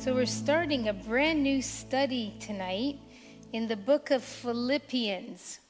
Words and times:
So, 0.00 0.14
we're 0.14 0.24
starting 0.24 0.88
a 0.88 0.94
brand 0.94 1.42
new 1.42 1.60
study 1.60 2.32
tonight 2.40 2.98
in 3.52 3.68
the 3.68 3.76
book 3.76 4.10
of 4.10 4.24
Philippians. 4.24 5.60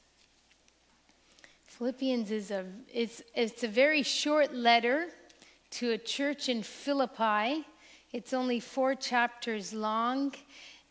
Philippians 1.65 2.31
is 2.31 2.49
a, 2.49 2.65
it's, 2.87 3.21
it's 3.35 3.63
a 3.63 3.67
very 3.67 4.03
short 4.03 4.53
letter 4.53 5.07
to 5.71 5.91
a 5.91 5.97
church 5.97 6.47
in 6.47 6.63
Philippi. 6.63 7.65
It's 8.13 8.31
only 8.31 8.61
four 8.61 8.95
chapters 8.95 9.73
long, 9.73 10.33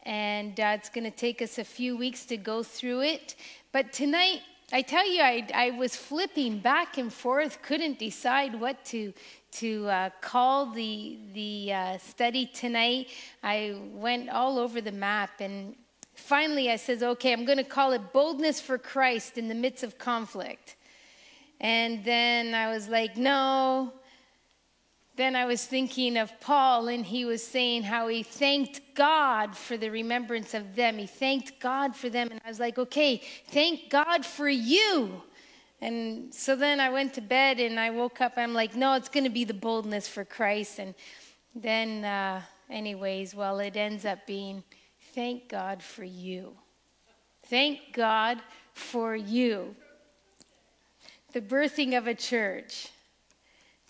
and 0.02 0.60
uh, 0.60 0.76
it's 0.76 0.90
going 0.90 1.10
to 1.10 1.16
take 1.16 1.40
us 1.40 1.56
a 1.56 1.64
few 1.64 1.96
weeks 1.96 2.26
to 2.26 2.36
go 2.36 2.62
through 2.62 3.00
it. 3.04 3.36
But 3.72 3.90
tonight, 3.90 4.42
I 4.72 4.82
tell 4.82 5.10
you, 5.10 5.20
I, 5.20 5.46
I 5.52 5.70
was 5.72 5.96
flipping 5.96 6.60
back 6.60 6.96
and 6.96 7.12
forth, 7.12 7.60
couldn't 7.60 7.98
decide 7.98 8.54
what 8.54 8.84
to 8.86 9.12
to 9.52 9.88
uh, 9.88 10.10
call 10.20 10.66
the 10.66 11.18
the 11.34 11.72
uh, 11.72 11.98
study 11.98 12.46
tonight. 12.46 13.08
I 13.42 13.76
went 13.92 14.30
all 14.30 14.58
over 14.58 14.80
the 14.80 14.92
map, 14.92 15.40
and 15.40 15.74
finally, 16.14 16.70
I 16.70 16.76
says, 16.76 17.02
"Okay, 17.02 17.32
I'm 17.32 17.44
going 17.44 17.58
to 17.58 17.64
call 17.64 17.92
it 17.92 18.12
boldness 18.12 18.60
for 18.60 18.78
Christ 18.78 19.38
in 19.38 19.48
the 19.48 19.56
midst 19.56 19.82
of 19.82 19.98
conflict." 19.98 20.76
And 21.60 22.04
then 22.04 22.54
I 22.54 22.68
was 22.68 22.88
like, 22.88 23.16
"No." 23.16 23.92
Then 25.20 25.36
I 25.36 25.44
was 25.44 25.66
thinking 25.66 26.16
of 26.16 26.32
Paul, 26.40 26.88
and 26.88 27.04
he 27.04 27.26
was 27.26 27.46
saying 27.46 27.82
how 27.82 28.08
he 28.08 28.22
thanked 28.22 28.80
God 28.94 29.54
for 29.54 29.76
the 29.76 29.90
remembrance 29.90 30.54
of 30.54 30.74
them. 30.74 30.96
He 30.96 31.06
thanked 31.06 31.60
God 31.60 31.94
for 31.94 32.08
them, 32.08 32.28
and 32.30 32.40
I 32.42 32.48
was 32.48 32.58
like, 32.58 32.78
"Okay, 32.78 33.20
thank 33.48 33.90
God 33.90 34.24
for 34.24 34.48
you." 34.48 35.22
And 35.82 36.32
so 36.32 36.56
then 36.56 36.80
I 36.80 36.88
went 36.88 37.12
to 37.14 37.20
bed 37.20 37.60
and 37.60 37.78
I 37.78 37.90
woke 37.90 38.22
up. 38.22 38.32
I'm 38.38 38.54
like, 38.54 38.74
no, 38.74 38.94
it's 38.94 39.10
going 39.10 39.24
to 39.24 39.36
be 39.40 39.44
the 39.44 39.52
boldness 39.52 40.08
for 40.08 40.24
Christ. 40.24 40.78
And 40.78 40.94
then, 41.54 42.02
uh, 42.02 42.40
anyways, 42.70 43.34
well, 43.34 43.58
it 43.58 43.76
ends 43.76 44.06
up 44.06 44.26
being 44.26 44.64
thank 45.14 45.50
God 45.50 45.82
for 45.82 46.04
you. 46.04 46.56
Thank 47.44 47.92
God 47.92 48.40
for 48.72 49.14
you. 49.14 49.76
The 51.34 51.42
birthing 51.42 51.94
of 51.98 52.06
a 52.06 52.14
church. 52.14 52.88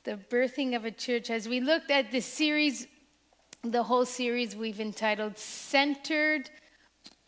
The 0.05 0.19
birthing 0.31 0.75
of 0.75 0.87
a 0.87 0.91
church. 0.91 1.29
As 1.29 1.47
we 1.47 1.61
looked 1.61 1.91
at 1.91 2.11
this 2.11 2.25
series, 2.25 2.87
the 3.63 3.83
whole 3.83 4.07
series 4.07 4.57
we've 4.57 4.81
entitled 4.81 5.37
Centered 5.37 6.49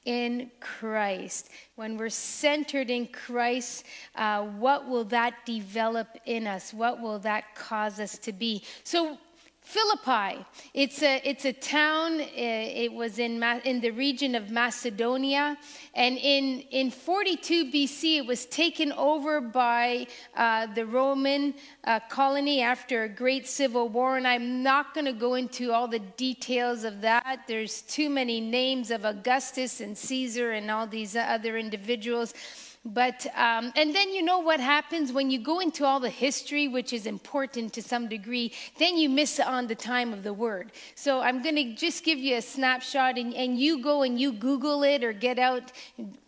in 0.06 0.50
Christ. 0.58 1.50
When 1.76 1.98
we're 1.98 2.08
centered 2.08 2.88
in 2.88 3.08
Christ, 3.08 3.84
uh, 4.16 4.42
what 4.44 4.88
will 4.88 5.04
that 5.04 5.34
develop 5.44 6.08
in 6.24 6.46
us? 6.46 6.72
What 6.72 7.00
will 7.00 7.18
that 7.20 7.54
cause 7.54 8.00
us 8.00 8.16
to 8.18 8.32
be? 8.32 8.64
So, 8.84 9.18
Philippi, 9.62 10.44
it's 10.74 11.02
a, 11.02 11.22
it's 11.24 11.44
a 11.44 11.52
town, 11.52 12.20
uh, 12.20 12.24
it 12.26 12.92
was 12.92 13.20
in, 13.20 13.40
in 13.64 13.80
the 13.80 13.90
region 13.90 14.34
of 14.34 14.50
Macedonia. 14.50 15.56
And 15.94 16.18
in, 16.18 16.60
in 16.70 16.90
42 16.90 17.66
BC, 17.66 18.18
it 18.18 18.26
was 18.26 18.44
taken 18.46 18.92
over 18.92 19.40
by 19.40 20.08
uh, 20.36 20.66
the 20.66 20.84
Roman 20.84 21.54
uh, 21.84 22.00
colony 22.08 22.60
after 22.60 23.04
a 23.04 23.08
great 23.08 23.46
civil 23.46 23.88
war. 23.88 24.16
And 24.16 24.26
I'm 24.26 24.64
not 24.64 24.94
going 24.94 25.06
to 25.06 25.12
go 25.12 25.34
into 25.34 25.72
all 25.72 25.86
the 25.86 26.00
details 26.00 26.82
of 26.82 27.00
that. 27.02 27.44
There's 27.46 27.82
too 27.82 28.10
many 28.10 28.40
names 28.40 28.90
of 28.90 29.04
Augustus 29.04 29.80
and 29.80 29.96
Caesar 29.96 30.52
and 30.52 30.72
all 30.72 30.88
these 30.88 31.14
other 31.14 31.56
individuals. 31.56 32.34
But, 32.84 33.26
um, 33.36 33.72
and 33.76 33.94
then 33.94 34.12
you 34.12 34.22
know 34.22 34.40
what 34.40 34.58
happens 34.58 35.12
when 35.12 35.30
you 35.30 35.38
go 35.38 35.60
into 35.60 35.84
all 35.84 36.00
the 36.00 36.10
history, 36.10 36.66
which 36.66 36.92
is 36.92 37.06
important 37.06 37.72
to 37.74 37.82
some 37.82 38.08
degree, 38.08 38.52
then 38.76 38.96
you 38.96 39.08
miss 39.08 39.38
on 39.38 39.68
the 39.68 39.76
time 39.76 40.12
of 40.12 40.24
the 40.24 40.32
word. 40.32 40.72
So 40.96 41.20
I'm 41.20 41.44
going 41.44 41.54
to 41.54 41.74
just 41.76 42.02
give 42.02 42.18
you 42.18 42.38
a 42.38 42.42
snapshot 42.42 43.18
and, 43.18 43.34
and 43.34 43.56
you 43.56 43.80
go 43.80 44.02
and 44.02 44.20
you 44.20 44.32
Google 44.32 44.82
it 44.82 45.04
or 45.04 45.12
get 45.12 45.38
out. 45.38 45.70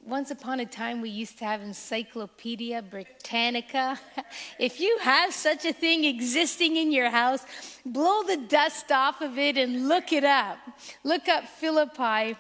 Once 0.07 0.31
upon 0.31 0.61
a 0.61 0.67
time, 0.67 1.01
we 1.01 1.11
used 1.11 1.39
to 1.39 1.45
have 1.45 1.61
Encyclopedia 1.61 2.83
Britannica. 2.83 3.99
if 4.61 4.79
you 4.79 4.97
have 5.03 5.35
such 5.35 5.65
a 5.65 5.73
thing 5.73 6.05
existing 6.05 6.77
in 6.77 6.93
your 6.93 7.11
house, 7.11 7.45
blow 7.85 8.23
the 8.23 8.37
dust 8.37 8.93
off 8.93 9.23
of 9.23 9.39
it 9.39 9.57
and 9.59 9.89
look 9.89 10.13
it 10.13 10.25
up. 10.25 10.59
Look 11.03 11.27
up 11.27 11.49
Philippi. 11.49 12.37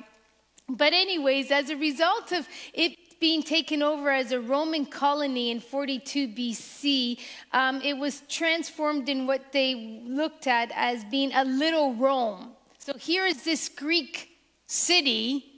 But, 0.68 0.94
anyways, 0.94 1.50
as 1.50 1.68
a 1.68 1.76
result 1.76 2.32
of 2.32 2.48
it 2.72 2.96
being 3.20 3.42
taken 3.42 3.82
over 3.82 4.10
as 4.10 4.32
a 4.32 4.40
Roman 4.40 4.86
colony 4.86 5.50
in 5.50 5.60
42 5.60 6.28
BC, 6.28 7.18
um, 7.52 7.80
it 7.82 7.96
was 7.96 8.22
transformed 8.28 9.08
in 9.08 9.26
what 9.26 9.52
they 9.52 10.02
looked 10.06 10.46
at 10.46 10.70
as 10.74 11.04
being 11.04 11.32
a 11.34 11.44
little 11.44 11.94
Rome. 11.94 12.52
So 12.78 12.96
here 12.98 13.24
is 13.26 13.44
this 13.44 13.68
Greek 13.68 14.30
city 14.66 15.53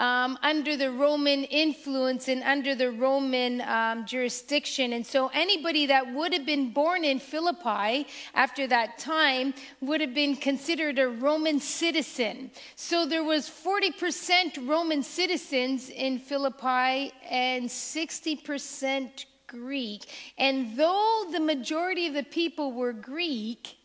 um, 0.00 0.38
under 0.42 0.78
the 0.78 0.90
Roman 0.90 1.44
influence 1.44 2.28
and 2.28 2.42
under 2.42 2.74
the 2.74 2.90
Roman 2.90 3.60
um, 3.60 4.06
jurisdiction. 4.06 4.94
And 4.94 5.06
so 5.06 5.30
anybody 5.34 5.84
that 5.86 6.14
would 6.14 6.32
have 6.32 6.46
been 6.46 6.72
born 6.72 7.04
in 7.04 7.18
Philippi 7.18 8.06
after 8.34 8.66
that 8.66 8.98
time 8.98 9.52
would 9.82 10.00
have 10.00 10.14
been 10.14 10.36
considered 10.36 10.98
a 10.98 11.06
Roman 11.06 11.60
citizen. 11.60 12.50
So 12.76 13.04
there 13.04 13.22
was 13.22 13.50
40% 13.50 14.66
Roman 14.66 15.02
citizens 15.02 15.90
in 15.90 16.18
Philippi 16.18 17.12
and 17.28 17.68
60% 17.68 19.26
Greek. 19.48 20.06
And 20.38 20.78
though 20.78 21.26
the 21.30 21.40
majority 21.40 22.06
of 22.06 22.14
the 22.14 22.22
people 22.22 22.72
were 22.72 22.94
Greek, 22.94 23.76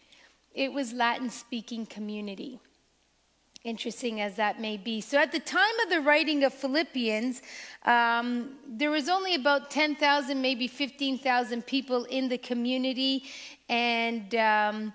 it 0.53 0.71
was 0.71 0.93
Latin 0.93 1.29
speaking 1.29 1.85
community 1.85 2.61
interesting 3.65 4.21
as 4.21 4.35
that 4.35 4.61
may 4.61 4.77
be. 4.77 5.01
So, 5.01 5.17
at 5.17 5.31
the 5.31 5.39
time 5.39 5.79
of 5.83 5.89
the 5.89 5.99
writing 6.01 6.43
of 6.43 6.53
Philippians, 6.53 7.41
um, 7.83 8.51
there 8.67 8.91
was 8.91 9.09
only 9.09 9.35
about 9.35 9.71
10,000, 9.71 10.39
maybe 10.39 10.67
15,000 10.67 11.65
people 11.65 12.05
in 12.05 12.29
the 12.29 12.37
community. 12.37 13.23
And 13.67 14.33
um, 14.35 14.93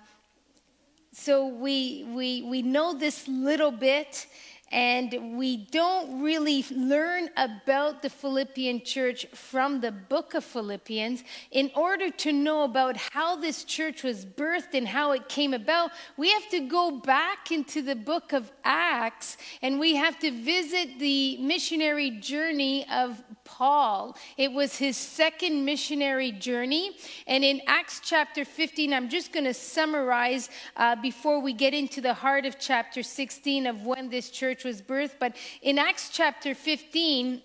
so, 1.11 1.47
we, 1.47 2.05
we, 2.09 2.43
we 2.43 2.61
know 2.61 2.97
this 2.97 3.27
little 3.27 3.71
bit 3.71 4.25
and 4.71 5.37
we 5.37 5.57
don't 5.57 6.21
really 6.21 6.65
learn 6.71 7.29
about 7.35 8.01
the 8.01 8.09
Philippian 8.09 8.83
church 8.83 9.25
from 9.33 9.81
the 9.81 9.91
book 9.91 10.33
of 10.33 10.43
Philippians. 10.45 11.23
In 11.51 11.71
order 11.75 12.09
to 12.09 12.31
know 12.31 12.63
about 12.63 12.95
how 12.97 13.35
this 13.35 13.63
church 13.63 14.03
was 14.03 14.25
birthed 14.25 14.73
and 14.73 14.87
how 14.87 15.11
it 15.11 15.27
came 15.27 15.53
about, 15.53 15.91
we 16.17 16.31
have 16.31 16.47
to 16.49 16.61
go 16.61 16.91
back 16.99 17.51
into 17.51 17.81
the 17.81 17.95
book 17.95 18.31
of 18.31 18.51
Acts 18.63 19.37
and 19.61 19.79
we 19.79 19.95
have 19.95 20.17
to 20.19 20.31
visit 20.31 20.99
the 20.99 21.37
missionary 21.37 22.11
journey 22.11 22.85
of 22.89 23.21
Paul. 23.51 24.15
It 24.37 24.51
was 24.51 24.77
his 24.77 24.95
second 24.95 25.65
missionary 25.65 26.31
journey. 26.31 26.91
And 27.27 27.43
in 27.43 27.61
Acts 27.67 27.99
chapter 28.01 28.45
15, 28.45 28.93
I'm 28.93 29.09
just 29.09 29.33
going 29.33 29.43
to 29.43 29.53
summarize 29.53 30.49
uh, 30.77 30.95
before 30.95 31.41
we 31.41 31.51
get 31.51 31.73
into 31.73 31.99
the 31.99 32.13
heart 32.13 32.45
of 32.45 32.57
chapter 32.59 33.03
16 33.03 33.67
of 33.67 33.85
when 33.85 34.09
this 34.09 34.29
church 34.29 34.63
was 34.63 34.81
birthed. 34.81 35.19
But 35.19 35.35
in 35.61 35.77
Acts 35.77 36.09
chapter 36.09 36.55
15, 36.55 37.41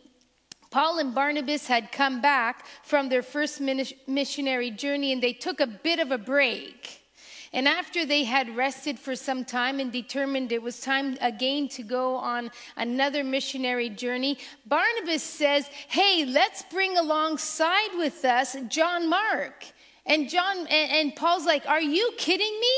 Paul 0.71 0.99
and 1.01 1.15
Barnabas 1.15 1.67
had 1.67 1.91
come 1.91 2.21
back 2.21 2.67
from 2.85 3.09
their 3.09 3.23
first 3.23 3.61
missionary 3.61 4.71
journey 4.71 5.13
and 5.13 5.23
they 5.23 5.33
took 5.33 5.61
a 5.61 5.67
bit 5.67 5.99
of 5.99 6.13
a 6.13 6.19
break. 6.19 7.06
And 7.53 7.69
after 7.69 8.05
they 8.05 8.25
had 8.25 8.57
rested 8.57 8.99
for 8.99 9.15
some 9.17 9.45
time 9.45 9.81
and 9.81 9.93
determined 9.93 10.53
it 10.53 10.63
was 10.63 10.81
time 10.81 11.17
again 11.21 11.69
to 11.69 11.83
go 11.83 12.17
on 12.17 12.51
another 12.77 13.25
missionary 13.25 13.89
journey, 13.89 14.39
Barnabas 14.67 15.23
says, 15.23 15.69
Hey, 15.89 16.25
let's 16.25 16.63
bring 16.65 16.97
alongside 16.97 17.97
with 17.97 18.25
us 18.25 18.57
John 18.69 19.09
Mark. 19.09 19.65
And 20.05 20.29
John 20.29 20.59
and, 20.59 20.69
and 20.71 21.17
Paul's 21.17 21.47
like, 21.47 21.67
Are 21.67 21.81
you 21.81 22.13
kidding 22.19 22.61
me? 22.61 22.77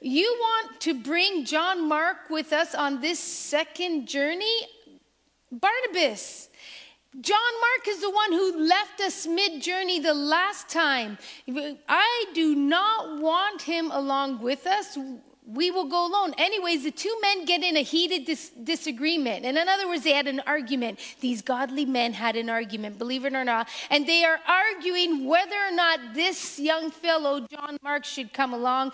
You 0.00 0.36
want 0.40 0.80
to 0.80 0.94
bring 0.94 1.44
John 1.44 1.88
Mark 1.88 2.28
with 2.28 2.52
us 2.52 2.74
on 2.74 3.00
this 3.00 3.18
second 3.18 4.06
journey? 4.06 4.66
Barnabas. 5.50 6.48
John 7.20 7.36
Mark 7.60 7.88
is 7.88 8.00
the 8.00 8.10
one 8.10 8.32
who 8.32 8.66
left 8.68 9.00
us 9.02 9.26
mid 9.26 9.60
journey 9.60 10.00
the 10.00 10.14
last 10.14 10.70
time. 10.70 11.18
I 11.86 12.24
do 12.32 12.54
not 12.54 13.20
want 13.20 13.60
him 13.60 13.90
along 13.90 14.40
with 14.40 14.66
us. 14.66 14.96
We 15.46 15.70
will 15.70 15.84
go 15.84 16.06
alone. 16.06 16.32
Anyways, 16.38 16.84
the 16.84 16.90
two 16.90 17.14
men 17.20 17.44
get 17.44 17.62
in 17.62 17.76
a 17.76 17.82
heated 17.82 18.24
dis- 18.24 18.50
disagreement. 18.64 19.44
And 19.44 19.58
in 19.58 19.68
other 19.68 19.86
words, 19.88 20.04
they 20.04 20.14
had 20.14 20.26
an 20.26 20.40
argument. 20.46 21.00
These 21.20 21.42
godly 21.42 21.84
men 21.84 22.14
had 22.14 22.34
an 22.36 22.48
argument, 22.48 22.96
believe 22.96 23.26
it 23.26 23.34
or 23.34 23.44
not. 23.44 23.68
And 23.90 24.06
they 24.06 24.24
are 24.24 24.38
arguing 24.48 25.26
whether 25.26 25.56
or 25.56 25.72
not 25.72 26.14
this 26.14 26.58
young 26.58 26.90
fellow, 26.90 27.40
John 27.40 27.76
Mark, 27.82 28.06
should 28.06 28.32
come 28.32 28.54
along. 28.54 28.92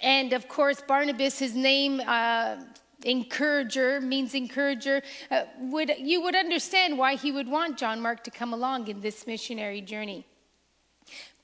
And 0.00 0.32
of 0.34 0.46
course, 0.46 0.80
Barnabas, 0.86 1.40
his 1.40 1.56
name, 1.56 2.00
uh, 2.06 2.58
encourager 3.04 4.00
means 4.00 4.34
encourager 4.34 5.02
uh, 5.30 5.44
would 5.60 5.92
you 5.98 6.20
would 6.20 6.34
understand 6.34 6.98
why 6.98 7.14
he 7.14 7.30
would 7.30 7.48
want 7.48 7.78
john 7.78 8.00
mark 8.00 8.24
to 8.24 8.30
come 8.30 8.52
along 8.52 8.88
in 8.88 9.00
this 9.00 9.26
missionary 9.26 9.80
journey 9.80 10.26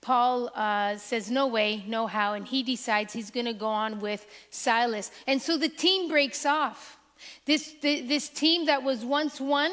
Paul 0.05 0.51
uh, 0.55 0.99
says, 0.99 1.31
No 1.31 1.47
way, 1.47 1.83
no 1.87 2.07
how. 2.07 2.35
And 2.35 2.47
he 2.47 2.63
decides 2.63 3.15
he's 3.15 3.31
going 3.31 3.47
to 3.47 3.55
go 3.55 3.69
on 3.69 4.01
with 4.01 4.27
Silas. 4.51 5.11
And 5.27 5.41
so 5.41 5.57
the 5.57 5.71
team 5.71 6.11
breaks 6.11 6.45
off. 6.45 6.99
This, 7.47 7.75
this 7.81 8.29
team 8.29 8.67
that 8.67 8.83
was 8.83 9.03
once 9.03 9.41
one 9.41 9.73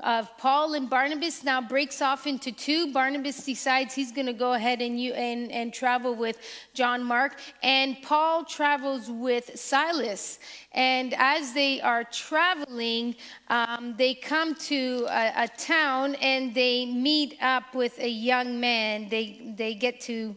of 0.00 0.36
Paul 0.38 0.74
and 0.74 0.88
Barnabas 0.88 1.42
now 1.42 1.60
breaks 1.60 2.00
off 2.00 2.26
into 2.26 2.52
two. 2.52 2.92
Barnabas 2.92 3.44
decides 3.44 3.94
he's 3.94 4.12
going 4.12 4.26
to 4.26 4.32
go 4.32 4.52
ahead 4.52 4.80
and, 4.80 5.00
you, 5.00 5.12
and, 5.12 5.50
and 5.50 5.74
travel 5.74 6.14
with 6.14 6.38
John 6.72 7.02
Mark, 7.02 7.40
and 7.62 8.00
Paul 8.02 8.44
travels 8.44 9.10
with 9.10 9.58
Silas. 9.58 10.38
And 10.72 11.14
as 11.18 11.52
they 11.52 11.80
are 11.80 12.04
traveling, 12.04 13.16
um, 13.48 13.94
they 13.98 14.14
come 14.14 14.54
to 14.54 15.06
a, 15.08 15.44
a 15.44 15.48
town 15.48 16.14
and 16.16 16.54
they 16.54 16.86
meet 16.86 17.36
up 17.40 17.74
with 17.74 17.98
a 17.98 18.08
young 18.08 18.60
man. 18.60 19.08
They, 19.08 19.52
they 19.56 19.74
get 19.74 20.00
to 20.02 20.36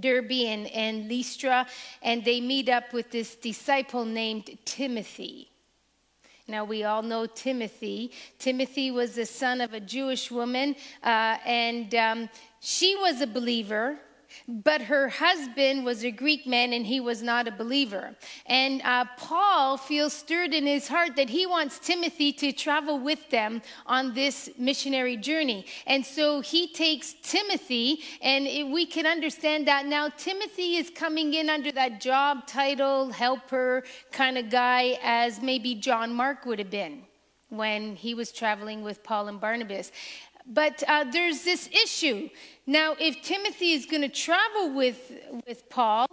Derbe 0.00 0.32
and, 0.32 0.66
and 0.68 1.08
Lystra, 1.08 1.66
and 2.02 2.24
they 2.24 2.40
meet 2.40 2.68
up 2.68 2.92
with 2.92 3.10
this 3.10 3.36
disciple 3.36 4.04
named 4.04 4.50
Timothy. 4.64 5.50
Now, 6.48 6.64
we 6.64 6.84
all 6.84 7.02
know 7.02 7.26
Timothy. 7.26 8.12
Timothy 8.38 8.92
was 8.92 9.16
the 9.16 9.26
son 9.26 9.60
of 9.60 9.74
a 9.74 9.80
Jewish 9.80 10.30
woman, 10.30 10.76
uh, 11.02 11.38
and 11.44 11.92
um, 11.96 12.28
she 12.60 12.94
was 12.94 13.20
a 13.20 13.26
believer. 13.26 13.98
But 14.48 14.82
her 14.82 15.08
husband 15.08 15.84
was 15.84 16.04
a 16.04 16.10
Greek 16.10 16.46
man 16.46 16.72
and 16.72 16.86
he 16.86 17.00
was 17.00 17.22
not 17.22 17.48
a 17.48 17.50
believer. 17.50 18.14
And 18.46 18.82
uh, 18.82 19.06
Paul 19.16 19.76
feels 19.76 20.12
stirred 20.12 20.54
in 20.54 20.66
his 20.66 20.88
heart 20.88 21.16
that 21.16 21.28
he 21.28 21.46
wants 21.46 21.78
Timothy 21.78 22.32
to 22.34 22.52
travel 22.52 22.98
with 22.98 23.30
them 23.30 23.62
on 23.86 24.14
this 24.14 24.50
missionary 24.58 25.16
journey. 25.16 25.66
And 25.86 26.04
so 26.04 26.40
he 26.40 26.68
takes 26.68 27.14
Timothy, 27.22 28.00
and 28.22 28.46
it, 28.46 28.66
we 28.66 28.86
can 28.86 29.06
understand 29.06 29.66
that 29.68 29.86
now 29.86 30.08
Timothy 30.08 30.76
is 30.76 30.90
coming 30.90 31.34
in 31.34 31.48
under 31.50 31.72
that 31.72 32.00
job 32.00 32.46
title, 32.46 33.10
helper 33.10 33.84
kind 34.12 34.38
of 34.38 34.50
guy, 34.50 34.98
as 35.02 35.40
maybe 35.40 35.74
John 35.74 36.12
Mark 36.12 36.46
would 36.46 36.58
have 36.58 36.70
been 36.70 37.02
when 37.48 37.96
he 37.96 38.14
was 38.14 38.32
traveling 38.32 38.82
with 38.82 39.02
Paul 39.02 39.28
and 39.28 39.40
Barnabas. 39.40 39.92
But 40.46 40.82
uh, 40.86 41.04
there's 41.10 41.42
this 41.42 41.68
issue. 41.68 42.28
Now, 42.66 42.96
if 42.98 43.22
Timothy 43.22 43.72
is 43.72 43.86
going 43.86 44.02
to 44.02 44.08
travel 44.08 44.74
with, 44.74 45.12
with 45.46 45.68
Paul, 45.70 46.06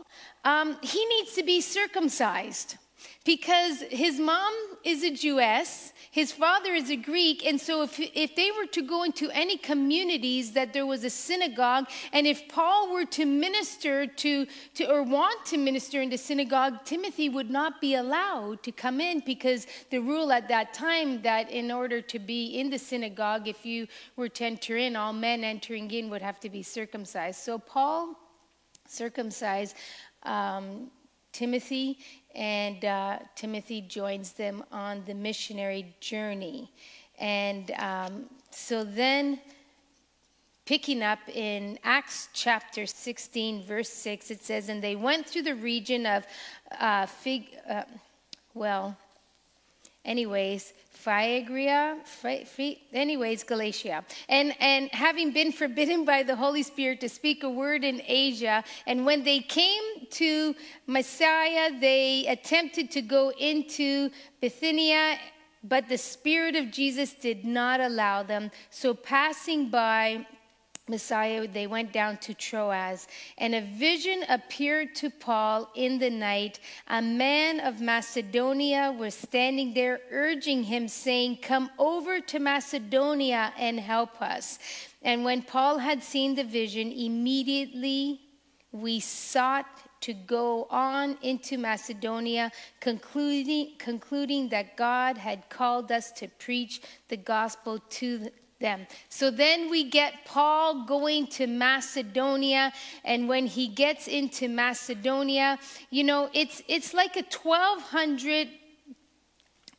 um, 0.46 0.78
he 0.82 1.04
needs 1.06 1.34
to 1.34 1.44
be 1.44 1.62
circumcised 1.62 2.78
because 3.26 3.82
his 3.90 4.20
mom 4.20 4.54
is 4.84 5.04
a 5.04 5.12
Jewess 5.12 5.93
his 6.14 6.32
father 6.32 6.76
is 6.76 6.92
a 6.92 6.96
Greek, 6.96 7.44
and 7.44 7.60
so 7.60 7.82
if, 7.82 8.00
if 8.00 8.36
they 8.36 8.52
were 8.52 8.68
to 8.68 8.84
go 8.84 9.02
into 9.02 9.32
any 9.32 9.58
communities 9.58 10.52
that 10.52 10.72
there 10.72 10.86
was 10.86 11.04
a 11.04 11.10
synagogue, 11.10 11.90
and 12.12 12.28
if 12.28 12.48
Paul 12.48 12.94
were 12.94 13.06
to 13.06 13.26
minister 13.26 14.06
to, 14.06 14.46
to 14.76 14.84
or 14.94 15.02
want 15.02 15.44
to 15.48 15.58
minister 15.58 16.04
in 16.04 16.12
the 16.12 16.18
synagogue, 16.20 16.86
Timothy 16.86 17.30
would 17.30 17.50
not 17.50 17.82
be 17.82 17.96
allowed 17.96 18.62
to 18.62 18.72
come 18.72 19.02
in 19.02 19.24
because 19.26 19.66
the 19.90 19.98
rule 19.98 20.32
at 20.32 20.48
that 20.50 20.72
time 20.72 21.20
that 21.24 21.50
in 21.50 21.72
order 21.72 22.00
to 22.00 22.20
be 22.20 22.60
in 22.60 22.70
the 22.70 22.78
synagogue, 22.78 23.48
if 23.48 23.66
you 23.66 23.88
were 24.16 24.30
to 24.30 24.46
enter 24.46 24.78
in, 24.78 24.96
all 24.96 25.14
men 25.14 25.44
entering 25.44 25.90
in 25.90 26.12
would 26.12 26.22
have 26.22 26.40
to 26.42 26.50
be 26.52 26.62
circumcised. 26.62 27.40
So 27.40 27.58
Paul 27.58 28.14
circumcised 28.88 29.76
um, 30.22 30.92
Timothy, 31.34 31.98
and 32.36 32.84
uh, 32.84 33.20
Timothy 33.36 33.82
joins 33.82 34.34
them 34.34 34.64
on 34.72 35.04
the 35.06 35.14
missionary 35.14 35.96
journey. 36.00 36.72
And 37.20 37.72
um, 37.78 38.26
so 38.50 38.84
then, 38.84 39.40
picking 40.66 41.04
up 41.04 41.20
in 41.34 41.78
Acts 41.84 42.30
chapter 42.34 42.86
16, 42.86 43.64
verse 43.64 43.90
6, 43.90 44.32
it 44.32 44.44
says, 44.44 44.70
And 44.70 44.84
they 44.84 44.96
went 44.96 45.28
through 45.28 45.44
the 45.44 45.56
region 45.56 46.06
of 46.06 46.26
uh, 46.80 47.06
Fig, 47.06 47.56
uh, 47.70 47.84
well, 48.54 48.98
anyways, 50.06 50.74
Phrygia, 50.92 51.98
anyways, 52.94 53.44
Galatia. 53.44 54.06
And, 54.30 54.56
and 54.62 54.90
having 54.92 55.34
been 55.34 55.52
forbidden 55.52 56.06
by 56.06 56.24
the 56.24 56.36
Holy 56.36 56.64
Spirit 56.64 57.02
to 57.02 57.10
speak 57.10 57.44
a 57.44 57.50
word 57.50 57.84
in 57.84 58.02
Asia, 58.08 58.64
and 58.88 59.06
when 59.06 59.24
they 59.24 59.40
came 59.40 59.84
to 60.12 60.56
Mysia, 60.88 61.72
they 61.80 62.26
attempted 62.28 62.90
to 62.92 63.02
go 63.02 63.32
into 63.32 64.10
Bithynia, 64.40 65.18
but 65.64 65.90
the 65.90 65.98
Spirit 65.98 66.56
of 66.56 66.72
Jesus 66.72 67.14
did 67.14 67.44
not 67.46 67.82
allow 67.82 68.24
them. 68.24 68.52
So 68.70 68.94
passing 68.94 69.70
by, 69.70 70.26
Mysia, 70.90 71.48
they 71.48 71.66
went 71.66 71.94
down 71.94 72.18
to 72.18 72.34
Troas, 72.34 73.08
and 73.38 73.56
a 73.56 73.62
vision 73.62 74.26
appeared 74.28 74.94
to 74.96 75.10
Paul 75.10 75.72
in 75.76 75.98
the 75.98 76.10
night. 76.10 76.60
A 76.88 77.02
man 77.02 77.62
of 77.62 77.80
Macedonia 77.80 78.92
was 78.92 79.14
standing 79.14 79.74
there, 79.74 80.02
urging 80.12 80.64
him, 80.64 80.90
saying, 80.90 81.38
Come 81.42 81.70
over 81.80 82.20
to 82.20 82.40
Macedonia 82.40 83.54
and 83.58 83.80
help 83.80 84.22
us. 84.22 84.60
And 85.02 85.24
when 85.24 85.42
Paul 85.42 85.78
had 85.78 86.04
seen 86.04 86.36
the 86.36 86.44
vision, 86.44 86.92
immediately 86.92 88.20
we 88.74 89.00
sought 89.00 89.68
to 90.02 90.14
go 90.14 90.68
on 90.70 91.18
into 91.22 91.58
Macedonia, 91.58 92.52
concluding, 92.82 93.76
concluding 93.78 94.50
that 94.50 94.76
God 94.76 95.18
had 95.18 95.48
called 95.48 95.94
us 95.94 96.12
to 96.14 96.28
preach 96.28 96.82
the 97.08 97.16
gospel 97.16 97.80
to 97.80 98.28
them. 98.64 98.88
So 99.10 99.30
then 99.30 99.70
we 99.70 99.84
get 99.84 100.26
Paul 100.26 100.86
going 100.86 101.28
to 101.38 101.46
Macedonia 101.46 102.74
and 103.04 103.30
when 103.30 103.46
he 103.46 103.68
gets 103.68 104.08
into 104.08 104.48
Macedonia, 104.48 105.60
you 105.92 106.04
know, 106.04 106.30
it's 106.34 106.64
it's 106.68 106.96
like 106.96 107.16
a 107.16 107.26
1200 107.30 108.48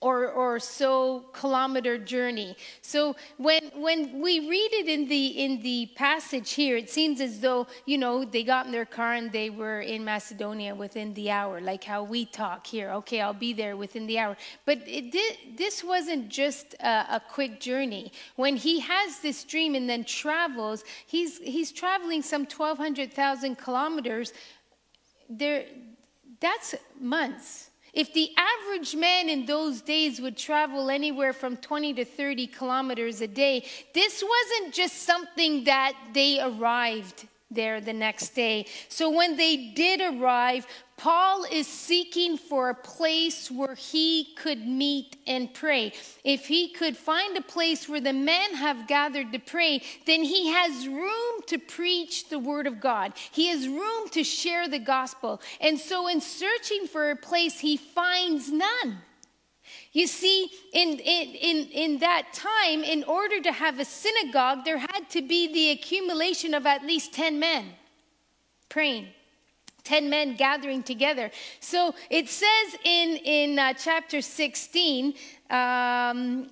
or, 0.01 0.29
or 0.29 0.59
so 0.59 1.25
kilometer 1.33 1.99
journey. 1.99 2.57
So 2.83 3.17
when, 3.37 3.71
when 3.75 4.21
we 4.21 4.49
read 4.49 4.73
it 4.73 4.89
in 4.89 5.09
the, 5.09 5.27
in 5.27 5.63
the 5.63 5.91
passage 5.95 6.53
here, 6.53 6.77
it 6.77 6.91
seems 6.91 7.21
as 7.21 7.41
though, 7.41 7.67
you 7.87 7.99
know, 7.99 8.25
they 8.25 8.45
got 8.45 8.67
in 8.67 8.73
their 8.73 8.85
car 8.85 9.15
and 9.15 9.33
they 9.33 9.51
were 9.51 9.81
in 9.81 10.05
Macedonia 10.05 10.75
within 10.75 11.15
the 11.15 11.31
hour, 11.31 11.61
like 11.61 11.85
how 11.85 12.03
we 12.03 12.27
talk 12.27 12.67
here. 12.67 12.91
Okay, 12.91 13.21
I'll 13.21 13.33
be 13.33 13.53
there 13.53 13.77
within 13.77 14.07
the 14.07 14.19
hour. 14.19 14.37
But 14.67 14.79
it 14.87 15.13
did, 15.13 15.57
this 15.57 15.83
wasn't 15.83 16.29
just 16.29 16.75
a, 16.81 17.17
a 17.17 17.23
quick 17.31 17.61
journey. 17.61 18.13
When 18.37 18.57
he 18.57 18.81
has 18.81 19.21
this 19.21 19.45
dream 19.45 19.75
and 19.75 19.89
then 19.89 20.05
travels, 20.05 20.85
he's, 21.07 21.39
he's 21.39 21.73
traveling 21.73 22.23
some 22.23 22.47
1,200,000 22.47 23.57
kilometers. 23.59 24.33
There, 25.29 25.65
that's 26.41 26.75
months. 27.01 27.71
If 27.95 28.13
the 28.13 28.31
average 28.37 28.97
man 28.97 29.29
in 29.29 29.47
those 29.47 29.81
days 29.81 30.21
would 30.21 30.37
travel 30.37 30.91
anywhere 30.91 31.33
from 31.33 31.57
20 31.57 31.95
to 31.95 32.05
30 32.05 32.49
kilometers 32.49 33.21
a 33.21 33.29
day, 33.29 33.65
this 33.93 34.23
wasn't 34.23 34.75
just 34.75 35.03
something 35.03 35.65
that 35.65 35.95
they 36.13 36.41
arrived 36.41 37.29
there 37.51 37.81
the 37.81 37.93
next 37.93 38.31
day. 38.31 38.67
So 38.89 39.11
when 39.11 39.37
they 39.37 39.73
did 39.75 40.01
arrive, 40.01 40.67
Paul 40.97 41.45
is 41.51 41.67
seeking 41.67 42.37
for 42.37 42.71
a 42.71 42.75
place 42.75 43.51
where 43.51 43.75
he 43.75 44.29
could 44.37 44.67
meet 44.67 45.17
and 45.27 45.53
pray. 45.53 45.93
If 46.23 46.47
he 46.47 46.69
could 46.69 46.97
find 46.97 47.37
a 47.37 47.43
place 47.43 47.89
where 47.89 48.01
the 48.01 48.13
men 48.13 48.55
have 48.55 48.87
gathered 48.87 49.33
to 49.33 49.41
pray, 49.41 49.83
then 50.07 50.23
he 50.23 50.49
has 50.49 50.87
room 50.87 51.43
to 51.49 51.59
preach 51.59 52.29
the 52.29 52.39
word 52.39 52.67
of 52.67 52.81
God. 52.81 53.13
He 53.33 53.49
has 53.49 53.67
room 53.67 54.09
to 54.11 54.23
share 54.23 54.69
the 54.69 54.79
gospel. 54.79 55.41
And 55.61 55.79
so, 55.79 56.07
in 56.07 56.21
searching 56.21 56.87
for 56.87 57.11
a 57.11 57.17
place, 57.17 57.59
he 57.59 57.77
finds 57.77 58.53
none. 58.53 58.99
You 59.93 60.07
see, 60.07 60.51
in, 60.73 60.99
in, 60.99 61.29
in, 61.35 61.69
in 61.71 61.99
that 61.99 62.33
time, 62.33 62.83
in 62.83 63.05
order 63.05 63.41
to 63.41 63.53
have 63.53 63.79
a 63.79 63.85
synagogue, 63.85 64.65
there 64.65 64.79
had 64.79 65.11
to 65.11 65.23
be 65.23 65.53
the 65.53 65.71
accumulation 65.71 66.55
of 66.55 66.67
at 66.67 66.85
least 66.85 67.15
10 67.15 67.39
men 67.39 67.67
praying. 68.69 69.09
10 69.85 70.11
men 70.11 70.35
gathering 70.37 70.83
together. 70.83 71.31
So 71.61 71.95
it 72.11 72.29
says 72.29 72.77
in, 72.85 73.17
in 73.25 73.59
uh, 73.59 73.75
chapter 73.75 74.21
16, 74.21 75.15
um, 75.51 76.51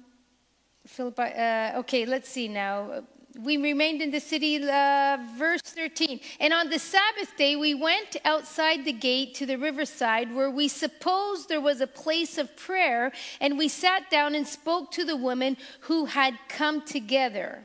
Philippi, 0.87 1.23
uh, 1.23 1.79
okay, 1.81 2.07
let's 2.07 2.29
see 2.29 2.49
now 2.49 3.03
we 3.41 3.57
remained 3.57 4.03
in 4.03 4.11
the 4.11 4.21
city, 4.21 4.63
uh, 4.69 5.19
verse 5.37 5.63
13. 5.63 6.21
And 6.41 6.53
on 6.53 6.69
the 6.69 6.79
Sabbath 6.79 7.37
day, 7.37 7.57
we 7.57 7.75
went 7.75 8.17
outside 8.25 8.85
the 8.85 8.93
gate 8.93 9.35
to 9.37 9.47
the 9.47 9.57
riverside 9.57 10.35
where 10.35 10.51
we 10.51 10.69
supposed 10.69 11.49
there 11.49 11.61
was 11.61 11.81
a 11.81 11.87
place 11.87 12.39
of 12.39 12.55
prayer, 12.57 13.13
and 13.41 13.57
we 13.57 13.69
sat 13.69 14.11
down 14.11 14.35
and 14.35 14.47
spoke 14.47 14.91
to 14.93 15.05
the 15.05 15.17
women 15.17 15.57
who 15.81 16.05
had 16.05 16.39
come 16.49 16.83
together. 16.83 17.63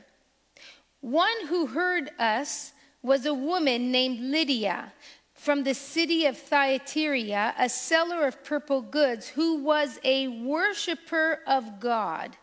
One 1.00 1.46
who 1.48 1.66
heard 1.66 2.10
us 2.18 2.72
was 3.02 3.26
a 3.26 3.34
woman 3.34 3.92
named 3.92 4.20
Lydia 4.20 4.92
from 5.38 5.64
the 5.64 5.74
city 5.74 6.26
of 6.26 6.36
Thyatira, 6.36 7.54
a 7.58 7.68
seller 7.68 8.26
of 8.26 8.44
purple 8.44 8.82
goods, 8.82 9.28
who 9.28 9.62
was 9.62 9.98
a 10.04 10.28
worshiper 10.28 11.40
of 11.46 11.80
God 11.80 12.36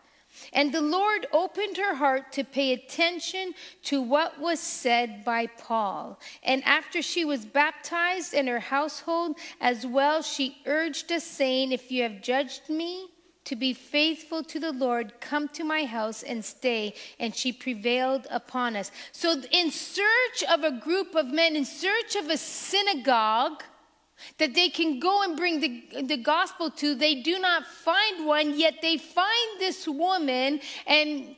And 0.52 0.72
the 0.72 0.80
Lord 0.80 1.26
opened 1.32 1.76
her 1.76 1.94
heart 1.94 2.32
to 2.32 2.44
pay 2.44 2.72
attention 2.72 3.54
to 3.84 4.00
what 4.00 4.38
was 4.38 4.60
said 4.60 5.24
by 5.24 5.46
Paul. 5.46 6.18
And 6.42 6.62
after 6.64 7.02
she 7.02 7.24
was 7.24 7.44
baptized 7.44 8.34
in 8.34 8.46
her 8.46 8.60
household 8.60 9.38
as 9.60 9.86
well, 9.86 10.22
she 10.22 10.58
urged 10.66 11.10
us, 11.12 11.24
saying, 11.24 11.72
If 11.72 11.90
you 11.90 12.02
have 12.02 12.20
judged 12.20 12.68
me, 12.68 13.08
to 13.46 13.56
be 13.56 13.72
faithful 13.72 14.44
to 14.44 14.60
the 14.60 14.72
Lord, 14.72 15.20
come 15.20 15.48
to 15.48 15.64
my 15.64 15.84
house 15.84 16.22
and 16.22 16.44
stay. 16.44 16.94
And 17.18 17.34
she 17.34 17.52
prevailed 17.52 18.26
upon 18.30 18.76
us. 18.76 18.90
So, 19.12 19.42
in 19.50 19.70
search 19.70 20.44
of 20.50 20.62
a 20.62 20.72
group 20.72 21.14
of 21.14 21.26
men, 21.26 21.56
in 21.56 21.64
search 21.64 22.16
of 22.16 22.28
a 22.28 22.36
synagogue, 22.36 23.62
that 24.38 24.54
they 24.54 24.68
can 24.68 24.98
go 24.98 25.22
and 25.22 25.36
bring 25.36 25.60
the, 25.60 26.02
the 26.02 26.16
gospel 26.16 26.70
to. 26.70 26.94
They 26.94 27.16
do 27.16 27.38
not 27.38 27.66
find 27.66 28.26
one, 28.26 28.58
yet 28.58 28.76
they 28.80 28.96
find 28.96 29.60
this 29.60 29.86
woman 29.86 30.60
and 30.86 31.36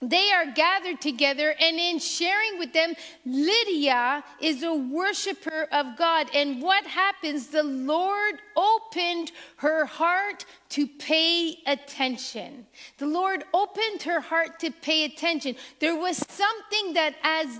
they 0.00 0.30
are 0.30 0.46
gathered 0.52 1.00
together, 1.00 1.54
and 1.60 1.76
in 1.76 1.98
sharing 1.98 2.58
with 2.58 2.72
them, 2.72 2.94
Lydia 3.26 4.22
is 4.40 4.62
a 4.62 4.72
worshiper 4.72 5.66
of 5.72 5.96
God. 5.96 6.28
And 6.32 6.62
what 6.62 6.86
happens? 6.86 7.48
The 7.48 7.64
Lord 7.64 8.36
opened 8.56 9.32
her 9.56 9.86
heart 9.86 10.44
to 10.70 10.86
pay 10.86 11.58
attention. 11.66 12.66
The 12.98 13.06
Lord 13.06 13.42
opened 13.52 14.02
her 14.02 14.20
heart 14.20 14.60
to 14.60 14.70
pay 14.70 15.04
attention. 15.04 15.56
There 15.80 15.96
was 15.96 16.16
something 16.28 16.94
that, 16.94 17.16
as 17.24 17.58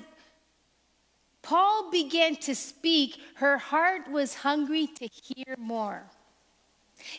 Paul 1.42 1.90
began 1.90 2.36
to 2.36 2.54
speak, 2.54 3.18
her 3.34 3.58
heart 3.58 4.08
was 4.08 4.34
hungry 4.34 4.86
to 4.86 5.08
hear 5.08 5.56
more. 5.58 6.04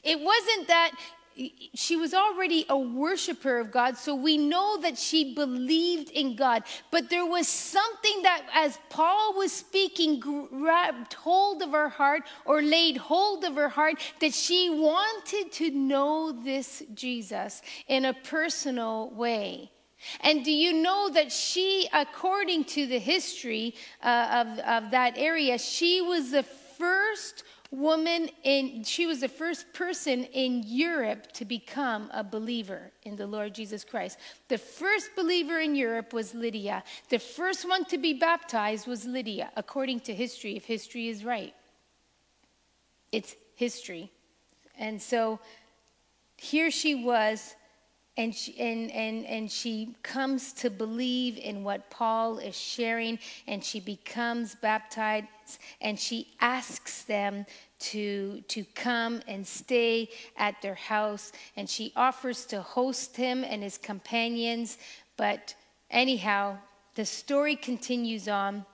It 0.03 0.19
wasn't 0.19 0.67
that 0.67 0.91
she 1.75 1.96
was 1.96 2.13
already 2.13 2.65
a 2.69 2.77
worshiper 2.77 3.60
of 3.60 3.72
God, 3.72 3.98
so 3.98 4.13
we 4.15 4.38
know 4.38 4.77
that 4.81 4.98
she 4.98 5.34
believed 5.34 6.10
in 6.10 6.36
God. 6.36 6.63
But 6.91 7.10
there 7.10 7.25
was 7.25 7.48
something 7.48 8.24
that, 8.24 8.43
as 8.53 8.79
Paul 8.89 9.38
was 9.38 9.51
speaking, 9.51 10.19
grabbed 10.19 11.13
hold 11.13 11.62
of 11.62 11.72
her 11.72 11.89
heart 11.89 12.24
or 12.46 12.62
laid 12.62 12.98
hold 12.98 13.43
of 13.43 13.55
her 13.55 13.69
heart 13.69 14.01
that 14.19 14.34
she 14.34 14.69
wanted 14.69 15.51
to 15.53 15.72
know 15.72 16.31
this 16.31 16.84
Jesus 16.93 17.62
in 17.88 18.05
a 18.05 18.13
personal 18.13 19.10
way. 19.12 19.72
And 20.22 20.46
do 20.46 20.51
you 20.51 20.74
know 20.74 21.10
that 21.10 21.31
she, 21.31 21.89
according 21.91 22.65
to 22.65 22.88
the 22.88 23.00
history 23.00 23.75
uh, 24.01 24.46
of, 24.46 24.60
of 24.60 24.91
that 24.91 25.17
area, 25.17 25.58
she 25.58 26.01
was 26.01 26.31
the 26.31 26.43
first 26.43 27.43
woman 27.71 28.29
in, 28.43 28.83
she 28.83 29.05
was 29.05 29.21
the 29.21 29.27
first 29.27 29.71
person 29.73 30.23
in 30.25 30.63
Europe 30.65 31.31
to 31.33 31.45
become 31.45 32.09
a 32.13 32.23
believer 32.23 32.91
in 33.03 33.15
the 33.15 33.27
Lord 33.27 33.53
Jesus 33.53 33.83
Christ. 33.83 34.17
The 34.47 34.57
first 34.57 35.11
believer 35.15 35.59
in 35.59 35.75
Europe 35.75 36.13
was 36.13 36.33
Lydia. 36.33 36.83
The 37.09 37.19
first 37.19 37.67
one 37.67 37.85
to 37.85 37.97
be 37.97 38.13
baptized 38.13 38.88
was 38.88 39.05
Lydia, 39.05 39.51
according 39.55 40.01
to 40.01 40.13
history, 40.13 40.55
if 40.55 40.65
history 40.65 41.09
is 41.09 41.23
right. 41.23 41.53
It's 43.11 43.35
history. 43.55 44.11
And 44.77 45.01
so 45.01 45.39
here 46.38 46.71
she 46.71 46.95
was 46.95 47.55
and 48.19 48.35
she, 48.35 48.59
and, 48.59 48.91
and, 48.91 49.25
and 49.27 49.49
she 49.49 49.95
comes 50.03 50.51
to 50.51 50.69
believe 50.69 51.38
in 51.38 51.63
what 51.63 51.89
Paul 51.89 52.38
is 52.38 52.53
sharing, 52.53 53.17
and 53.47 53.63
she 53.63 53.79
becomes 53.79 54.55
baptized, 54.55 55.27
and 55.79 55.97
she 55.97 56.27
asks 56.41 57.03
them 57.03 57.45
to, 57.79 58.41
to 58.49 58.65
come 58.75 59.21
and 59.25 59.47
stay 59.47 60.09
at 60.35 60.61
their 60.61 60.75
house, 60.75 61.31
and 61.55 61.69
she 61.69 61.93
offers 61.95 62.45
to 62.47 62.61
host 62.61 63.15
him 63.15 63.45
and 63.45 63.63
his 63.63 63.77
companions. 63.77 64.77
But 65.15 65.55
anyhow, 65.89 66.57
the 66.95 67.05
story 67.05 67.55
continues 67.55 68.27
on. 68.27 68.65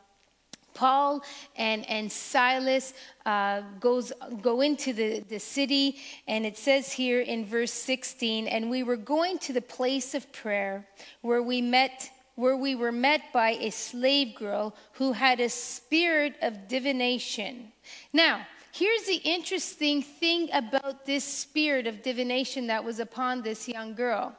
Paul 0.76 1.24
and, 1.56 1.90
and 1.90 2.12
Silas 2.12 2.94
uh, 3.26 3.62
goes, 3.80 4.14
go 4.42 4.62
into 4.62 4.94
the, 4.94 5.22
the 5.22 5.40
city, 5.40 5.98
and 6.28 6.46
it 6.46 6.58
says 6.58 6.92
here 6.92 7.22
in 7.22 7.46
verse 7.46 7.72
16, 7.72 8.48
and 8.48 8.70
we 8.70 8.84
were 8.84 8.98
going 8.98 9.40
to 9.40 9.54
the 9.54 9.62
place 9.62 10.14
of 10.14 10.32
prayer 10.32 10.88
where 11.22 11.42
we 11.42 11.62
met 11.62 12.12
where 12.36 12.58
we 12.58 12.76
were 12.76 12.92
met 12.92 13.22
by 13.32 13.52
a 13.52 13.70
slave 13.70 14.36
girl 14.36 14.76
who 14.94 15.14
had 15.14 15.40
a 15.40 15.48
spirit 15.50 16.36
of 16.42 16.68
divination. 16.68 17.72
Now, 18.12 18.46
here's 18.74 19.04
the 19.04 19.22
interesting 19.24 20.02
thing 20.02 20.50
about 20.52 21.06
this 21.06 21.24
spirit 21.24 21.88
of 21.88 22.04
divination 22.04 22.68
that 22.68 22.84
was 22.84 23.00
upon 23.00 23.42
this 23.42 23.70
young 23.70 23.96
girl. 23.96 24.36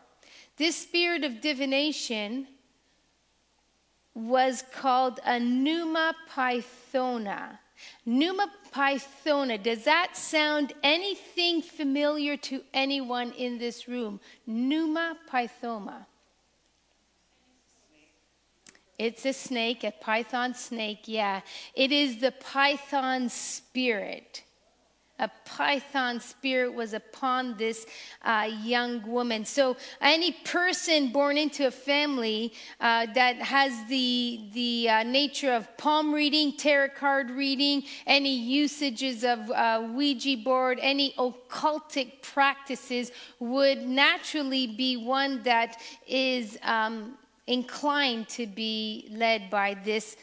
This 0.58 0.76
spirit 0.76 1.24
of 1.24 1.40
divination 1.40 2.46
was 4.16 4.64
called 4.72 5.20
a 5.26 5.38
pneuma 5.38 6.14
pythona. 6.34 7.58
Pneuma 8.06 8.50
pythona, 8.72 9.62
does 9.62 9.84
that 9.84 10.16
sound 10.16 10.72
anything 10.82 11.60
familiar 11.60 12.38
to 12.38 12.62
anyone 12.72 13.30
in 13.32 13.58
this 13.58 13.86
room? 13.86 14.18
Pneuma 14.46 15.18
pythoma. 15.30 16.06
It's 18.98 19.26
a 19.26 19.34
snake, 19.34 19.84
a 19.84 19.90
python 19.90 20.54
snake, 20.54 21.02
yeah. 21.04 21.42
It 21.74 21.92
is 21.92 22.18
the 22.18 22.32
python 22.32 23.28
spirit 23.28 24.45
a 25.18 25.30
python 25.44 26.20
spirit 26.20 26.72
was 26.74 26.92
upon 26.92 27.56
this 27.56 27.86
uh, 28.22 28.50
young 28.62 29.06
woman. 29.06 29.44
So, 29.44 29.76
any 30.00 30.32
person 30.32 31.08
born 31.08 31.38
into 31.38 31.66
a 31.66 31.70
family 31.70 32.52
uh, 32.80 33.06
that 33.14 33.36
has 33.36 33.72
the, 33.88 34.40
the 34.52 34.88
uh, 34.88 35.02
nature 35.04 35.52
of 35.52 35.74
palm 35.78 36.12
reading, 36.12 36.52
tarot 36.52 36.90
card 36.96 37.30
reading, 37.30 37.84
any 38.06 38.34
usages 38.34 39.24
of 39.24 39.50
uh, 39.50 39.88
Ouija 39.94 40.36
board, 40.36 40.78
any 40.82 41.14
occultic 41.18 42.20
practices 42.22 43.10
would 43.38 43.86
naturally 43.86 44.66
be 44.66 44.96
one 44.96 45.42
that 45.44 45.80
is 46.06 46.58
um, 46.62 47.16
inclined 47.46 48.28
to 48.28 48.46
be 48.46 49.08
led 49.10 49.48
by 49.48 49.76
this 49.84 50.16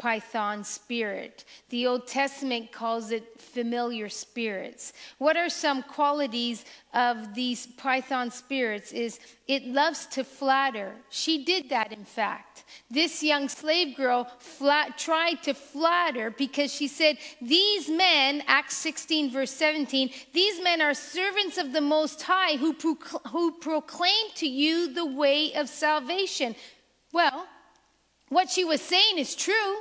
python 0.00 0.64
spirit. 0.64 1.44
The 1.68 1.86
Old 1.86 2.06
Testament 2.06 2.72
calls 2.72 3.10
it 3.10 3.38
familiar 3.38 4.08
spirits. 4.08 4.94
What 5.18 5.36
are 5.36 5.50
some 5.50 5.82
qualities 5.82 6.64
of 6.94 7.34
these 7.34 7.66
python 7.66 8.30
spirits 8.30 8.92
is 8.92 9.20
it 9.46 9.66
loves 9.66 10.06
to 10.06 10.24
flatter. 10.24 10.94
She 11.10 11.44
did 11.44 11.68
that 11.68 11.92
in 11.92 12.06
fact. 12.06 12.64
This 12.90 13.22
young 13.22 13.50
slave 13.50 13.94
girl 13.94 14.24
flat, 14.38 14.96
tried 14.96 15.42
to 15.42 15.52
flatter 15.52 16.30
because 16.30 16.72
she 16.72 16.88
said, 16.88 17.18
These 17.42 17.90
men, 17.90 18.42
Acts 18.46 18.78
16, 18.78 19.30
verse 19.30 19.50
17, 19.50 20.10
these 20.32 20.62
men 20.62 20.80
are 20.80 20.94
servants 20.94 21.58
of 21.58 21.74
the 21.74 21.82
Most 21.82 22.22
High 22.22 22.56
who, 22.56 22.72
procl- 22.72 23.26
who 23.32 23.52
proclaim 23.52 24.30
to 24.36 24.48
you 24.48 24.94
the 24.94 25.04
way 25.04 25.52
of 25.52 25.68
salvation. 25.68 26.56
Well, 27.12 27.46
what 28.30 28.48
she 28.48 28.64
was 28.64 28.80
saying 28.80 29.18
is 29.18 29.34
true. 29.34 29.76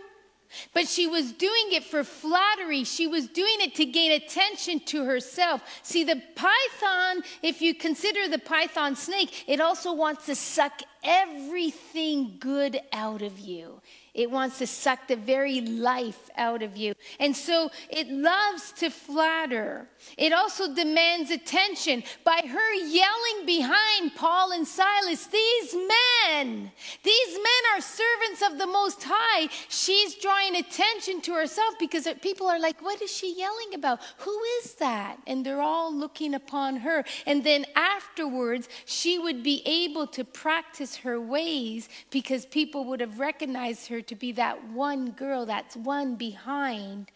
But 0.73 0.87
she 0.87 1.07
was 1.07 1.31
doing 1.31 1.71
it 1.71 1.83
for 1.83 2.03
flattery. 2.03 2.83
She 2.83 3.07
was 3.07 3.27
doing 3.27 3.57
it 3.59 3.75
to 3.75 3.85
gain 3.85 4.11
attention 4.11 4.79
to 4.81 5.05
herself. 5.05 5.61
See, 5.83 6.03
the 6.03 6.21
python, 6.35 7.23
if 7.41 7.61
you 7.61 7.73
consider 7.75 8.27
the 8.27 8.39
python 8.39 8.95
snake, 8.95 9.45
it 9.47 9.61
also 9.61 9.93
wants 9.93 10.25
to 10.25 10.35
suck 10.35 10.81
everything 11.03 12.37
good 12.39 12.79
out 12.91 13.21
of 13.21 13.39
you. 13.39 13.81
It 14.13 14.31
wants 14.31 14.57
to 14.59 14.67
suck 14.67 15.07
the 15.07 15.15
very 15.15 15.61
life 15.61 16.29
out 16.35 16.63
of 16.63 16.75
you. 16.75 16.93
And 17.19 17.35
so 17.35 17.69
it 17.89 18.09
loves 18.09 18.71
to 18.73 18.89
flatter. 18.89 19.87
It 20.17 20.33
also 20.33 20.73
demands 20.73 21.31
attention 21.31 22.03
by 22.23 22.41
her 22.47 22.73
yelling 22.73 23.45
behind 23.45 24.15
Paul 24.15 24.51
and 24.51 24.67
Silas, 24.67 25.27
These 25.27 25.75
men, 25.75 26.71
these 27.03 27.33
men 27.33 27.63
are 27.75 27.81
servants 27.81 28.41
of 28.49 28.57
the 28.57 28.67
Most 28.67 29.03
High. 29.05 29.49
She's 29.67 30.15
drawing 30.15 30.55
attention 30.55 31.21
to 31.21 31.33
herself 31.33 31.75
because 31.79 32.07
people 32.21 32.47
are 32.47 32.59
like, 32.59 32.81
What 32.81 33.01
is 33.01 33.11
she 33.11 33.35
yelling 33.37 33.73
about? 33.75 33.99
Who 34.19 34.39
is 34.61 34.75
that? 34.75 35.17
And 35.27 35.45
they're 35.45 35.61
all 35.61 35.93
looking 35.93 36.33
upon 36.33 36.77
her. 36.77 37.03
And 37.25 37.43
then 37.43 37.65
afterwards, 37.75 38.69
she 38.85 39.19
would 39.19 39.43
be 39.43 39.61
able 39.65 40.07
to 40.07 40.23
practice 40.23 40.95
her 40.97 41.19
ways 41.19 41.89
because 42.09 42.45
people 42.45 42.85
would 42.85 43.01
have 43.01 43.19
recognized 43.19 43.87
her 43.87 43.98
to 44.01 44.15
be 44.15 44.31
that 44.33 44.69
one 44.69 45.11
girl, 45.11 45.45
that's 45.45 45.75
one 45.75 46.15
behind 46.15 47.11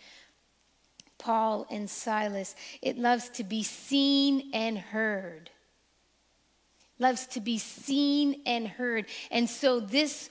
Paul 1.17 1.65
and 1.71 1.89
Silas. 1.89 2.55
It 2.81 2.97
loves 2.97 3.29
to 3.29 3.43
be 3.43 3.63
seen 3.63 4.51
and 4.53 4.77
heard. 4.77 5.49
Loves 6.99 7.25
to 7.27 7.41
be 7.41 7.57
seen 7.57 8.41
and 8.45 8.67
heard. 8.67 9.05
And 9.31 9.49
so 9.49 9.79
this 9.79 10.29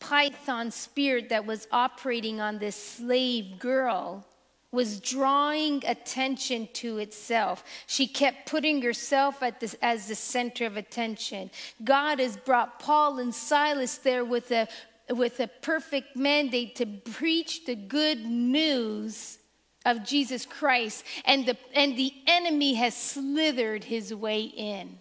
python 0.00 0.70
spirit 0.70 1.30
that 1.30 1.46
was 1.46 1.66
operating 1.72 2.40
on 2.40 2.58
this 2.58 2.76
slave 2.76 3.58
girl 3.58 4.26
was 4.74 5.00
drawing 5.00 5.82
attention 5.86 6.68
to 6.74 6.98
itself. 6.98 7.64
She 7.86 8.06
kept 8.06 8.50
putting 8.50 8.82
herself 8.82 9.40
the, 9.40 9.74
as 9.80 10.08
the 10.08 10.14
center 10.16 10.66
of 10.66 10.76
attention. 10.76 11.50
God 11.84 12.18
has 12.18 12.36
brought 12.36 12.80
Paul 12.80 13.20
and 13.20 13.34
Silas 13.34 13.98
there 13.98 14.24
with 14.24 14.50
a, 14.50 14.68
with 15.10 15.40
a 15.40 15.48
perfect 15.48 16.16
mandate 16.16 16.76
to 16.76 16.86
preach 16.86 17.66
the 17.66 17.74
good 17.74 18.24
news 18.24 19.38
of 19.84 20.04
Jesus 20.04 20.46
Christ, 20.46 21.04
and 21.24 21.44
the, 21.44 21.56
and 21.74 21.96
the 21.96 22.12
enemy 22.26 22.74
has 22.74 22.96
slithered 22.96 23.84
his 23.84 24.14
way 24.14 24.42
in. 24.44 24.98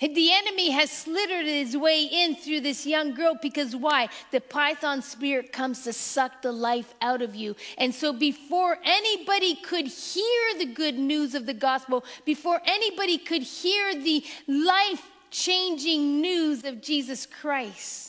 The 0.00 0.32
enemy 0.32 0.70
has 0.70 0.90
slithered 0.90 1.46
his 1.46 1.76
way 1.76 2.04
in 2.04 2.36
through 2.36 2.60
this 2.60 2.86
young 2.86 3.14
girl 3.14 3.36
because 3.40 3.74
why? 3.74 4.08
The 4.30 4.40
python 4.40 5.02
spirit 5.02 5.52
comes 5.52 5.84
to 5.84 5.92
suck 5.92 6.42
the 6.42 6.52
life 6.52 6.94
out 7.00 7.20
of 7.20 7.34
you. 7.34 7.56
And 7.76 7.94
so, 7.94 8.12
before 8.12 8.78
anybody 8.84 9.56
could 9.56 9.86
hear 9.86 10.58
the 10.58 10.72
good 10.72 10.98
news 10.98 11.34
of 11.34 11.46
the 11.46 11.54
gospel, 11.54 12.04
before 12.24 12.60
anybody 12.64 13.18
could 13.18 13.42
hear 13.42 13.94
the 13.94 14.24
life 14.46 15.02
changing 15.30 16.20
news 16.20 16.64
of 16.64 16.80
Jesus 16.80 17.26
Christ, 17.26 18.05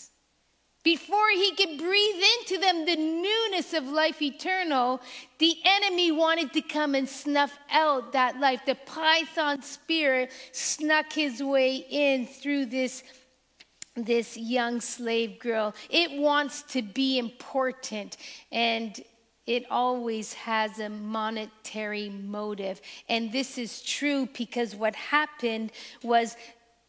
before 0.87 1.29
he 1.31 1.53
could 1.53 1.77
breathe 1.77 2.23
into 2.39 2.57
them 2.57 2.85
the 2.85 2.95
newness 2.95 3.73
of 3.73 3.83
life 3.89 4.21
eternal, 4.21 5.01
the 5.37 5.57
enemy 5.65 6.13
wanted 6.13 6.53
to 6.53 6.61
come 6.61 6.95
and 6.95 7.09
snuff 7.09 7.59
out 7.69 8.13
that 8.13 8.39
life. 8.39 8.61
The 8.65 8.75
python 8.85 9.61
spirit 9.61 10.31
snuck 10.53 11.11
his 11.11 11.43
way 11.43 11.85
in 11.89 12.25
through 12.25 12.67
this, 12.67 13.03
this 13.97 14.37
young 14.37 14.79
slave 14.79 15.39
girl. 15.39 15.75
It 15.89 16.21
wants 16.21 16.61
to 16.71 16.81
be 16.81 17.19
important 17.19 18.15
and 18.53 18.97
it 19.45 19.65
always 19.69 20.33
has 20.33 20.79
a 20.79 20.87
monetary 20.87 22.09
motive. 22.09 22.79
And 23.09 23.29
this 23.33 23.57
is 23.57 23.81
true 23.81 24.29
because 24.37 24.73
what 24.73 24.95
happened 24.95 25.73
was 26.01 26.37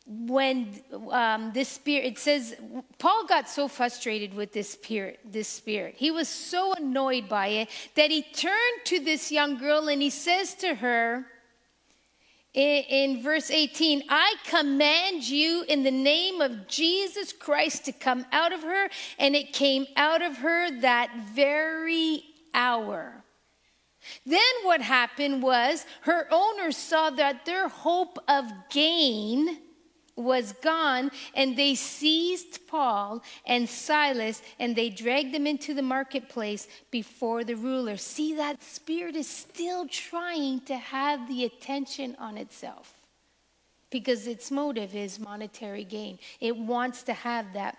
when 0.09 0.81
um, 1.11 1.53
this 1.53 1.69
spirit, 1.69 2.07
it 2.07 2.19
says, 2.19 2.57
Paul 2.99 3.27
got 3.27 3.47
so 3.47 3.69
frustrated 3.69 4.33
with 4.33 4.53
this 4.55 4.71
spirit, 4.71 5.21
this 5.23 5.49
spirit. 5.49 5.97
He 5.99 6.11
was 6.11 6.29
so 6.29 6.73
annoyed 6.73 7.29
by 7.29 7.49
it 7.49 7.69
that 7.95 8.11
he 8.11 8.23
turned 8.23 8.85
to 8.87 9.01
this 9.01 9.31
young 9.31 9.59
girl 9.59 9.89
and 9.89 10.01
he 10.01 10.09
says 10.09 10.55
to 10.57 10.75
her, 10.77 11.27
in, 12.55 12.85
in 12.89 13.23
verse 13.23 13.51
18, 13.51 14.05
I 14.09 14.35
command 14.47 15.29
you 15.29 15.65
in 15.69 15.83
the 15.83 15.91
name 15.91 16.41
of 16.41 16.67
Jesus 16.67 17.33
Christ 17.33 17.85
to 17.85 17.93
come 17.93 18.25
out 18.33 18.55
of 18.55 18.63
her. 18.63 18.89
And 19.19 19.37
it 19.37 19.53
came 19.53 19.87
out 19.95 20.23
of 20.23 20.39
her 20.39 20.71
that 20.81 21.11
very 21.35 22.25
hour. 22.55 23.23
Then 24.25 24.41
what 24.63 24.81
happened 24.81 25.43
was 25.43 25.85
her 26.03 26.27
owners 26.31 26.79
saw 26.79 27.11
that 27.11 27.45
their 27.45 27.69
hope 27.69 28.19
of 28.27 28.51
gain 28.71 29.59
was 30.19 30.53
gone, 30.53 31.11
and 31.35 31.57
they 31.57 31.75
seized 31.75 32.67
Paul 32.67 33.23
and 33.47 33.69
Silas 33.69 34.43
and 34.59 34.75
they 34.75 34.91
dragged 34.91 35.33
them 35.33 35.47
into 35.47 35.75
the 35.75 35.83
marketplace 35.83 36.67
before 36.91 37.45
the 37.45 37.55
ruler. 37.55 37.97
See, 37.97 38.35
that 38.35 38.63
spirit 38.63 39.17
is 39.17 39.29
still 39.29 39.87
trying 39.87 40.61
to 40.63 40.77
have 40.77 41.29
the 41.29 41.45
attention 41.45 42.17
on 42.19 42.37
itself 42.37 42.95
because 43.91 44.27
its 44.27 44.51
motive 44.51 44.95
is 44.95 45.19
monetary 45.19 45.85
gain. 45.85 46.19
It 46.41 46.57
wants 46.57 47.03
to 47.05 47.13
have 47.13 47.53
that 47.55 47.79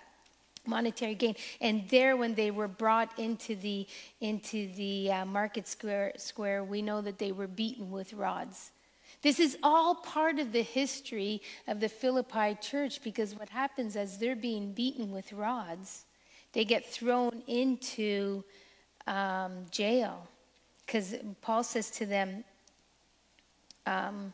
monetary 0.65 1.15
gain 1.15 1.35
and 1.61 1.87
there 1.89 2.15
when 2.15 2.35
they 2.35 2.51
were 2.51 2.67
brought 2.67 3.17
into 3.17 3.55
the 3.55 3.87
into 4.21 4.71
the 4.73 5.11
uh, 5.11 5.25
market 5.25 5.67
square 5.67 6.11
square 6.17 6.63
we 6.63 6.81
know 6.81 7.01
that 7.01 7.17
they 7.17 7.31
were 7.31 7.47
beaten 7.47 7.89
with 7.89 8.13
rods 8.13 8.71
this 9.21 9.39
is 9.39 9.57
all 9.63 9.95
part 9.95 10.39
of 10.39 10.51
the 10.51 10.61
history 10.61 11.41
of 11.67 11.79
the 11.79 11.89
Philippi 11.89 12.55
church 12.61 13.03
because 13.03 13.35
what 13.35 13.49
happens 13.49 13.95
as 13.95 14.17
they're 14.17 14.35
being 14.35 14.71
beaten 14.71 15.11
with 15.11 15.33
rods, 15.33 16.05
they 16.53 16.63
get 16.63 16.85
thrown 16.85 17.43
into 17.47 18.43
um, 19.07 19.65
jail. 19.71 20.27
Because 20.85 21.15
Paul 21.41 21.63
says 21.63 21.91
to 21.91 22.05
them, 22.05 22.43
um, 23.85 24.33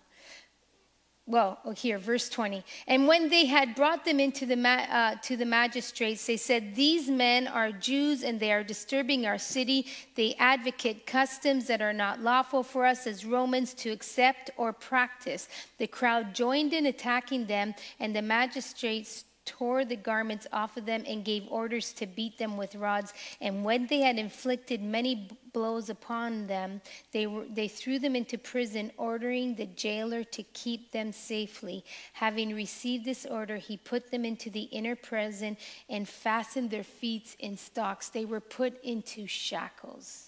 well, 1.27 1.57
here, 1.75 1.97
verse 1.97 2.29
20. 2.29 2.63
And 2.85 3.07
when 3.07 3.29
they 3.29 3.45
had 3.45 3.73
brought 3.73 4.05
them 4.05 4.19
into 4.19 4.45
the 4.45 4.55
ma- 4.55 4.85
uh, 4.89 5.15
to 5.23 5.35
the 5.35 5.45
magistrates, 5.45 6.23
they 6.27 6.37
said, 6.37 6.75
These 6.75 7.09
men 7.09 7.47
are 7.47 7.71
Jews 7.71 8.23
and 8.23 8.39
they 8.39 8.51
are 8.51 8.63
disturbing 8.63 9.25
our 9.25 9.39
city. 9.39 9.87
They 10.13 10.35
advocate 10.37 11.07
customs 11.07 11.65
that 11.65 11.81
are 11.81 11.93
not 11.93 12.21
lawful 12.21 12.61
for 12.61 12.85
us 12.85 13.07
as 13.07 13.25
Romans 13.25 13.73
to 13.75 13.89
accept 13.89 14.51
or 14.55 14.71
practice. 14.71 15.47
The 15.79 15.87
crowd 15.87 16.35
joined 16.35 16.73
in 16.73 16.85
attacking 16.85 17.47
them, 17.47 17.73
and 17.99 18.15
the 18.15 18.21
magistrates 18.21 19.25
tore 19.45 19.85
the 19.85 19.95
garments 19.95 20.47
off 20.51 20.77
of 20.77 20.85
them 20.85 21.03
and 21.07 21.23
gave 21.23 21.47
orders 21.49 21.93
to 21.93 22.05
beat 22.05 22.37
them 22.37 22.57
with 22.57 22.75
rods. 22.75 23.13
And 23.39 23.63
when 23.63 23.87
they 23.87 23.99
had 23.99 24.17
inflicted 24.17 24.81
many 24.81 25.29
blows 25.53 25.89
upon 25.89 26.47
them, 26.47 26.81
they, 27.11 27.27
were, 27.27 27.45
they 27.45 27.67
threw 27.67 27.99
them 27.99 28.15
into 28.15 28.37
prison, 28.37 28.91
ordering 28.97 29.55
the 29.55 29.67
jailer 29.67 30.23
to 30.23 30.43
keep 30.43 30.91
them 30.91 31.11
safely. 31.11 31.85
Having 32.13 32.55
received 32.55 33.05
this 33.05 33.25
order, 33.25 33.57
he 33.57 33.77
put 33.77 34.11
them 34.11 34.25
into 34.25 34.49
the 34.49 34.63
inner 34.63 34.95
prison 34.95 35.57
and 35.89 36.09
fastened 36.09 36.71
their 36.71 36.83
feet 36.83 37.35
in 37.39 37.57
stocks. 37.57 38.09
They 38.09 38.25
were 38.25 38.41
put 38.41 38.83
into 38.83 39.27
shackles. 39.27 40.24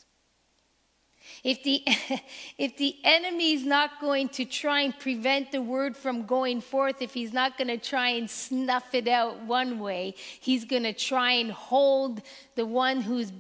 If 1.44 1.64
the, 1.64 1.84
if 2.58 2.78
the 2.78 2.96
enemy 3.04 3.54
is 3.54 3.66
not 3.66 4.00
going 4.00 4.30
to 4.30 4.46
try 4.46 4.82
and 4.82 4.98
prevent 4.98 5.52
the 5.52 5.62
word 5.62 5.96
from 5.96 6.26
going 6.26 6.62
forth, 6.62 7.02
if 7.02 7.14
he's 7.14 7.34
not 7.34 7.58
going 7.58 7.68
to 7.68 7.78
try 7.78 8.10
and 8.10 8.30
snuff 8.30 8.94
it 8.94 9.08
out 9.08 9.42
one 9.44 9.80
way, 9.80 10.16
he's 10.40 10.66
going 10.66 10.84
to 10.84 10.94
try 10.94 11.32
and 11.32 11.52
hold 11.52 12.22
the 12.56 12.66
one 12.66 13.02
who's 13.02 13.32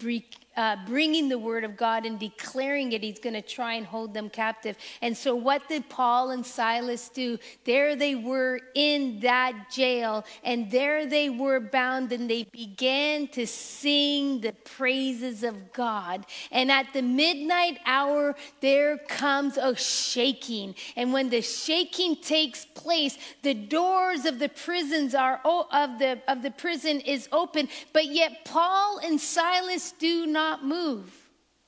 uh, 0.58 0.76
bringing 0.88 1.30
the 1.30 1.38
word 1.38 1.64
of 1.64 1.78
God 1.78 2.06
and 2.06 2.20
declaring 2.20 2.92
it, 2.92 3.04
he's 3.04 3.20
going 3.20 3.36
to 3.36 3.42
try 3.42 3.76
and 3.76 3.86
hold 3.86 4.14
them 4.14 4.30
captive. 4.30 4.76
And 5.04 5.16
so, 5.16 5.36
what 5.36 5.70
did 5.70 5.88
Paul 5.88 6.32
and 6.32 6.44
Silas 6.44 7.10
do? 7.10 7.38
There 7.64 7.96
they 7.96 8.16
were 8.16 8.60
in 8.74 9.20
that 9.20 9.70
jail, 9.72 10.26
and 10.44 10.72
there 10.72 11.06
they 11.06 11.30
were 11.30 11.60
bound, 11.60 12.12
and 12.12 12.28
they 12.28 12.44
began 12.46 13.28
to 13.30 13.46
sing 13.46 14.42
the 14.42 14.54
praises 14.54 15.44
of 15.44 15.74
God. 15.74 16.26
And 16.52 16.72
at 16.72 16.92
the 16.92 17.04
midnight 17.04 17.80
hour, 17.86 18.36
there 18.60 18.98
comes 18.98 19.58
a 19.58 19.76
shaking. 19.76 20.74
And 20.96 21.14
when 21.14 21.30
the 21.30 21.42
shaking 21.42 22.16
takes 22.16 22.66
place, 22.66 23.18
the 23.44 23.54
doors 23.54 24.26
of 24.26 24.40
the 24.40 24.50
prisons 24.50 25.14
are 25.14 25.40
of 25.46 26.00
the 26.00 26.20
of 26.28 26.42
the 26.42 26.52
prison 26.52 27.00
is 27.02 27.30
open, 27.32 27.70
but 27.94 28.08
yet 28.08 28.44
Paul 28.46 29.00
and 29.04 29.22
Silas 29.22 29.94
do 30.00 30.26
not 30.26 30.47
not 30.48 30.66
move. 30.66 31.06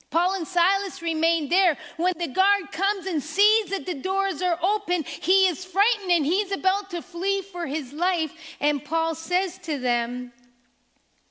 Paul 0.10 0.36
and 0.36 0.48
Silas 0.48 1.02
remain 1.02 1.50
there. 1.50 1.78
When 1.98 2.14
the 2.18 2.28
guard 2.28 2.72
comes 2.72 3.06
and 3.06 3.22
sees 3.22 3.70
that 3.70 3.86
the 3.86 4.02
doors 4.02 4.42
are 4.42 4.58
open, 4.64 5.04
he 5.04 5.48
is 5.48 5.66
frightened 5.66 6.12
and 6.12 6.26
he's 6.26 6.52
about 6.52 6.90
to 6.92 7.02
flee 7.02 7.42
for 7.42 7.68
his 7.68 7.94
life. 7.94 8.32
And 8.60 8.84
Paul 8.84 9.14
says 9.14 9.60
to 9.60 9.78
them, 9.78 10.32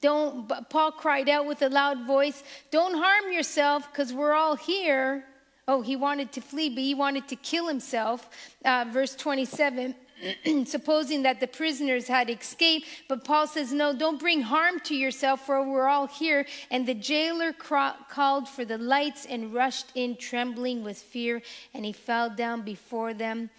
don't, 0.00 0.48
Paul 0.70 0.92
cried 0.92 1.28
out 1.28 1.46
with 1.46 1.60
a 1.62 1.68
loud 1.68 2.06
voice, 2.06 2.44
Don't 2.70 2.94
harm 2.94 3.32
yourself 3.32 3.90
because 3.90 4.12
we're 4.12 4.32
all 4.32 4.54
here. 4.54 5.24
Oh, 5.66 5.82
he 5.82 5.96
wanted 5.96 6.30
to 6.32 6.40
flee, 6.40 6.68
but 6.68 6.84
he 6.84 6.94
wanted 6.94 7.26
to 7.28 7.36
kill 7.36 7.66
himself. 7.66 8.30
Uh, 8.64 8.84
verse 8.92 9.16
27. 9.16 9.96
supposing 10.64 11.22
that 11.22 11.40
the 11.40 11.46
prisoners 11.46 12.08
had 12.08 12.30
escaped. 12.30 12.86
But 13.08 13.24
Paul 13.24 13.46
says, 13.46 13.72
No, 13.72 13.94
don't 13.94 14.18
bring 14.18 14.42
harm 14.42 14.80
to 14.80 14.94
yourself, 14.94 15.46
for 15.46 15.62
we're 15.62 15.88
all 15.88 16.06
here. 16.06 16.46
And 16.70 16.86
the 16.86 16.94
jailer 16.94 17.52
called 17.52 18.48
for 18.48 18.64
the 18.64 18.78
lights 18.78 19.26
and 19.26 19.54
rushed 19.54 19.92
in, 19.94 20.16
trembling 20.16 20.82
with 20.82 20.98
fear. 20.98 21.42
And 21.74 21.84
he 21.84 21.92
fell 21.92 22.30
down 22.30 22.62
before 22.62 23.14
them, 23.14 23.50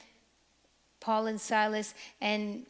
Paul 0.99 1.27
and 1.27 1.39
Silas. 1.39 1.93
And 2.21 2.65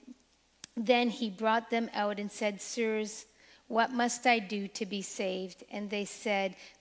then 0.76 1.10
he 1.10 1.30
brought 1.30 1.70
them 1.70 1.90
out 1.94 2.20
and 2.20 2.32
said, 2.32 2.62
Sirs, 2.62 3.26
what 3.68 3.92
must 3.92 4.26
I 4.26 4.40
do 4.40 4.68
to 4.70 4.86
be 4.86 5.02
saved? 5.02 5.64
And 5.72 5.90
they 5.90 6.06
said, 6.06 6.56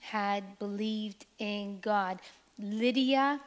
had 0.00 0.58
believed 0.58 1.26
in 1.38 1.78
God. 1.80 2.20
Lydia 2.58 3.40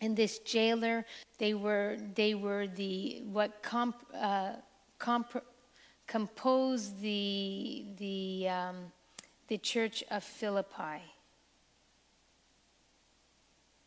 and 0.00 0.16
this 0.16 0.38
jailer. 0.40 1.04
They 1.38 1.54
were, 1.54 1.96
they 2.14 2.34
were 2.34 2.66
the, 2.66 3.22
what 3.30 3.62
comp, 3.62 3.96
uh, 4.14 4.52
comp, 4.98 5.42
composed 6.06 7.00
the, 7.00 7.84
the, 7.98 8.48
um, 8.48 8.76
the 9.48 9.58
church 9.58 10.04
of 10.10 10.22
Philippi. 10.24 11.02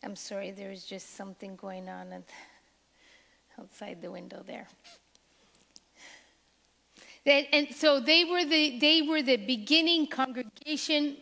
I'm 0.04 0.16
sorry, 0.16 0.52
there's 0.52 0.84
just 0.84 1.16
something 1.16 1.56
going 1.56 1.88
on 1.88 2.24
outside 3.60 4.02
the 4.02 4.12
window 4.12 4.44
there. 4.46 4.68
And 7.26 7.74
so 7.74 8.02
they 8.02 8.26
were 8.26 8.44
the, 8.44 8.80
they 8.80 9.02
were 9.02 9.22
the 9.22 9.38
beginning 9.38 10.08
congregation 10.08 11.16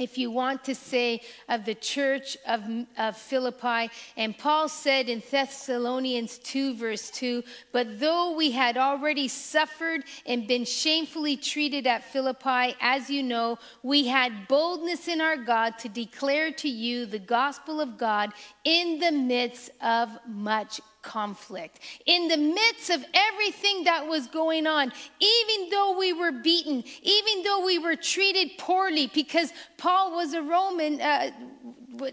if 0.00 0.16
you 0.16 0.30
want 0.30 0.64
to 0.64 0.74
say, 0.74 1.20
of 1.48 1.64
the 1.64 1.74
church 1.74 2.36
of, 2.48 2.64
of 2.98 3.16
Philippi. 3.16 3.90
And 4.16 4.36
Paul 4.36 4.68
said 4.68 5.08
in 5.08 5.22
Thessalonians 5.30 6.38
2, 6.38 6.74
verse 6.74 7.10
2 7.10 7.44
But 7.70 8.00
though 8.00 8.34
we 8.34 8.50
had 8.50 8.78
already 8.78 9.28
suffered 9.28 10.04
and 10.24 10.48
been 10.48 10.64
shamefully 10.64 11.36
treated 11.36 11.86
at 11.86 12.02
Philippi, 12.02 12.74
as 12.80 13.10
you 13.10 13.22
know, 13.22 13.58
we 13.82 14.06
had 14.06 14.48
boldness 14.48 15.06
in 15.06 15.20
our 15.20 15.36
God 15.36 15.78
to 15.78 15.88
declare 15.88 16.50
to 16.52 16.68
you 16.68 17.04
the 17.04 17.18
gospel 17.18 17.80
of 17.80 17.98
God 17.98 18.32
in 18.64 18.98
the 18.98 19.12
midst 19.12 19.70
of 19.82 20.08
much 20.26 20.80
conflict. 21.02 21.80
In 22.06 22.28
the 22.28 22.36
midst 22.36 22.90
of 22.90 23.04
everything 23.14 23.84
that 23.84 24.06
was 24.06 24.26
going 24.26 24.66
on, 24.66 24.92
even 25.20 25.70
though 25.70 25.96
we 25.98 26.12
were 26.12 26.32
beaten, 26.32 26.84
even 27.02 27.42
though 27.42 27.64
we 27.64 27.78
were 27.78 27.96
treated 27.96 28.50
poorly, 28.58 29.10
because 29.12 29.52
Paul 29.78 30.12
was 30.12 30.34
a 30.34 30.42
Roman. 30.42 31.00
Uh, 31.00 31.30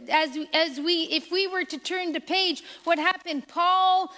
as, 0.09 0.37
as 0.53 0.79
we, 0.81 1.03
if 1.03 1.31
we 1.31 1.47
were 1.47 1.63
to 1.63 1.77
turn 1.77 2.11
the 2.11 2.19
page, 2.19 2.61
what 2.83 2.99
happened? 2.99 3.47
Paul 3.47 4.11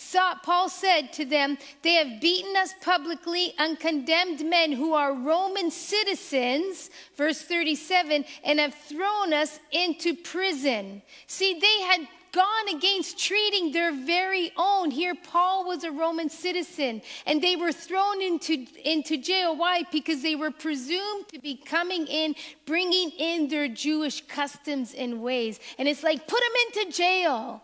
Saw, 0.00 0.36
Paul 0.36 0.68
said 0.68 1.12
to 1.14 1.24
them, 1.24 1.58
They 1.82 1.94
have 1.94 2.20
beaten 2.20 2.54
us 2.56 2.72
publicly, 2.80 3.52
uncondemned 3.58 4.48
men 4.48 4.70
who 4.70 4.94
are 4.94 5.12
Roman 5.12 5.72
citizens, 5.72 6.90
verse 7.16 7.42
37, 7.42 8.24
and 8.44 8.60
have 8.60 8.76
thrown 8.76 9.32
us 9.32 9.58
into 9.72 10.14
prison. 10.14 11.02
See, 11.26 11.58
they 11.58 11.82
had 11.82 12.06
gone 12.38 12.76
against 12.76 13.18
treating 13.18 13.72
their 13.72 13.90
very 13.92 14.52
own. 14.56 14.92
Here, 14.92 15.16
Paul 15.16 15.66
was 15.66 15.82
a 15.82 15.90
Roman 15.90 16.30
citizen, 16.30 17.02
and 17.26 17.42
they 17.42 17.56
were 17.56 17.72
thrown 17.72 18.22
into, 18.22 18.64
into 18.84 19.16
jail. 19.16 19.56
Why? 19.56 19.82
Because 19.90 20.22
they 20.22 20.36
were 20.36 20.52
presumed 20.52 21.26
to 21.32 21.40
be 21.40 21.56
coming 21.56 22.06
in, 22.06 22.36
bringing 22.64 23.10
in 23.10 23.48
their 23.48 23.66
Jewish 23.66 24.24
customs 24.28 24.94
and 24.94 25.20
ways. 25.20 25.58
And 25.78 25.88
it's 25.88 26.04
like, 26.04 26.28
put 26.28 26.40
them 26.40 26.82
into 26.84 26.96
jail. 26.96 27.60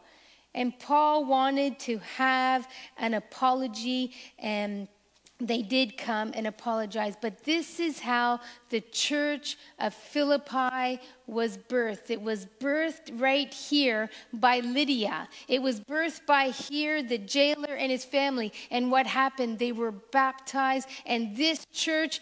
And 0.57 0.77
Paul 0.81 1.25
wanted 1.25 1.79
to 1.81 1.99
have 2.17 2.67
an 2.97 3.15
apology 3.15 4.13
and 4.41 4.89
they 5.49 5.63
did 5.63 5.97
come 5.97 6.33
and 6.35 6.47
apologize. 6.47 7.17
But 7.21 7.45
this 7.45 7.81
is 7.81 8.01
how 8.01 8.41
the 8.71 8.81
church 8.81 9.57
of 9.79 9.95
Philippi 9.95 11.01
was 11.27 11.59
birthed. 11.59 12.11
It 12.11 12.21
was 12.21 12.47
birthed 12.61 13.21
right 13.21 13.53
here 13.53 14.11
by 14.33 14.61
Lydia. 14.61 15.29
It 15.49 15.63
was 15.63 15.81
birthed 15.81 16.27
by 16.27 16.49
here, 16.49 17.03
the 17.03 17.19
jailer 17.19 17.75
and 17.75 17.91
his 17.91 18.05
family. 18.05 18.53
And 18.71 18.91
what 18.91 19.07
happened? 19.07 19.59
They 19.59 19.73
were 19.73 19.93
baptized. 19.93 20.89
And 21.07 21.37
this 21.37 21.67
church, 21.73 22.21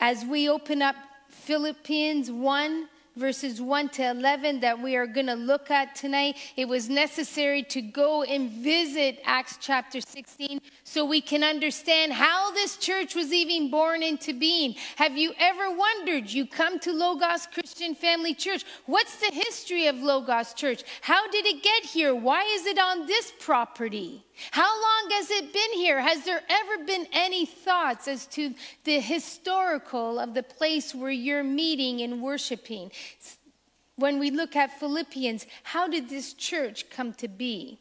as 0.00 0.24
we 0.24 0.48
open 0.48 0.82
up 0.82 0.96
Philippians 1.28 2.30
1, 2.30 2.88
verses 3.16 3.60
1 3.60 3.88
to 3.88 4.10
11 4.10 4.60
that 4.60 4.80
we 4.80 4.94
are 4.94 5.06
going 5.06 5.26
to 5.26 5.34
look 5.34 5.70
at 5.70 5.94
tonight, 5.94 6.36
it 6.56 6.68
was 6.68 6.88
necessary 6.88 7.62
to 7.62 7.80
go 7.80 8.22
and 8.22 8.50
visit 8.50 9.20
Acts 9.24 9.56
chapter 9.60 10.00
16 10.00 10.60
so 10.84 11.04
we 11.04 11.20
can 11.20 11.42
understand 11.42 12.12
how 12.12 12.52
this 12.52 12.76
church 12.76 13.14
was 13.14 13.32
even 13.32 13.70
born 13.70 14.02
into 14.02 14.34
being. 14.34 14.74
Have 14.96 15.16
you 15.16 15.32
ever 15.38 15.74
wondered? 15.74 16.30
You 16.30 16.46
come 16.46 16.78
to 16.80 16.92
Logos 16.92 17.46
Christian 17.46 17.94
Family 17.94 18.34
Church. 18.34 18.64
What's 18.84 19.16
the 19.16 19.34
history 19.34 19.86
of 19.86 19.96
Logos 19.96 20.52
Church? 20.52 20.82
How 21.00 21.28
did 21.30 21.46
it 21.46 21.62
get 21.62 21.84
here? 21.84 22.14
Why 22.14 22.42
is 22.42 22.66
it 22.66 22.78
on 22.78 23.06
this 23.06 23.32
property? 23.40 24.25
How 24.50 24.82
long 24.82 25.10
has 25.12 25.30
it 25.30 25.52
been 25.52 25.72
here? 25.74 26.00
Has 26.00 26.24
there 26.24 26.42
ever 26.48 26.84
been 26.84 27.06
any 27.12 27.46
thoughts 27.46 28.06
as 28.08 28.26
to 28.28 28.54
the 28.84 29.00
historical 29.00 30.18
of 30.18 30.34
the 30.34 30.42
place 30.42 30.94
where 30.94 31.10
you're 31.10 31.44
meeting 31.44 32.02
and 32.02 32.22
worshiping? 32.22 32.92
When 33.96 34.18
we 34.18 34.30
look 34.30 34.54
at 34.56 34.78
Philippians, 34.78 35.46
how 35.62 35.88
did 35.88 36.08
this 36.08 36.34
church 36.34 36.90
come 36.90 37.14
to 37.14 37.28
be? 37.28 37.78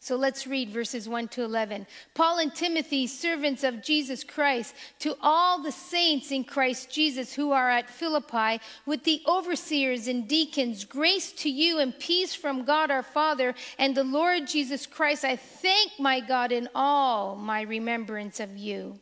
So 0.00 0.14
let's 0.14 0.46
read 0.46 0.70
verses 0.70 1.08
1 1.08 1.28
to 1.28 1.42
11. 1.42 1.86
Paul 2.14 2.38
and 2.38 2.54
Timothy, 2.54 3.08
servants 3.08 3.64
of 3.64 3.82
Jesus 3.82 4.22
Christ, 4.22 4.74
to 5.00 5.16
all 5.20 5.60
the 5.60 5.72
saints 5.72 6.30
in 6.30 6.44
Christ 6.44 6.88
Jesus 6.90 7.34
who 7.34 7.50
are 7.50 7.68
at 7.68 7.90
Philippi, 7.90 8.60
with 8.86 9.02
the 9.02 9.20
overseers 9.26 10.06
and 10.06 10.28
deacons, 10.28 10.84
grace 10.84 11.32
to 11.32 11.50
you 11.50 11.80
and 11.80 11.98
peace 11.98 12.32
from 12.32 12.64
God 12.64 12.92
our 12.92 13.02
Father 13.02 13.54
and 13.76 13.94
the 13.94 14.04
Lord 14.04 14.46
Jesus 14.46 14.86
Christ. 14.86 15.24
I 15.24 15.34
thank 15.34 15.92
my 15.98 16.20
God 16.20 16.52
in 16.52 16.68
all 16.76 17.34
my 17.34 17.62
remembrance 17.62 18.38
of 18.38 18.56
you 18.56 18.98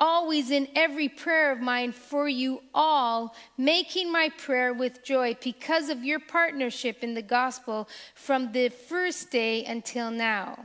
always 0.00 0.50
in 0.50 0.66
every 0.74 1.08
prayer 1.08 1.52
of 1.52 1.60
mine 1.60 1.92
for 1.92 2.28
you 2.28 2.62
all, 2.74 3.36
making 3.58 4.10
my 4.10 4.30
prayer 4.38 4.72
with 4.72 5.04
joy 5.04 5.36
because 5.42 5.90
of 5.90 6.02
your 6.02 6.18
partnership 6.18 7.04
in 7.04 7.14
the 7.14 7.22
gospel 7.22 7.88
from 8.14 8.50
the 8.52 8.70
first 8.70 9.30
day 9.30 9.64
until 9.64 10.10
now. 10.10 10.64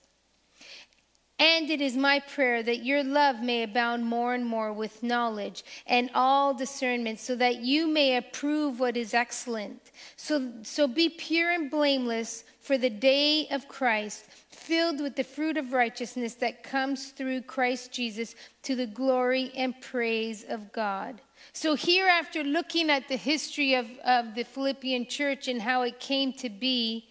And 1.41 1.71
it 1.71 1.81
is 1.81 1.97
my 1.97 2.19
prayer 2.19 2.61
that 2.61 2.85
your 2.85 3.03
love 3.03 3.41
may 3.41 3.63
abound 3.63 4.05
more 4.05 4.35
and 4.35 4.45
more 4.45 4.71
with 4.71 5.01
knowledge 5.01 5.63
and 5.87 6.11
all 6.13 6.53
discernment, 6.53 7.19
so 7.19 7.35
that 7.35 7.61
you 7.61 7.87
may 7.87 8.17
approve 8.17 8.79
what 8.79 8.95
is 8.95 9.15
excellent. 9.15 9.89
So, 10.17 10.51
so 10.61 10.87
be 10.87 11.09
pure 11.09 11.49
and 11.49 11.71
blameless 11.71 12.43
for 12.59 12.77
the 12.77 12.91
day 12.91 13.47
of 13.49 13.67
Christ, 13.67 14.25
filled 14.51 15.01
with 15.01 15.15
the 15.15 15.23
fruit 15.23 15.57
of 15.57 15.73
righteousness 15.73 16.35
that 16.35 16.61
comes 16.61 17.07
through 17.07 17.41
Christ 17.41 17.91
Jesus 17.91 18.35
to 18.61 18.75
the 18.75 18.85
glory 18.85 19.51
and 19.57 19.73
praise 19.81 20.45
of 20.47 20.71
God. 20.71 21.21
So, 21.53 21.73
here, 21.73 22.07
after 22.07 22.43
looking 22.43 22.91
at 22.91 23.07
the 23.07 23.17
history 23.17 23.73
of, 23.73 23.87
of 24.05 24.35
the 24.35 24.43
Philippian 24.43 25.07
church 25.07 25.47
and 25.47 25.59
how 25.59 25.81
it 25.81 25.99
came 25.99 26.33
to 26.33 26.51
be, 26.51 27.09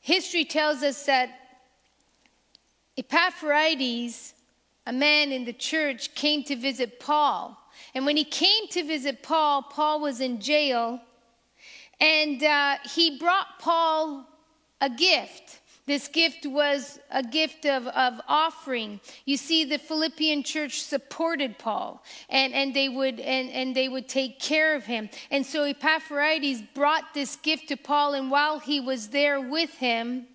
history 0.00 0.44
tells 0.44 0.82
us 0.82 1.06
that 1.06 1.45
Epaphroditus, 2.96 4.34
a 4.86 4.92
man 4.92 5.32
in 5.32 5.44
the 5.44 5.52
church, 5.52 6.14
came 6.14 6.42
to 6.44 6.56
visit 6.56 6.98
Paul. 7.00 7.58
And 7.94 8.06
when 8.06 8.16
he 8.16 8.24
came 8.24 8.68
to 8.68 8.84
visit 8.84 9.22
Paul, 9.22 9.62
Paul 9.62 10.00
was 10.00 10.20
in 10.20 10.40
jail. 10.40 11.00
And 12.00 12.42
uh, 12.42 12.76
he 12.94 13.18
brought 13.18 13.58
Paul 13.58 14.26
a 14.80 14.90
gift. 14.90 15.60
This 15.86 16.08
gift 16.08 16.44
was 16.44 16.98
a 17.12 17.22
gift 17.22 17.64
of, 17.64 17.86
of 17.86 18.20
offering. 18.26 19.00
You 19.24 19.36
see, 19.36 19.64
the 19.64 19.78
Philippian 19.78 20.42
church 20.42 20.82
supported 20.82 21.58
Paul 21.58 22.02
and, 22.28 22.52
and, 22.52 22.74
they 22.74 22.88
would, 22.88 23.20
and, 23.20 23.48
and 23.50 23.74
they 23.74 23.88
would 23.88 24.08
take 24.08 24.40
care 24.40 24.74
of 24.74 24.84
him. 24.84 25.08
And 25.30 25.46
so 25.46 25.62
Epaphroditus 25.62 26.62
brought 26.74 27.14
this 27.14 27.36
gift 27.36 27.68
to 27.68 27.76
Paul, 27.76 28.14
and 28.14 28.32
while 28.32 28.58
he 28.58 28.80
was 28.80 29.10
there 29.10 29.40
with 29.40 29.74
him, 29.74 30.26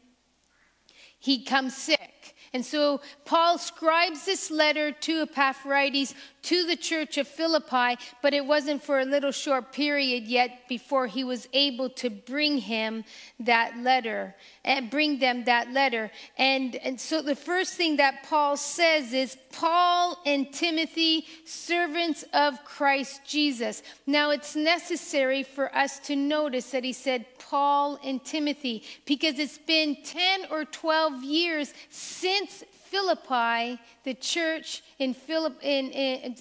he 1.19 1.43
comes 1.43 1.75
sick. 1.75 2.30
And 2.53 2.65
so 2.65 2.99
Paul 3.23 3.57
scribes 3.57 4.25
this 4.25 4.51
letter 4.51 4.91
to 4.91 5.21
Epaphroditus 5.21 6.13
to 6.43 6.65
the 6.65 6.75
church 6.75 7.17
of 7.17 7.27
Philippi, 7.27 7.97
but 8.21 8.33
it 8.33 8.45
wasn't 8.45 8.83
for 8.83 8.99
a 8.99 9.05
little 9.05 9.31
short 9.31 9.71
period 9.71 10.27
yet 10.27 10.67
before 10.67 11.07
he 11.07 11.23
was 11.23 11.47
able 11.53 11.89
to 11.91 12.09
bring 12.09 12.57
him 12.57 13.05
that 13.39 13.77
letter 13.77 14.35
and 14.65 14.89
bring 14.89 15.19
them 15.19 15.45
that 15.45 15.71
letter. 15.71 16.11
And, 16.37 16.75
and 16.75 16.99
so 16.99 17.21
the 17.21 17.35
first 17.35 17.75
thing 17.75 17.97
that 17.97 18.23
Paul 18.23 18.57
says 18.57 19.13
is 19.13 19.37
Paul 19.53 20.17
and 20.25 20.51
Timothy, 20.51 21.27
servants 21.45 22.25
of 22.33 22.65
Christ 22.65 23.21
Jesus. 23.25 23.81
Now 24.05 24.31
it's 24.31 24.57
necessary 24.57 25.43
for 25.43 25.73
us 25.73 25.99
to 25.99 26.17
notice 26.17 26.71
that 26.71 26.83
he 26.83 26.93
said 26.93 27.25
Paul 27.51 27.99
and 28.01 28.23
Timothy 28.23 28.81
because 29.05 29.37
it's 29.37 29.57
been 29.57 29.97
10 30.05 30.45
or 30.51 30.63
12 30.63 31.21
years 31.21 31.73
since 31.89 32.63
Philippi, 32.85 33.77
the 34.05 34.13
church 34.13 34.81
in 34.99 35.13
Philip 35.13 35.57
in, 35.61 35.89
in 35.91 36.35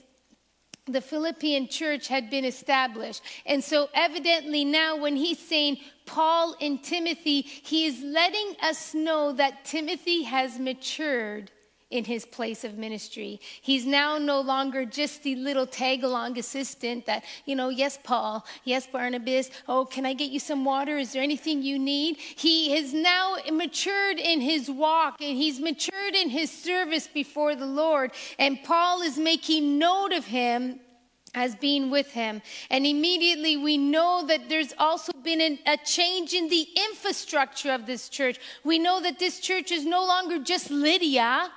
the 0.87 1.01
Philippian 1.01 1.67
church 1.67 2.07
had 2.07 2.31
been 2.31 2.45
established. 2.45 3.23
And 3.45 3.63
so, 3.63 3.89
evidently, 3.93 4.65
now 4.65 4.97
when 4.97 5.17
he's 5.17 5.41
saying 5.41 5.79
Paul 6.07 6.55
and 6.61 6.81
Timothy, 6.81 7.41
he 7.41 7.87
is 7.87 8.01
letting 8.05 8.55
us 8.63 8.95
know 8.95 9.33
that 9.33 9.65
Timothy 9.65 10.23
has 10.23 10.61
matured 10.61 11.51
in 11.91 12.05
his 12.05 12.25
place 12.25 12.63
of 12.63 12.79
ministry. 12.79 13.41
He's 13.61 13.85
now 13.85 14.17
no 14.17 14.41
longer 14.41 14.85
just 14.85 15.23
the 15.25 15.35
little 15.35 15.67
tag 15.67 16.05
along 16.05 16.39
assistant 16.39 17.07
that, 17.07 17.25
you 17.47 17.57
know, 17.57 17.69
yes, 17.69 17.99
Paul, 18.03 18.47
yes, 18.65 18.87
Barnabas, 18.87 19.51
oh, 19.69 19.85
can 19.85 20.07
I 20.07 20.13
get 20.13 20.31
you 20.31 20.39
some 20.39 20.65
water? 20.65 20.99
Is 20.99 21.13
there 21.13 21.23
anything 21.23 21.63
you 21.63 21.79
need? 21.79 22.17
He 22.17 22.71
has 22.77 22.95
now 22.95 23.37
matured 23.53 24.19
in 24.19 24.41
his 24.41 24.71
walk 24.71 25.21
and 25.21 25.37
he's 25.37 25.59
matured 25.59 26.15
in 26.15 26.31
his 26.31 26.51
service 26.51 27.09
before 27.09 27.57
the 27.57 27.67
Lord. 27.67 28.13
And 28.39 28.63
Paul 28.63 29.03
is 29.03 29.19
making 29.19 29.79
note 29.79 30.13
of 30.13 30.25
him 30.25 30.79
as 31.35 31.55
being 31.57 31.91
with 31.91 32.11
him. 32.13 32.43
And 32.71 32.87
immediately 32.87 33.57
we 33.57 33.79
know 33.79 34.25
that 34.27 34.49
there's 34.49 34.75
also 34.79 35.13
been 35.13 35.41
an, 35.41 35.59
a 35.67 35.77
change 35.77 36.35
in 36.35 36.49
the 36.49 36.67
infrastructure 36.89 37.73
of 37.73 37.87
this 37.87 38.09
church. 38.09 38.39
We 38.65 38.79
know 38.79 39.01
that 39.01 39.19
this 39.19 39.41
church 39.41 39.71
is 39.71 39.85
no 39.85 40.05
longer 40.05 40.39
just 40.39 40.71
Lydia 40.71 41.51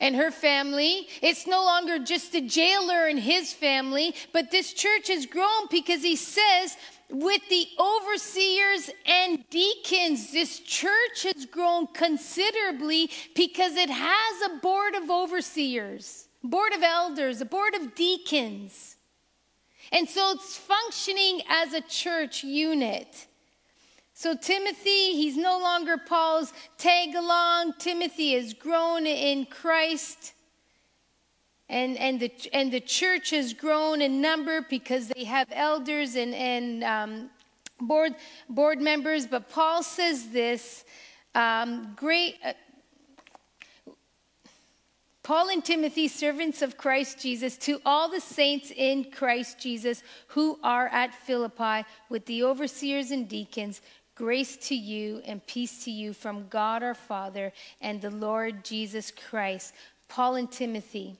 and 0.00 0.14
her 0.16 0.30
family. 0.30 1.08
It's 1.22 1.46
no 1.46 1.64
longer 1.64 1.98
just 1.98 2.32
the 2.32 2.40
jailer 2.40 3.06
and 3.06 3.18
his 3.18 3.52
family, 3.52 4.14
but 4.32 4.50
this 4.50 4.72
church 4.72 5.08
has 5.08 5.26
grown 5.26 5.66
because 5.70 6.02
he 6.02 6.16
says, 6.16 6.76
with 7.10 7.40
the 7.48 7.66
overseers 7.78 8.90
and 9.06 9.44
deacons, 9.50 10.30
this 10.30 10.60
church 10.60 11.22
has 11.22 11.46
grown 11.46 11.86
considerably 11.88 13.10
because 13.34 13.76
it 13.76 13.90
has 13.90 14.50
a 14.50 14.58
board 14.58 14.94
of 14.94 15.10
overseers, 15.10 16.28
board 16.44 16.74
of 16.74 16.82
elders, 16.82 17.40
a 17.40 17.46
board 17.46 17.74
of 17.74 17.94
deacons. 17.94 18.96
And 19.90 20.06
so 20.06 20.32
it's 20.32 20.56
functioning 20.56 21.40
as 21.48 21.72
a 21.72 21.80
church 21.80 22.44
unit. 22.44 23.27
So, 24.20 24.34
Timothy, 24.34 25.14
he's 25.14 25.36
no 25.36 25.60
longer 25.60 25.96
Paul's 25.96 26.52
tag 26.76 27.14
along. 27.14 27.74
Timothy 27.78 28.32
has 28.32 28.52
grown 28.52 29.06
in 29.06 29.46
Christ. 29.46 30.32
And, 31.68 31.96
and, 31.96 32.18
the, 32.18 32.32
and 32.52 32.72
the 32.72 32.80
church 32.80 33.30
has 33.30 33.54
grown 33.54 34.02
in 34.02 34.20
number 34.20 34.66
because 34.68 35.06
they 35.06 35.22
have 35.22 35.46
elders 35.52 36.16
and, 36.16 36.34
and 36.34 36.82
um, 36.82 37.30
board, 37.80 38.16
board 38.48 38.80
members. 38.80 39.24
But 39.24 39.50
Paul 39.50 39.84
says 39.84 40.30
this 40.30 40.84
um, 41.36 41.92
great. 41.94 42.38
Uh, 42.44 42.54
Paul 45.28 45.50
and 45.50 45.62
Timothy, 45.62 46.08
servants 46.08 46.62
of 46.62 46.78
Christ 46.78 47.20
Jesus, 47.20 47.58
to 47.58 47.82
all 47.84 48.08
the 48.10 48.18
saints 48.18 48.72
in 48.74 49.10
Christ 49.10 49.60
Jesus 49.60 50.02
who 50.28 50.58
are 50.62 50.88
at 50.88 51.12
Philippi, 51.12 51.86
with 52.08 52.24
the 52.24 52.44
overseers 52.44 53.10
and 53.10 53.28
deacons, 53.28 53.82
Grace 54.18 54.56
to 54.56 54.74
you 54.74 55.22
and 55.26 55.46
peace 55.46 55.84
to 55.84 55.92
you 55.92 56.12
from 56.12 56.48
God 56.48 56.82
our 56.82 56.92
Father 56.92 57.52
and 57.80 58.02
the 58.02 58.10
Lord 58.10 58.64
Jesus 58.64 59.12
Christ. 59.12 59.72
Paul 60.08 60.34
and 60.34 60.50
Timothy. 60.50 61.16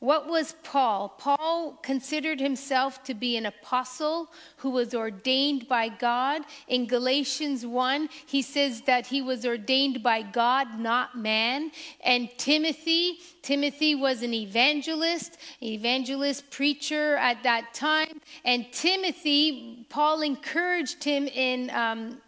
What 0.00 0.28
was 0.28 0.54
Paul? 0.62 1.08
Paul 1.18 1.72
considered 1.82 2.38
himself 2.38 3.02
to 3.02 3.14
be 3.14 3.36
an 3.36 3.46
apostle 3.46 4.30
who 4.58 4.70
was 4.70 4.94
ordained 4.94 5.66
by 5.66 5.88
God. 5.88 6.42
In 6.68 6.86
Galatians 6.86 7.66
1, 7.66 8.08
he 8.24 8.40
says 8.40 8.82
that 8.82 9.08
he 9.08 9.20
was 9.20 9.44
ordained 9.44 10.00
by 10.00 10.22
God, 10.22 10.78
not 10.78 11.18
man. 11.18 11.72
And 12.00 12.30
Timothy, 12.38 13.18
Timothy 13.42 13.96
was 13.96 14.22
an 14.22 14.34
evangelist, 14.34 15.36
evangelist 15.60 16.48
preacher 16.48 17.16
at 17.16 17.42
that 17.42 17.74
time. 17.74 18.20
And 18.44 18.72
Timothy, 18.72 19.84
Paul 19.88 20.22
encouraged 20.22 21.02
him 21.02 21.26
in 21.26 21.70
um, 21.70 22.18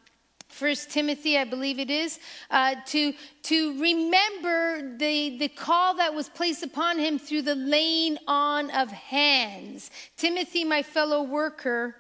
First 0.51 0.91
Timothy, 0.91 1.39
I 1.39 1.45
believe 1.45 1.79
it 1.79 1.91
is, 1.91 2.19
uh, 2.51 2.75
to, 2.87 3.15
to 3.45 3.81
remember 3.81 4.97
the, 4.99 5.39
the 5.39 5.49
call 5.49 5.95
that 5.97 6.13
was 6.13 6.29
placed 6.29 6.63
upon 6.63 6.99
him 6.99 7.19
through 7.19 7.43
the 7.43 7.55
laying 7.55 8.19
on 8.27 8.71
of 8.71 8.91
hands. 8.91 9.91
Timothy, 10.17 10.65
my 10.65 10.83
fellow 10.83 11.23
worker, 11.23 11.97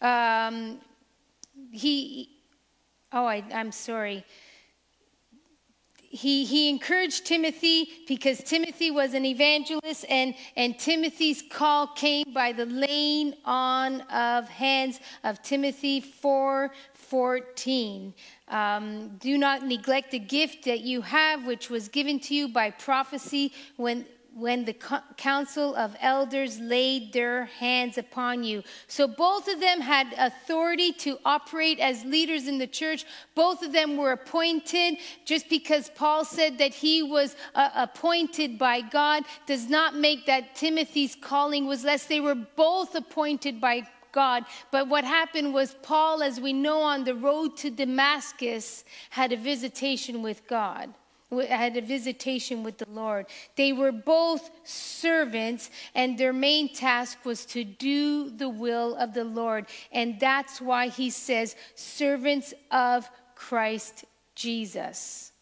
um, 0.00 0.78
he, 1.72 2.30
oh, 3.12 3.26
I, 3.26 3.44
I'm 3.52 3.72
sorry 3.72 4.24
he, 6.12 6.44
he 6.44 6.68
encouraged 6.68 7.24
Timothy 7.24 7.88
because 8.08 8.42
Timothy 8.42 8.90
was 8.90 9.14
an 9.14 9.24
evangelist, 9.24 10.04
and, 10.08 10.34
and 10.56 10.76
Timothy's 10.76 11.40
call 11.40 11.86
came 11.86 12.24
by 12.34 12.50
the 12.50 12.66
laying 12.66 13.32
on 13.44 14.00
of 14.02 14.48
hands 14.48 14.98
of 15.22 15.40
Timothy 15.42 16.00
4 16.00 16.72
14. 16.94 18.14
Um, 18.48 19.16
do 19.18 19.38
not 19.38 19.64
neglect 19.64 20.10
the 20.10 20.18
gift 20.18 20.64
that 20.64 20.80
you 20.80 21.00
have, 21.02 21.44
which 21.46 21.70
was 21.70 21.88
given 21.88 22.18
to 22.20 22.34
you 22.34 22.48
by 22.48 22.70
prophecy 22.70 23.52
when 23.76 24.04
when 24.34 24.64
the 24.64 24.74
council 25.16 25.74
of 25.74 25.96
elders 26.00 26.60
laid 26.60 27.12
their 27.12 27.46
hands 27.46 27.98
upon 27.98 28.44
you. 28.44 28.62
So 28.86 29.08
both 29.08 29.48
of 29.48 29.60
them 29.60 29.80
had 29.80 30.14
authority 30.16 30.92
to 30.92 31.18
operate 31.24 31.80
as 31.80 32.04
leaders 32.04 32.46
in 32.46 32.58
the 32.58 32.66
church. 32.66 33.04
Both 33.34 33.62
of 33.62 33.72
them 33.72 33.96
were 33.96 34.12
appointed. 34.12 34.98
Just 35.24 35.48
because 35.48 35.90
Paul 35.94 36.24
said 36.24 36.58
that 36.58 36.72
he 36.72 37.02
was 37.02 37.36
uh, 37.54 37.70
appointed 37.74 38.58
by 38.58 38.80
God 38.80 39.24
does 39.46 39.68
not 39.68 39.96
make 39.96 40.26
that 40.26 40.54
Timothy's 40.54 41.16
calling 41.20 41.66
was 41.66 41.84
less. 41.84 42.06
They 42.06 42.20
were 42.20 42.34
both 42.34 42.94
appointed 42.94 43.60
by 43.60 43.86
God. 44.12 44.44
But 44.70 44.88
what 44.88 45.04
happened 45.04 45.54
was, 45.54 45.76
Paul, 45.82 46.22
as 46.22 46.40
we 46.40 46.52
know 46.52 46.82
on 46.82 47.04
the 47.04 47.14
road 47.14 47.56
to 47.58 47.70
Damascus, 47.70 48.84
had 49.10 49.32
a 49.32 49.36
visitation 49.36 50.22
with 50.22 50.46
God 50.46 50.94
had 51.30 51.76
a 51.76 51.80
visitation 51.80 52.62
with 52.62 52.78
the 52.78 52.88
Lord. 52.90 53.26
They 53.56 53.72
were 53.72 53.92
both 53.92 54.50
servants, 54.64 55.70
and 55.94 56.18
their 56.18 56.32
main 56.32 56.72
task 56.74 57.24
was 57.24 57.44
to 57.46 57.64
do 57.64 58.30
the 58.30 58.48
will 58.48 58.96
of 58.96 59.14
the 59.14 59.24
Lord. 59.24 59.66
And 59.92 60.18
that's 60.18 60.60
why 60.60 60.88
he 60.88 61.10
says, 61.10 61.56
servants 61.74 62.52
of 62.70 63.08
Christ 63.34 64.04
Jesus. 64.34 65.32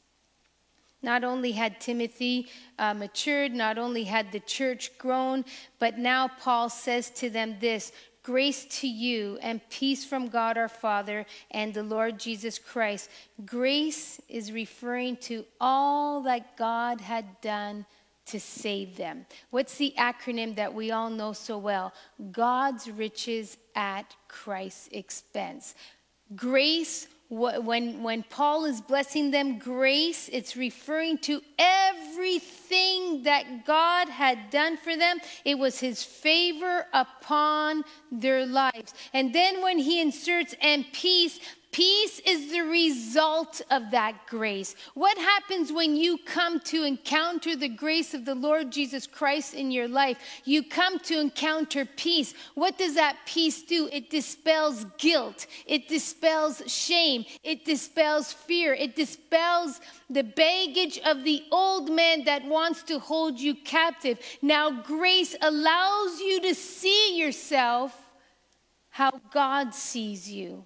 Not 1.01 1.22
only 1.22 1.53
had 1.53 1.81
Timothy 1.81 2.48
uh, 2.79 2.92
matured, 2.92 3.53
not 3.53 3.79
only 3.79 4.05
had 4.05 4.33
the 4.33 4.40
church 4.40 4.98
grown, 4.98 5.44
but 5.79 5.96
now 5.96 6.27
Paul 6.27 6.68
says 6.68 7.11
to 7.11 7.31
them 7.31 7.57
this 7.61 7.92
Grace 8.28 8.66
to 8.66 8.86
you 8.86 9.38
and 9.40 9.66
peace 9.70 10.04
from 10.04 10.28
God 10.28 10.58
our 10.58 10.68
Father 10.68 11.24
and 11.50 11.72
the 11.72 11.82
Lord 11.82 12.20
Jesus 12.20 12.58
Christ. 12.58 13.08
Grace 13.46 14.20
is 14.28 14.52
referring 14.52 15.16
to 15.28 15.46
all 15.58 16.20
that 16.24 16.54
God 16.58 17.00
had 17.00 17.40
done 17.40 17.86
to 18.26 18.38
save 18.38 18.98
them. 18.98 19.24
What's 19.48 19.78
the 19.78 19.94
acronym 19.96 20.56
that 20.56 20.74
we 20.74 20.90
all 20.90 21.08
know 21.08 21.32
so 21.32 21.56
well? 21.56 21.94
God's 22.30 22.90
riches 22.90 23.56
at 23.74 24.14
Christ's 24.28 24.90
expense. 24.92 25.74
Grace 26.36 27.08
when, 27.30 28.02
when 28.02 28.22
Paul 28.22 28.64
is 28.64 28.80
blessing 28.80 29.30
them, 29.30 29.58
grace, 29.58 30.30
it's 30.32 30.56
referring 30.56 31.18
to 31.18 31.42
everything 31.58 33.24
that 33.24 33.66
God 33.66 34.08
had 34.08 34.50
done 34.50 34.78
for 34.78 34.96
them. 34.96 35.18
It 35.44 35.58
was 35.58 35.78
his 35.78 36.02
favor 36.02 36.86
upon 36.94 37.84
their 38.10 38.46
lives. 38.46 38.94
And 39.12 39.34
then 39.34 39.62
when 39.62 39.78
he 39.78 40.00
inserts 40.00 40.54
and 40.62 40.86
peace, 40.92 41.38
Peace 41.70 42.18
is 42.20 42.50
the 42.50 42.62
result 42.62 43.61
of 43.70 43.90
that 43.90 44.26
grace. 44.26 44.74
What 44.94 45.18
happens 45.18 45.70
when 45.70 45.96
you 45.96 46.16
come 46.24 46.61
to 46.61 46.83
encounter 46.83 47.57
the 47.57 47.68
grace 47.68 48.14
of 48.14 48.24
the 48.24 48.35
Lord 48.35 48.72
Jesus 48.72 49.07
Christ 49.07 49.52
in 49.52 49.70
your 49.70 49.87
life? 49.87 50.18
You 50.46 50.62
come 50.62 50.98
to 51.00 51.20
encounter 51.20 51.85
peace. 51.85 52.33
What 52.54 52.78
does 52.78 52.94
that 52.94 53.18
peace 53.26 53.62
do? 53.62 53.88
It 53.92 54.09
dispels 54.09 54.87
guilt, 54.96 55.46
it 55.66 55.88
dispels 55.88 56.62
shame, 56.66 57.26
it 57.44 57.66
dispels 57.66 58.33
fear, 58.33 58.72
it 58.72 58.96
dispels 58.96 59.81
the 60.09 60.24
baggage 60.24 60.98
of 61.04 61.22
the 61.22 61.44
old 61.50 61.90
man 61.90 62.24
that 62.24 62.44
wants 62.44 62.83
to 62.85 62.98
hold 62.98 63.38
you 63.38 63.54
captive. 63.54 64.18
Now, 64.40 64.70
grace 64.70 65.37
allows 65.42 66.18
you 66.18 66.40
to 66.40 66.54
see 66.54 67.18
yourself 67.18 67.94
how 68.88 69.20
God 69.31 69.74
sees 69.74 70.31
you. 70.31 70.64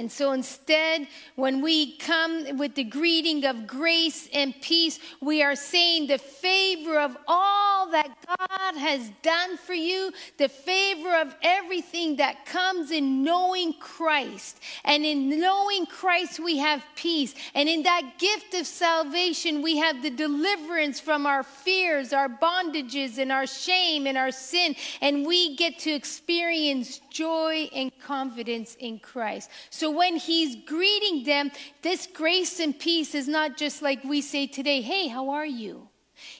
And 0.00 0.10
so 0.10 0.32
instead, 0.32 1.08
when 1.36 1.60
we 1.60 1.98
come 1.98 2.56
with 2.56 2.74
the 2.74 2.84
greeting 2.84 3.44
of 3.44 3.66
grace 3.66 4.30
and 4.32 4.58
peace, 4.62 4.98
we 5.20 5.42
are 5.42 5.54
saying 5.54 6.06
the 6.06 6.16
favor 6.16 6.98
of 6.98 7.18
all 7.28 7.90
that 7.90 8.08
God 8.26 8.76
has 8.78 9.10
done 9.22 9.58
for 9.58 9.74
you, 9.74 10.10
the 10.38 10.48
favor 10.48 11.14
of 11.16 11.36
everything 11.42 12.16
that 12.16 12.46
comes 12.46 12.90
in 12.92 13.22
knowing 13.22 13.74
Christ. 13.74 14.60
And 14.86 15.04
in 15.04 15.38
knowing 15.38 15.84
Christ, 15.84 16.40
we 16.40 16.56
have 16.56 16.82
peace. 16.96 17.34
And 17.54 17.68
in 17.68 17.82
that 17.82 18.14
gift 18.18 18.54
of 18.54 18.66
salvation, 18.66 19.60
we 19.60 19.76
have 19.76 20.02
the 20.02 20.08
deliverance 20.08 20.98
from 20.98 21.26
our 21.26 21.42
fears, 21.42 22.14
our 22.14 22.28
bondages, 22.30 23.18
and 23.18 23.30
our 23.30 23.46
shame 23.46 24.06
and 24.06 24.16
our 24.16 24.30
sin. 24.30 24.76
And 25.02 25.26
we 25.26 25.56
get 25.56 25.78
to 25.80 25.90
experience 25.90 27.02
joy 27.10 27.68
and 27.74 27.92
confidence 28.00 28.76
in 28.80 28.98
Christ. 28.98 29.50
So 29.68 29.89
when 29.90 30.16
he's 30.16 30.56
greeting 30.66 31.24
them, 31.24 31.50
this 31.82 32.06
grace 32.06 32.60
and 32.60 32.78
peace 32.78 33.14
is 33.14 33.28
not 33.28 33.56
just 33.56 33.82
like 33.82 34.02
we 34.04 34.20
say 34.20 34.46
today, 34.46 34.80
hey, 34.80 35.08
how 35.08 35.30
are 35.30 35.46
you? 35.46 35.88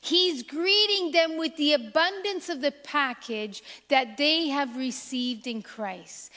He's 0.01 0.43
greeting 0.43 1.13
them 1.13 1.39
with 1.39 1.57
the 1.57 1.73
abundance 1.73 2.49
of 2.49 2.61
the 2.61 2.73
package 2.73 3.63
that 3.89 4.17
they 4.17 4.49
have 4.49 4.77
received 4.77 5.47
in 5.47 5.63
Christ. 5.63 6.31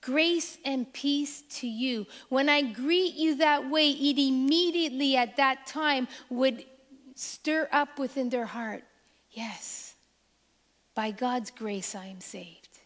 Grace 0.00 0.58
and 0.64 0.90
peace 0.92 1.42
to 1.60 1.66
you. 1.66 2.06
When 2.28 2.48
I 2.48 2.62
greet 2.62 3.14
you 3.14 3.36
that 3.36 3.68
way, 3.68 3.90
it 3.90 4.18
immediately 4.18 5.16
at 5.16 5.36
that 5.36 5.66
time 5.66 6.06
would 6.30 6.64
stir 7.14 7.68
up 7.72 7.98
within 7.98 8.28
their 8.28 8.46
heart 8.46 8.84
yes, 9.38 9.94
by 10.94 11.10
God's 11.10 11.50
grace 11.50 11.94
I 11.94 12.06
am 12.06 12.20
saved. 12.20 12.80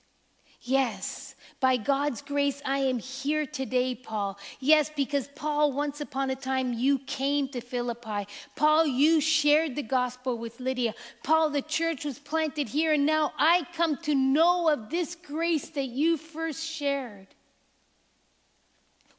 Yes, 0.61 1.35
by 1.62 1.77
God's 1.77 2.22
grace, 2.22 2.61
I 2.66 2.79
am 2.79 2.98
here 2.98 3.46
today, 3.46 3.94
Paul. 3.94 4.37
Yes, 4.59 4.90
because 4.94 5.29
Paul, 5.29 5.72
once 5.72 6.01
upon 6.01 6.31
a 6.31 6.35
time, 6.35 6.72
you 6.72 6.98
came 6.98 7.48
to 7.51 7.61
Philippi. 7.61 8.27
Paul, 8.57 8.85
you 8.85 9.20
shared 9.20 9.77
the 9.77 9.85
gospel 9.85 10.37
with 10.37 10.59
Lydia. 10.59 10.92
Paul, 11.22 11.51
the 11.51 11.62
church 11.62 12.05
was 12.05 12.18
planted 12.18 12.68
here, 12.68 12.94
and 12.94 13.07
now 13.07 13.33
I 13.38 13.64
come 13.77 13.96
to 13.98 14.14
know 14.14 14.68
of 14.68 14.90
this 14.90 15.14
grace 15.14 15.68
that 15.70 15.87
you 15.87 16.16
first 16.16 16.66
shared. 16.66 17.29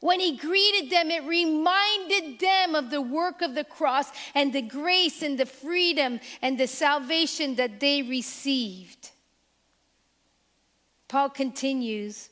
When 0.00 0.20
he 0.20 0.36
greeted 0.36 0.90
them, 0.90 1.10
it 1.10 1.24
reminded 1.24 2.40
them 2.40 2.74
of 2.74 2.90
the 2.90 3.00
work 3.00 3.40
of 3.40 3.54
the 3.54 3.64
cross 3.64 4.10
and 4.34 4.52
the 4.52 4.60
grace 4.60 5.22
and 5.22 5.38
the 5.38 5.46
freedom 5.46 6.20
and 6.42 6.58
the 6.58 6.66
salvation 6.66 7.54
that 7.54 7.80
they 7.80 8.02
received. 8.02 9.12
Paul 11.08 11.30
continues, 11.30 12.28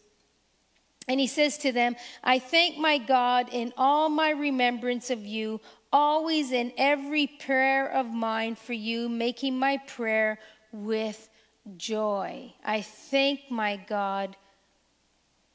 and 1.09 1.19
he 1.19 1.27
says 1.27 1.59
to 1.59 1.73
them, 1.73 1.97
I 2.23 2.39
thank 2.39 2.79
my 2.79 2.99
God 2.99 3.49
in 3.51 3.73
all 3.77 4.09
my 4.09 4.31
remembrance 4.31 5.11
of 5.11 5.27
you, 5.27 5.61
always 5.93 6.53
in 6.53 6.73
every 6.79 7.27
prayer 7.27 7.91
of 7.91 8.07
mine 8.07 8.55
for 8.55 8.73
you, 8.73 9.09
making 9.09 9.59
my 9.59 9.79
prayer 9.79 10.39
with 10.73 11.29
joy. 11.77 12.53
I 12.65 12.83
thank 12.83 13.51
my 13.51 13.77
God 13.77 14.37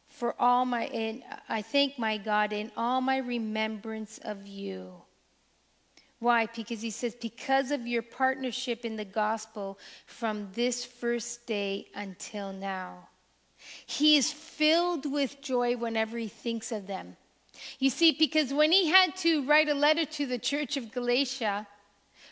for 0.09 0.35
all 0.41 0.65
my 0.65 1.21
I 1.47 1.61
thank 1.61 1.99
my 1.99 2.17
God 2.17 2.51
in 2.51 2.71
all 2.75 3.01
my 3.01 3.17
remembrance 3.17 4.17
of 4.19 4.47
you. 4.47 4.93
Why? 6.19 6.47
Because 6.47 6.81
he 6.81 6.89
says, 6.89 7.15
because 7.15 7.69
of 7.69 7.85
your 7.85 8.01
partnership 8.01 8.83
in 8.83 8.95
the 8.95 9.05
gospel 9.05 9.77
from 10.07 10.49
this 10.53 10.83
first 10.83 11.45
day 11.45 11.87
until 11.93 12.51
now. 12.51 13.09
He 13.85 14.17
is 14.17 14.31
filled 14.31 15.11
with 15.11 15.41
joy 15.41 15.75
whenever 15.75 16.17
he 16.17 16.27
thinks 16.27 16.71
of 16.71 16.87
them. 16.87 17.17
You 17.79 17.89
see, 17.89 18.11
because 18.11 18.53
when 18.53 18.71
he 18.71 18.87
had 18.87 19.15
to 19.17 19.45
write 19.45 19.69
a 19.69 19.73
letter 19.73 20.05
to 20.05 20.25
the 20.25 20.37
church 20.37 20.77
of 20.77 20.91
Galatia, 20.91 21.67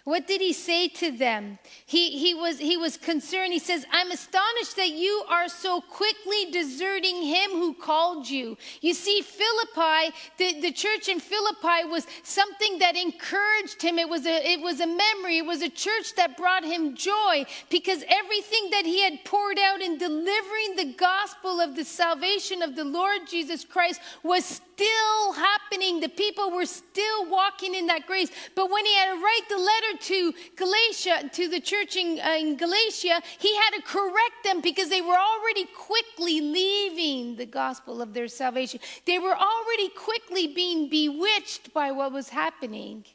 what 0.06 0.28
did 0.28 0.39
he 0.39 0.54
say 0.54 0.88
to 0.88 1.12
them? 1.12 1.58
He, 1.88 2.12
he, 2.20 2.36
was, 2.36 2.60
he 2.60 2.78
was 2.78 2.96
concerned. 2.96 3.52
He 3.52 3.60
says, 3.60 3.88
I'm 3.91 4.12
astonished 4.12 4.76
that 4.76 4.91
you 4.91 5.24
are 5.28 5.50
so 5.50 5.82
quickly 5.82 6.52
deserting 6.52 7.24
him 7.24 7.50
who 7.50 7.74
called 7.74 8.30
you. 8.30 8.56
You 8.82 8.94
see, 8.94 9.24
Philippi, 9.24 10.15
the, 10.38 10.62
the 10.62 10.72
church 10.72 11.10
in 11.10 11.20
Philippi 11.20 11.89
was 11.89 12.06
something 12.22 12.78
that 12.78 12.96
encouraged 12.96 13.82
him. 13.82 13.98
It 13.98 14.08
was, 14.08 14.28
a, 14.28 14.48
it 14.48 14.62
was 14.62 14.80
a 14.80 14.86
memory, 14.86 15.39
it 15.39 15.46
was 15.46 15.63
a 15.63 15.70
church 15.70 16.13
that 16.18 16.38
brought 16.38 16.63
him 16.63 16.96
joy 16.96 17.44
because 17.72 18.04
everything 18.08 18.70
that 18.70 18.86
he 18.86 19.02
had 19.02 19.26
poured 19.26 19.58
out 19.58 19.82
in 19.82 19.98
delivering 19.98 20.76
the 20.76 20.94
gospel 20.96 21.60
of 21.60 21.76
the 21.76 21.84
salvation 21.84 22.62
of 22.62 22.76
the 22.76 22.86
Lord 22.86 23.22
Jesus 23.28 23.65
Christ 23.65 24.02
was 24.22 24.46
still 24.76 25.34
happening. 25.34 26.00
The 26.00 26.10
people 26.10 26.52
were 26.52 26.66
still 26.66 27.30
walking 27.30 27.76
in 27.76 27.88
that 27.88 28.06
grace. 28.06 28.30
But 28.56 28.70
when 28.70 28.86
he 28.86 28.94
had 28.96 29.14
to 29.14 29.22
write 29.22 29.48
the 29.50 29.58
letter 29.58 29.98
to 30.02 30.34
Galatia, 30.56 31.30
to 31.32 31.48
the 31.48 31.60
church 31.60 31.96
in, 31.96 32.20
uh, 32.20 32.36
in 32.38 32.58
Galatia, 32.58 33.22
he 33.40 33.56
had 33.56 33.72
to 33.72 33.82
correct 33.82 34.44
them 34.44 34.62
because 34.62 34.90
they 34.90 35.02
were 35.02 35.18
already 35.18 35.66
quickly 35.76 36.42
leaving 36.42 37.36
the 37.36 37.46
gospel 37.46 38.02
of 38.02 38.14
their 38.14 38.28
salvation. 38.28 38.80
They 39.06 39.20
were 39.20 39.36
already 39.36 39.90
quickly 39.90 40.48
being 40.48 40.90
bewitched 40.90 41.74
by 41.74 41.92
what 41.92 42.12
was 42.12 42.30
happening, 42.30 43.06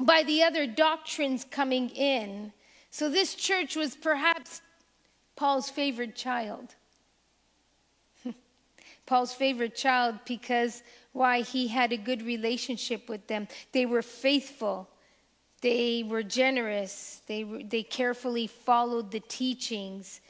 by 0.00 0.22
the 0.22 0.42
other 0.42 0.66
doctrines 0.66 1.44
coming 1.44 1.90
in. 1.90 2.52
So 2.90 3.10
this 3.10 3.34
church 3.34 3.76
was 3.76 3.96
perhaps 3.96 4.62
Paul's 5.36 5.68
favorite 5.68 6.14
child. 6.14 6.74
Paul's 9.06 9.32
favorite 9.32 9.74
child 9.74 10.16
because 10.26 10.82
why 11.12 11.42
he 11.42 11.68
had 11.68 11.92
a 11.92 11.96
good 11.96 12.22
relationship 12.22 13.08
with 13.08 13.26
them. 13.26 13.48
They 13.72 13.86
were 13.86 14.02
faithful. 14.02 14.88
They 15.60 16.02
were 16.02 16.22
generous. 16.22 17.22
They, 17.26 17.42
they 17.44 17.82
carefully 17.82 18.46
followed 18.46 19.10
the 19.10 19.20
teachings. 19.20 20.20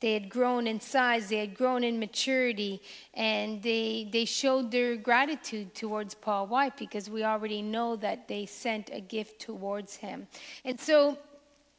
They 0.00 0.12
had 0.12 0.28
grown 0.28 0.66
in 0.66 0.78
size, 0.78 1.30
they 1.30 1.38
had 1.38 1.56
grown 1.56 1.82
in 1.82 1.98
maturity, 1.98 2.82
and 3.14 3.62
they, 3.62 4.08
they 4.12 4.26
showed 4.26 4.70
their 4.70 4.94
gratitude 4.94 5.74
towards 5.74 6.14
Paul. 6.14 6.48
Why? 6.48 6.68
Because 6.68 7.08
we 7.08 7.24
already 7.24 7.62
know 7.62 7.96
that 7.96 8.28
they 8.28 8.44
sent 8.44 8.90
a 8.92 9.00
gift 9.00 9.40
towards 9.40 9.96
him. 9.96 10.26
And 10.66 10.78
so 10.78 11.16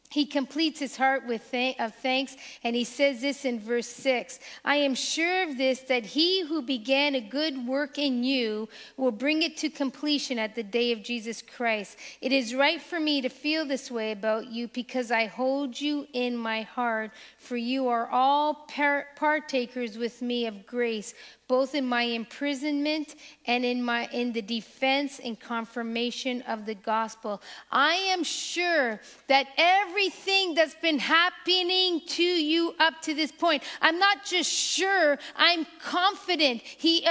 he 0.09 0.25
completes 0.25 0.79
his 0.79 0.95
heart 0.95 1.25
with 1.27 1.51
th- 1.51 1.75
of 1.79 1.93
thanks 1.95 2.35
and 2.63 2.75
he 2.75 2.83
says 2.83 3.21
this 3.21 3.45
in 3.45 3.59
verse 3.59 3.87
6 3.87 4.39
i 4.63 4.75
am 4.75 4.95
sure 4.95 5.43
of 5.43 5.57
this 5.57 5.81
that 5.81 6.05
he 6.05 6.45
who 6.45 6.61
began 6.61 7.15
a 7.15 7.21
good 7.21 7.67
work 7.67 7.97
in 7.97 8.23
you 8.23 8.67
will 8.95 9.11
bring 9.11 9.41
it 9.41 9.57
to 9.57 9.69
completion 9.69 10.39
at 10.39 10.55
the 10.55 10.63
day 10.63 10.91
of 10.91 11.03
jesus 11.03 11.41
christ. 11.41 11.97
It 12.21 12.31
is 12.31 12.55
right 12.55 12.81
for 12.81 12.99
me 12.99 13.21
to 13.21 13.29
feel 13.29 13.65
this 13.65 13.91
way 13.91 14.11
about 14.11 14.47
you 14.47 14.67
because 14.69 15.11
i 15.11 15.25
hold 15.25 15.79
you 15.79 16.07
in 16.13 16.35
my 16.35 16.61
heart 16.61 17.11
for 17.37 17.57
you 17.57 17.87
are 17.87 18.07
all 18.09 18.65
par- 18.67 19.07
partakers 19.15 19.97
with 19.97 20.21
me 20.21 20.47
of 20.47 20.65
grace 20.65 21.13
both 21.47 21.75
in 21.75 21.85
my 21.85 22.03
imprisonment 22.03 23.15
and 23.45 23.63
in 23.63 23.81
my 23.81 24.07
in 24.11 24.33
the 24.33 24.41
defense 24.41 25.19
and 25.23 25.39
confirmation 25.39 26.41
of 26.43 26.65
the 26.65 26.75
gospel. 26.75 27.41
I 27.71 27.93
am 27.93 28.23
sure 28.23 28.99
that 29.27 29.47
everything 29.57 30.53
that's 30.53 30.75
been 30.75 30.99
happening 30.99 32.01
to 32.07 32.23
you 32.23 32.75
up 32.79 33.01
to 33.01 33.13
this 33.13 33.31
point 33.31 33.63
i'm 33.81 33.99
not 33.99 34.25
just 34.25 34.49
sure 34.51 35.17
i'm 35.35 35.65
confident 35.79 36.61
he 36.61 37.05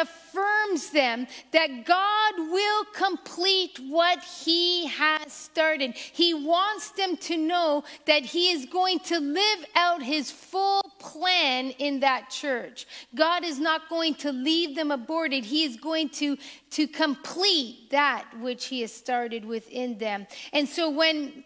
them 0.92 1.27
that 1.53 1.87
god 1.87 2.35
will 2.37 2.85
complete 2.92 3.81
what 3.88 4.22
he 4.22 4.87
has 4.87 5.33
started 5.33 5.94
he 5.94 6.35
wants 6.35 6.90
them 6.90 7.16
to 7.16 7.38
know 7.38 7.83
that 8.07 8.22
he 8.22 8.51
is 8.51 8.66
going 8.66 8.99
to 8.99 9.18
live 9.18 9.64
out 9.75 10.03
his 10.03 10.31
full 10.31 10.83
plan 10.99 11.70
in 11.79 12.01
that 12.01 12.29
church 12.29 12.87
god 13.14 13.42
is 13.42 13.59
not 13.59 13.88
going 13.88 14.14
to 14.14 14.27
to 14.27 14.33
leave 14.33 14.75
them 14.75 14.90
aborted. 14.90 15.44
He 15.44 15.62
is 15.64 15.77
going 15.77 16.09
to, 16.20 16.37
to 16.70 16.87
complete 16.88 17.90
that 17.90 18.25
which 18.40 18.66
he 18.66 18.81
has 18.81 18.92
started 18.92 19.44
within 19.44 19.99
them. 19.99 20.27
And 20.53 20.68
so 20.68 20.90
when, 20.90 21.44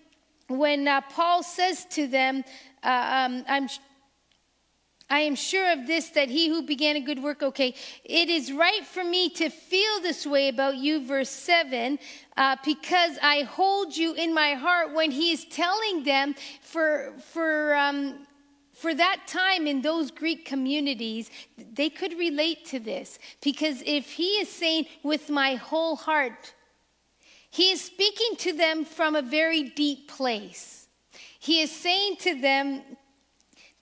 when 0.49 0.89
uh, 0.89 1.03
Paul 1.03 1.43
says 1.43 1.85
to 1.91 2.07
them, 2.07 2.43
uh, 2.83 3.27
um, 3.29 3.45
I'm 3.47 3.69
I 5.11 5.21
am 5.21 5.35
sure 5.35 5.73
of 5.73 5.89
this 5.89 6.11
that 6.11 6.29
he 6.29 6.49
who 6.49 6.63
began 6.63 6.95
a 6.95 7.01
good 7.01 7.21
work, 7.21 7.43
okay, 7.43 7.75
it 8.05 8.31
is 8.31 8.53
right 8.53 8.87
for 8.87 9.03
me 9.03 9.29
to 9.31 9.51
feel 9.51 10.01
this 10.01 10.25
way 10.25 10.47
about 10.47 10.77
you, 10.77 11.05
verse 11.05 11.29
7, 11.29 11.99
uh, 12.37 12.57
because 12.65 13.19
I 13.21 13.43
hold 13.43 13.97
you 13.97 14.15
in 14.15 14.33
my 14.33 14.55
heart 14.55 14.95
when 14.95 15.11
he 15.11 15.33
is 15.33 15.45
telling 15.47 16.05
them 16.05 16.37
for, 16.63 17.13
for, 17.33 17.75
um, 17.75 18.25
for 18.73 18.95
that 18.95 19.23
time 19.27 19.67
in 19.67 19.83
those 19.83 20.13
Greek 20.13 20.45
communities, 20.45 21.29
they 21.59 21.91
could 21.91 22.17
relate 22.17 22.65
to 22.67 22.79
this. 22.79 23.19
Because 23.43 23.83
if 23.85 24.13
he 24.13 24.35
is 24.35 24.49
saying, 24.49 24.87
with 25.03 25.29
my 25.29 25.57
whole 25.57 25.97
heart, 25.97 26.55
he 27.51 27.73
is 27.73 27.81
speaking 27.81 28.37
to 28.37 28.53
them 28.53 28.85
from 28.85 29.17
a 29.17 29.23
very 29.23 29.65
deep 29.71 30.09
place. 30.09 30.87
He 31.41 31.63
is 31.63 31.73
saying 31.73 32.17
to 32.21 32.41
them, 32.41 32.83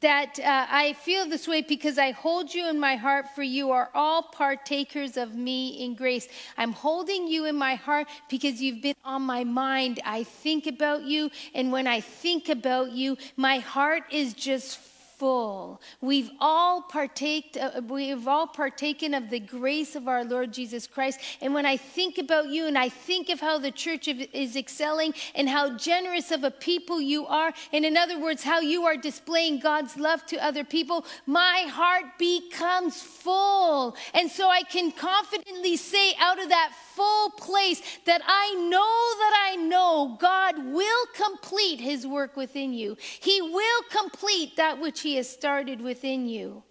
that 0.00 0.38
uh, 0.38 0.66
I 0.70 0.92
feel 0.92 1.28
this 1.28 1.48
way 1.48 1.62
because 1.62 1.98
I 1.98 2.12
hold 2.12 2.54
you 2.54 2.68
in 2.68 2.78
my 2.78 2.96
heart, 2.96 3.26
for 3.34 3.42
you 3.42 3.70
are 3.72 3.90
all 3.94 4.22
partakers 4.22 5.16
of 5.16 5.34
me 5.34 5.84
in 5.84 5.94
grace. 5.94 6.28
I'm 6.56 6.72
holding 6.72 7.26
you 7.26 7.46
in 7.46 7.56
my 7.56 7.74
heart 7.74 8.06
because 8.28 8.62
you've 8.62 8.82
been 8.82 8.94
on 9.04 9.22
my 9.22 9.44
mind. 9.44 10.00
I 10.04 10.22
think 10.24 10.66
about 10.66 11.02
you, 11.02 11.30
and 11.54 11.72
when 11.72 11.86
I 11.86 12.00
think 12.00 12.48
about 12.48 12.92
you, 12.92 13.16
my 13.36 13.58
heart 13.58 14.04
is 14.10 14.34
just 14.34 14.78
full. 15.18 15.80
We've 16.00 16.30
all 16.40 16.82
partaked, 16.82 17.56
uh, 17.56 17.80
we've 17.86 18.28
all 18.28 18.46
partaken 18.46 19.14
of 19.14 19.30
the 19.30 19.40
grace 19.40 19.96
of 19.96 20.06
our 20.06 20.24
Lord 20.24 20.52
Jesus 20.52 20.86
Christ. 20.86 21.20
And 21.40 21.52
when 21.52 21.66
I 21.66 21.76
think 21.76 22.18
about 22.18 22.48
you 22.48 22.66
and 22.66 22.78
I 22.78 22.88
think 22.88 23.28
of 23.28 23.40
how 23.40 23.58
the 23.58 23.70
church 23.70 24.06
is 24.08 24.56
excelling 24.56 25.14
and 25.34 25.48
how 25.48 25.76
generous 25.76 26.30
of 26.30 26.44
a 26.44 26.50
people 26.50 27.00
you 27.00 27.26
are, 27.26 27.52
and 27.72 27.84
in 27.84 27.96
other 27.96 28.18
words, 28.18 28.42
how 28.42 28.60
you 28.60 28.84
are 28.84 28.96
displaying 28.96 29.58
God's 29.58 29.96
love 29.96 30.24
to 30.26 30.36
other 30.36 30.64
people, 30.64 31.04
my 31.26 31.66
heart 31.68 32.18
becomes 32.18 33.02
full. 33.02 33.96
And 34.14 34.30
so 34.30 34.48
I 34.48 34.62
can 34.62 34.92
confidently 34.92 35.76
say 35.76 36.14
out 36.18 36.40
of 36.40 36.48
that 36.48 36.72
full 36.98 37.30
place 37.30 37.80
that 38.06 38.22
I 38.26 38.54
know 38.54 38.94
that 39.20 39.50
I 39.50 39.56
know 39.56 40.16
God 40.20 40.58
will 40.58 41.06
complete 41.14 41.78
his 41.78 42.04
work 42.06 42.36
within 42.36 42.72
you. 42.72 42.96
He 43.20 43.40
will 43.40 43.82
complete 43.88 44.56
that 44.56 44.80
which 44.80 45.00
he 45.00 45.14
has 45.14 45.30
started 45.30 45.80
within 45.80 46.28
you. 46.28 46.64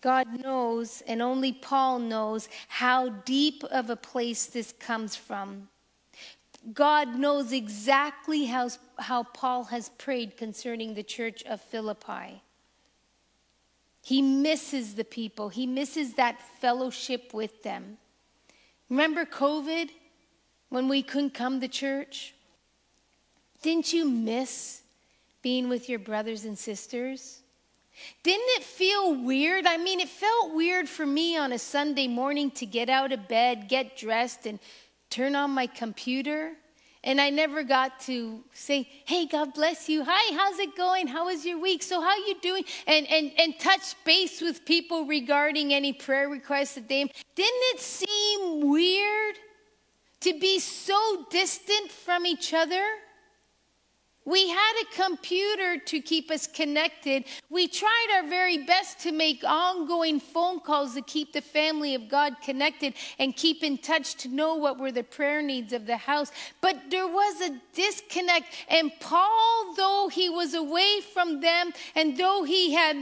God 0.00 0.26
knows, 0.42 1.02
and 1.06 1.20
only 1.20 1.52
Paul 1.52 1.98
knows, 1.98 2.48
how 2.68 3.10
deep 3.10 3.62
of 3.64 3.90
a 3.90 3.96
place 3.96 4.46
this 4.46 4.72
comes 4.80 5.14
from. 5.14 5.68
God 6.72 7.16
knows 7.16 7.52
exactly 7.52 8.46
how, 8.46 8.70
how 8.98 9.24
Paul 9.24 9.64
has 9.64 9.90
prayed 9.90 10.36
concerning 10.36 10.94
the 10.94 11.02
church 11.02 11.42
of 11.44 11.60
Philippi. 11.60 12.42
He 14.02 14.20
misses 14.20 14.94
the 14.94 15.04
people, 15.04 15.48
he 15.48 15.66
misses 15.66 16.14
that 16.14 16.40
fellowship 16.60 17.32
with 17.32 17.62
them. 17.62 17.98
Remember 18.90 19.24
COVID 19.24 19.90
when 20.68 20.88
we 20.88 21.02
couldn't 21.02 21.34
come 21.34 21.60
to 21.60 21.68
church? 21.68 22.34
Didn't 23.62 23.92
you 23.92 24.04
miss 24.04 24.82
being 25.40 25.68
with 25.68 25.88
your 25.88 26.00
brothers 26.00 26.44
and 26.44 26.58
sisters? 26.58 27.42
Didn't 28.22 28.48
it 28.56 28.64
feel 28.64 29.14
weird? 29.22 29.66
I 29.66 29.76
mean, 29.76 30.00
it 30.00 30.08
felt 30.08 30.54
weird 30.54 30.88
for 30.88 31.06
me 31.06 31.36
on 31.36 31.52
a 31.52 31.58
Sunday 31.58 32.08
morning 32.08 32.50
to 32.52 32.66
get 32.66 32.88
out 32.88 33.12
of 33.12 33.28
bed, 33.28 33.68
get 33.68 33.96
dressed, 33.96 34.46
and 34.46 34.58
turn 35.10 35.36
on 35.36 35.50
my 35.50 35.66
computer 35.66 36.52
and 37.04 37.20
I 37.20 37.30
never 37.30 37.62
got 37.62 38.00
to 38.00 38.42
say, 38.52 38.88
"Hey, 39.04 39.26
God 39.26 39.54
bless 39.54 39.88
you. 39.88 40.04
Hi, 40.06 40.34
how's 40.36 40.58
it 40.58 40.76
going? 40.76 41.06
How 41.06 41.26
was 41.26 41.44
your 41.44 41.58
week? 41.58 41.82
So 41.82 42.00
how 42.00 42.16
you 42.16 42.36
doing?" 42.40 42.64
And 42.86 43.06
and 43.08 43.32
and 43.38 43.58
touch 43.58 43.94
base 44.04 44.40
with 44.40 44.64
people 44.64 45.04
regarding 45.06 45.74
any 45.74 45.92
prayer 45.92 46.28
requests 46.28 46.74
that 46.74 46.88
they. 46.88 47.02
Didn't 47.34 47.64
it 47.74 47.80
seem 47.80 48.68
weird 48.68 49.36
to 50.20 50.38
be 50.38 50.58
so 50.58 51.26
distant 51.30 51.90
from 51.90 52.26
each 52.26 52.54
other? 52.54 52.84
We 54.24 54.48
had 54.48 54.82
a 54.82 55.02
computer 55.02 55.78
to 55.78 56.00
keep 56.00 56.30
us 56.30 56.46
connected. 56.46 57.24
We 57.50 57.66
tried 57.66 58.06
our 58.14 58.28
very 58.28 58.58
best 58.58 59.00
to 59.00 59.12
make 59.12 59.42
ongoing 59.42 60.20
phone 60.20 60.60
calls 60.60 60.94
to 60.94 61.02
keep 61.02 61.32
the 61.32 61.40
family 61.40 61.96
of 61.96 62.08
God 62.08 62.36
connected 62.42 62.94
and 63.18 63.34
keep 63.34 63.64
in 63.64 63.78
touch 63.78 64.14
to 64.16 64.28
know 64.28 64.54
what 64.54 64.78
were 64.78 64.92
the 64.92 65.02
prayer 65.02 65.42
needs 65.42 65.72
of 65.72 65.86
the 65.86 65.96
house. 65.96 66.30
But 66.60 66.76
there 66.88 67.08
was 67.08 67.40
a 67.40 67.60
disconnect. 67.74 68.46
And 68.68 68.92
Paul, 69.00 69.74
though 69.76 70.08
he 70.12 70.28
was 70.28 70.54
away 70.54 71.00
from 71.12 71.40
them 71.40 71.72
and 71.96 72.16
though 72.16 72.44
he 72.44 72.74
had 72.74 72.96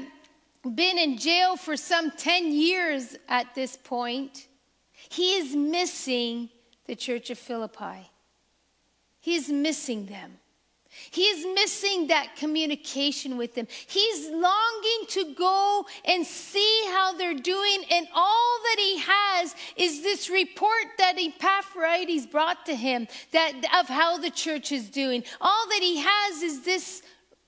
been 0.74 0.98
in 0.98 1.18
jail 1.18 1.56
for 1.56 1.76
some 1.76 2.10
10 2.10 2.52
years 2.52 3.16
at 3.28 3.54
this 3.54 3.76
point, 3.76 4.48
he 4.92 5.36
is 5.36 5.54
missing 5.54 6.48
the 6.86 6.96
church 6.96 7.30
of 7.30 7.38
Philippi. 7.38 8.10
He 9.20 9.34
is 9.34 9.50
missing 9.50 10.06
them. 10.06 10.39
He's 11.10 11.44
missing 11.54 12.06
that 12.06 12.36
communication 12.36 13.36
with 13.36 13.56
them. 13.56 13.66
He's 13.86 14.30
longing 14.30 15.06
to 15.08 15.34
go 15.34 15.84
and 16.04 16.24
see 16.24 16.84
how 16.92 17.14
they're 17.14 17.34
doing, 17.34 17.84
and 17.90 18.06
all 18.14 18.58
that 18.62 18.76
he 18.78 18.98
has 18.98 19.54
is 19.76 20.02
this 20.02 20.30
report 20.30 20.86
that 20.98 21.18
Epaphroditus 21.18 22.26
brought 22.26 22.64
to 22.66 22.76
him 22.76 23.08
that 23.32 23.54
of 23.80 23.88
how 23.88 24.18
the 24.18 24.30
church 24.30 24.70
is 24.70 24.88
doing. 24.88 25.24
All 25.40 25.66
that 25.68 25.80
he 25.82 25.98
has 25.98 26.42
is 26.42 26.62
this 26.62 27.02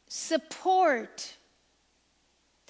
support 0.09 1.37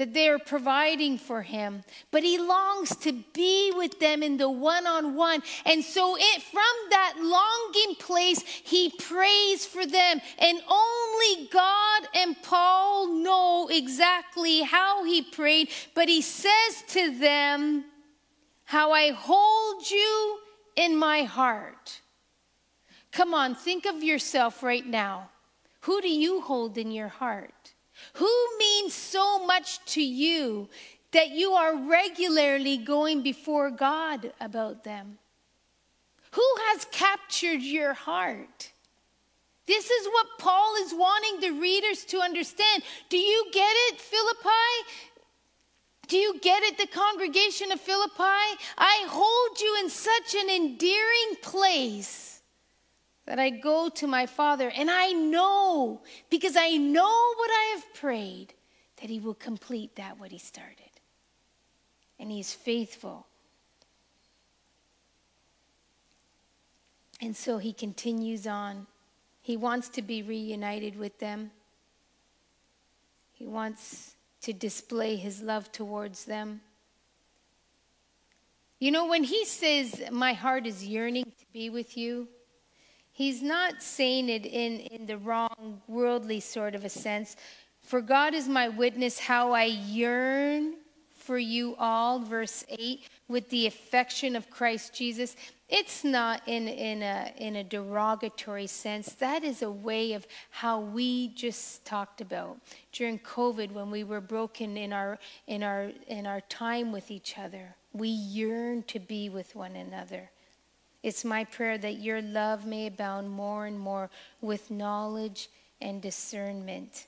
that 0.02 0.14
they 0.14 0.28
are 0.28 0.40
providing 0.40 1.16
for 1.16 1.42
him, 1.42 1.84
but 2.10 2.24
he 2.24 2.36
longs 2.36 2.96
to 2.96 3.12
be 3.32 3.70
with 3.76 4.00
them 4.00 4.20
in 4.20 4.36
the 4.36 4.50
one 4.50 4.84
on 4.84 5.14
one. 5.14 5.40
And 5.64 5.84
so, 5.84 6.16
it, 6.18 6.42
from 6.42 6.74
that 6.90 7.14
longing 7.20 7.94
place, 8.00 8.42
he 8.42 8.90
prays 8.98 9.64
for 9.64 9.86
them. 9.86 10.20
And 10.40 10.60
only 10.68 11.48
God 11.52 12.02
and 12.16 12.34
Paul 12.42 13.14
know 13.22 13.68
exactly 13.70 14.62
how 14.62 15.04
he 15.04 15.22
prayed, 15.22 15.70
but 15.94 16.08
he 16.08 16.20
says 16.20 16.82
to 16.88 17.16
them, 17.16 17.84
How 18.64 18.90
I 18.90 19.12
hold 19.12 19.88
you 19.88 20.38
in 20.74 20.96
my 20.96 21.22
heart. 21.22 22.00
Come 23.12 23.34
on, 23.34 23.54
think 23.54 23.86
of 23.86 24.02
yourself 24.02 24.64
right 24.64 24.84
now. 24.84 25.30
Who 25.82 26.00
do 26.00 26.08
you 26.08 26.40
hold 26.40 26.76
in 26.76 26.90
your 26.90 27.06
heart? 27.06 27.61
Who 28.14 28.58
means 28.58 28.94
so 28.94 29.44
much 29.46 29.84
to 29.86 30.02
you 30.02 30.68
that 31.12 31.30
you 31.30 31.52
are 31.52 31.76
regularly 31.76 32.78
going 32.78 33.22
before 33.22 33.70
God 33.70 34.32
about 34.40 34.84
them? 34.84 35.18
Who 36.32 36.54
has 36.68 36.86
captured 36.90 37.62
your 37.62 37.94
heart? 37.94 38.72
This 39.66 39.90
is 39.90 40.06
what 40.08 40.26
Paul 40.38 40.74
is 40.84 40.92
wanting 40.92 41.40
the 41.40 41.60
readers 41.60 42.04
to 42.06 42.18
understand. 42.18 42.82
Do 43.08 43.16
you 43.16 43.46
get 43.52 43.72
it, 43.88 44.00
Philippi? 44.00 44.48
Do 46.08 46.16
you 46.16 46.38
get 46.40 46.62
it, 46.62 46.78
the 46.78 46.86
congregation 46.86 47.70
of 47.70 47.80
Philippi? 47.80 48.58
I 48.76 49.06
hold 49.08 49.60
you 49.60 49.78
in 49.82 49.88
such 49.88 50.34
an 50.34 50.50
endearing 50.50 51.36
place 51.42 52.31
that 53.26 53.38
I 53.38 53.50
go 53.50 53.88
to 53.88 54.06
my 54.06 54.26
Father, 54.26 54.70
and 54.70 54.90
I 54.90 55.12
know, 55.12 56.02
because 56.30 56.56
I 56.56 56.76
know 56.76 57.34
what 57.36 57.50
I 57.50 57.74
have 57.74 57.94
prayed, 57.94 58.54
that 59.00 59.10
He 59.10 59.20
will 59.20 59.34
complete 59.34 59.96
that 59.96 60.18
what 60.18 60.32
He 60.32 60.38
started. 60.38 60.90
And 62.18 62.30
He's 62.30 62.52
faithful. 62.52 63.26
And 67.20 67.36
so 67.36 67.58
He 67.58 67.72
continues 67.72 68.46
on. 68.46 68.86
He 69.40 69.56
wants 69.56 69.88
to 69.90 70.02
be 70.02 70.22
reunited 70.22 70.96
with 70.96 71.18
them. 71.18 71.50
He 73.32 73.46
wants 73.46 74.14
to 74.42 74.52
display 74.52 75.16
his 75.16 75.42
love 75.42 75.72
towards 75.72 76.24
them. 76.24 76.60
You 78.78 78.90
know, 78.90 79.06
when 79.06 79.24
he 79.24 79.44
says, 79.44 80.02
My 80.10 80.32
heart 80.32 80.66
is 80.66 80.84
yearning 80.84 81.24
to 81.24 81.46
be 81.52 81.70
with 81.70 81.96
you, 81.96 82.28
He's 83.12 83.42
not 83.42 83.82
saying 83.82 84.28
it 84.28 84.46
in, 84.46 84.80
in 84.80 85.06
the 85.06 85.18
wrong 85.18 85.82
worldly 85.86 86.40
sort 86.40 86.74
of 86.74 86.84
a 86.84 86.88
sense. 86.88 87.36
For 87.82 88.00
God 88.00 88.34
is 88.34 88.48
my 88.48 88.68
witness 88.68 89.18
how 89.18 89.52
I 89.52 89.64
yearn 89.64 90.74
for 91.22 91.38
you 91.38 91.76
all, 91.78 92.18
verse 92.18 92.64
8, 92.68 93.08
with 93.28 93.48
the 93.50 93.66
affection 93.66 94.34
of 94.34 94.50
Christ 94.50 94.94
Jesus. 94.94 95.36
It's 95.68 96.04
not 96.04 96.42
in, 96.46 96.66
in, 96.68 97.02
a, 97.02 97.32
in 97.36 97.56
a 97.56 97.64
derogatory 97.64 98.66
sense. 98.66 99.12
That 99.14 99.44
is 99.44 99.62
a 99.62 99.70
way 99.70 100.14
of 100.14 100.26
how 100.50 100.80
we 100.80 101.28
just 101.28 101.84
talked 101.84 102.20
about 102.20 102.58
during 102.92 103.18
COVID 103.20 103.72
when 103.72 103.90
we 103.90 104.04
were 104.04 104.20
broken 104.20 104.76
in 104.76 104.92
our, 104.92 105.18
in 105.46 105.62
our, 105.62 105.92
in 106.08 106.26
our 106.26 106.40
time 106.42 106.92
with 106.92 107.10
each 107.10 107.38
other. 107.38 107.76
We 107.92 108.08
yearn 108.08 108.82
to 108.84 108.98
be 108.98 109.28
with 109.28 109.54
one 109.54 109.76
another. 109.76 110.30
It's 111.02 111.24
my 111.24 111.44
prayer 111.44 111.78
that 111.78 111.98
your 111.98 112.22
love 112.22 112.64
may 112.64 112.86
abound 112.86 113.30
more 113.30 113.66
and 113.66 113.78
more 113.78 114.10
with 114.40 114.70
knowledge 114.70 115.48
and 115.80 116.00
discernment. 116.00 117.06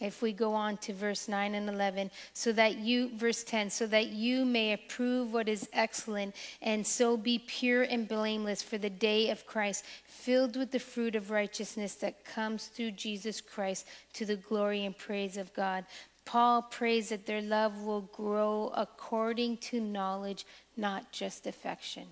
If 0.00 0.22
we 0.22 0.32
go 0.32 0.54
on 0.54 0.78
to 0.78 0.94
verse 0.94 1.28
9 1.28 1.54
and 1.54 1.68
11, 1.68 2.10
so 2.32 2.52
that 2.52 2.78
you, 2.78 3.10
verse 3.16 3.44
10, 3.44 3.68
so 3.68 3.86
that 3.88 4.08
you 4.08 4.46
may 4.46 4.72
approve 4.72 5.30
what 5.30 5.46
is 5.46 5.68
excellent 5.74 6.34
and 6.62 6.86
so 6.86 7.18
be 7.18 7.38
pure 7.38 7.82
and 7.82 8.08
blameless 8.08 8.62
for 8.62 8.78
the 8.78 8.88
day 8.88 9.28
of 9.28 9.46
Christ, 9.46 9.84
filled 10.06 10.56
with 10.56 10.70
the 10.70 10.78
fruit 10.78 11.14
of 11.14 11.30
righteousness 11.30 11.96
that 11.96 12.24
comes 12.24 12.68
through 12.68 12.92
Jesus 12.92 13.42
Christ 13.42 13.86
to 14.14 14.24
the 14.24 14.36
glory 14.36 14.86
and 14.86 14.96
praise 14.96 15.36
of 15.36 15.52
God. 15.52 15.84
Paul 16.24 16.62
prays 16.62 17.10
that 17.10 17.26
their 17.26 17.42
love 17.42 17.82
will 17.82 18.02
grow 18.12 18.72
according 18.74 19.58
to 19.58 19.80
knowledge, 19.82 20.46
not 20.78 21.12
just 21.12 21.46
affection. 21.46 22.06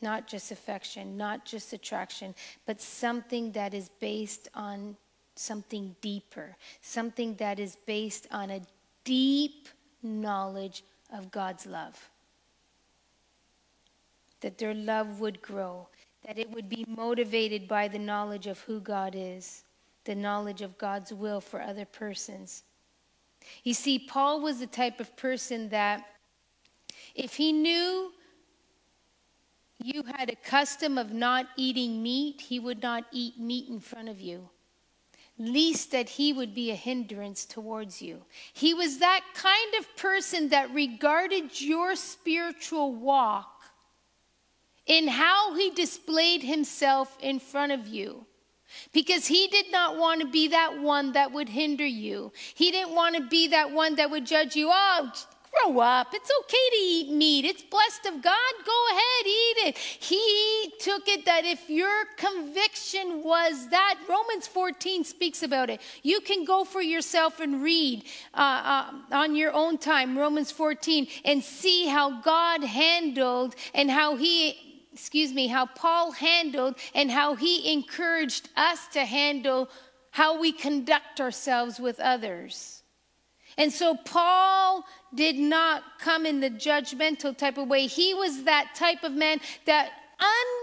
Not 0.00 0.26
just 0.28 0.52
affection, 0.52 1.16
not 1.16 1.44
just 1.44 1.72
attraction, 1.72 2.34
but 2.66 2.80
something 2.80 3.52
that 3.52 3.74
is 3.74 3.88
based 4.00 4.48
on 4.54 4.96
something 5.34 5.94
deeper, 6.00 6.56
something 6.80 7.34
that 7.36 7.58
is 7.58 7.76
based 7.86 8.26
on 8.30 8.50
a 8.50 8.60
deep 9.04 9.68
knowledge 10.02 10.84
of 11.12 11.30
God's 11.30 11.66
love. 11.66 12.10
That 14.40 14.58
their 14.58 14.74
love 14.74 15.20
would 15.20 15.42
grow, 15.42 15.88
that 16.26 16.38
it 16.38 16.50
would 16.50 16.68
be 16.68 16.84
motivated 16.88 17.66
by 17.66 17.88
the 17.88 17.98
knowledge 17.98 18.46
of 18.46 18.60
who 18.60 18.80
God 18.80 19.14
is, 19.16 19.64
the 20.04 20.14
knowledge 20.14 20.62
of 20.62 20.78
God's 20.78 21.12
will 21.12 21.40
for 21.40 21.60
other 21.60 21.84
persons. 21.84 22.62
You 23.64 23.74
see, 23.74 23.98
Paul 23.98 24.40
was 24.40 24.58
the 24.58 24.66
type 24.66 25.00
of 25.00 25.16
person 25.16 25.68
that 25.70 26.04
if 27.14 27.34
he 27.34 27.52
knew 27.52 28.12
you 29.78 30.02
had 30.02 30.30
a 30.30 30.36
custom 30.36 30.98
of 30.98 31.12
not 31.12 31.46
eating 31.56 32.02
meat, 32.02 32.40
he 32.40 32.58
would 32.58 32.82
not 32.82 33.04
eat 33.12 33.38
meat 33.38 33.68
in 33.68 33.80
front 33.80 34.08
of 34.08 34.20
you 34.20 34.48
least 35.38 35.92
that 35.92 36.08
he 36.08 36.32
would 36.32 36.54
be 36.54 36.70
a 36.70 36.74
hindrance 36.74 37.44
towards 37.44 38.02
you. 38.02 38.24
He 38.52 38.74
was 38.74 38.98
that 38.98 39.22
kind 39.34 39.74
of 39.78 39.96
person 39.96 40.48
that 40.48 40.74
regarded 40.74 41.60
your 41.60 41.94
spiritual 41.94 42.94
walk 42.94 43.62
in 44.86 45.06
how 45.06 45.54
he 45.54 45.70
displayed 45.70 46.42
himself 46.42 47.16
in 47.20 47.38
front 47.38 47.72
of 47.72 47.86
you. 47.86 48.26
Because 48.92 49.26
he 49.26 49.48
did 49.48 49.72
not 49.72 49.96
want 49.96 50.20
to 50.20 50.26
be 50.26 50.48
that 50.48 50.80
one 50.80 51.12
that 51.12 51.32
would 51.32 51.48
hinder 51.48 51.86
you. 51.86 52.32
He 52.54 52.70
didn't 52.70 52.94
want 52.94 53.16
to 53.16 53.26
be 53.26 53.48
that 53.48 53.70
one 53.70 53.94
that 53.94 54.10
would 54.10 54.26
judge 54.26 54.56
you. 54.56 54.68
Oh, 54.70 55.10
grow 55.50 55.80
up. 55.80 56.08
It's 56.12 56.30
okay 56.40 56.68
to 56.70 56.76
eat 56.76 57.10
meat. 57.10 57.44
It's 57.44 57.62
blessed 57.62 58.06
of 58.06 58.22
God. 58.22 58.52
Go 58.64 58.86
ahead, 58.90 59.26
eat 59.26 59.56
it. 59.66 59.78
He 59.78 60.72
took 60.80 61.08
it 61.08 61.24
that 61.24 61.44
if 61.44 61.68
your 61.68 62.04
conviction 62.16 63.22
was 63.22 63.68
that, 63.70 63.98
Romans 64.08 64.46
14 64.46 65.04
speaks 65.04 65.42
about 65.42 65.70
it. 65.70 65.80
You 66.02 66.20
can 66.20 66.44
go 66.44 66.64
for 66.64 66.82
yourself 66.82 67.40
and 67.40 67.62
read 67.62 68.04
uh, 68.34 68.90
uh, 69.12 69.16
on 69.16 69.36
your 69.36 69.52
own 69.52 69.78
time, 69.78 70.18
Romans 70.18 70.50
14, 70.50 71.06
and 71.24 71.42
see 71.42 71.86
how 71.86 72.20
God 72.20 72.64
handled 72.64 73.54
and 73.74 73.90
how 73.90 74.16
He 74.16 74.68
excuse 74.98 75.32
me, 75.32 75.46
how 75.46 75.64
Paul 75.64 76.10
handled 76.10 76.74
and 76.92 77.08
how 77.08 77.36
he 77.36 77.72
encouraged 77.72 78.48
us 78.56 78.88
to 78.88 79.04
handle 79.04 79.68
how 80.10 80.40
we 80.40 80.50
conduct 80.50 81.20
ourselves 81.20 81.78
with 81.78 82.00
others. 82.00 82.82
And 83.56 83.72
so 83.72 83.96
Paul 83.96 84.84
did 85.14 85.36
not 85.36 85.82
come 85.98 86.26
in 86.26 86.40
the 86.40 86.50
judgmental 86.50 87.36
type 87.36 87.58
of 87.58 87.68
way. 87.68 87.86
He 87.86 88.14
was 88.14 88.44
that 88.44 88.74
type 88.74 89.04
of 89.04 89.12
man 89.12 89.40
that 89.66 89.90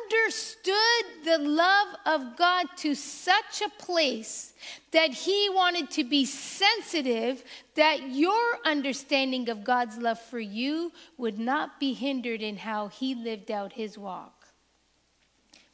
understood 0.05 1.23
the 1.23 1.37
love 1.37 1.87
of 2.05 2.37
God 2.37 2.67
to 2.77 2.93
such 2.93 3.61
a 3.61 3.83
place 3.83 4.53
that 4.91 5.11
he 5.11 5.49
wanted 5.49 5.89
to 5.91 6.03
be 6.03 6.25
sensitive 6.25 7.43
that 7.75 8.09
your 8.09 8.59
understanding 8.65 9.49
of 9.49 9.63
God's 9.63 9.97
love 9.97 10.19
for 10.19 10.39
you 10.39 10.91
would 11.17 11.39
not 11.39 11.79
be 11.79 11.93
hindered 11.93 12.41
in 12.41 12.57
how 12.57 12.89
he 12.89 13.15
lived 13.15 13.49
out 13.49 13.73
his 13.73 13.97
walk. 13.97 14.47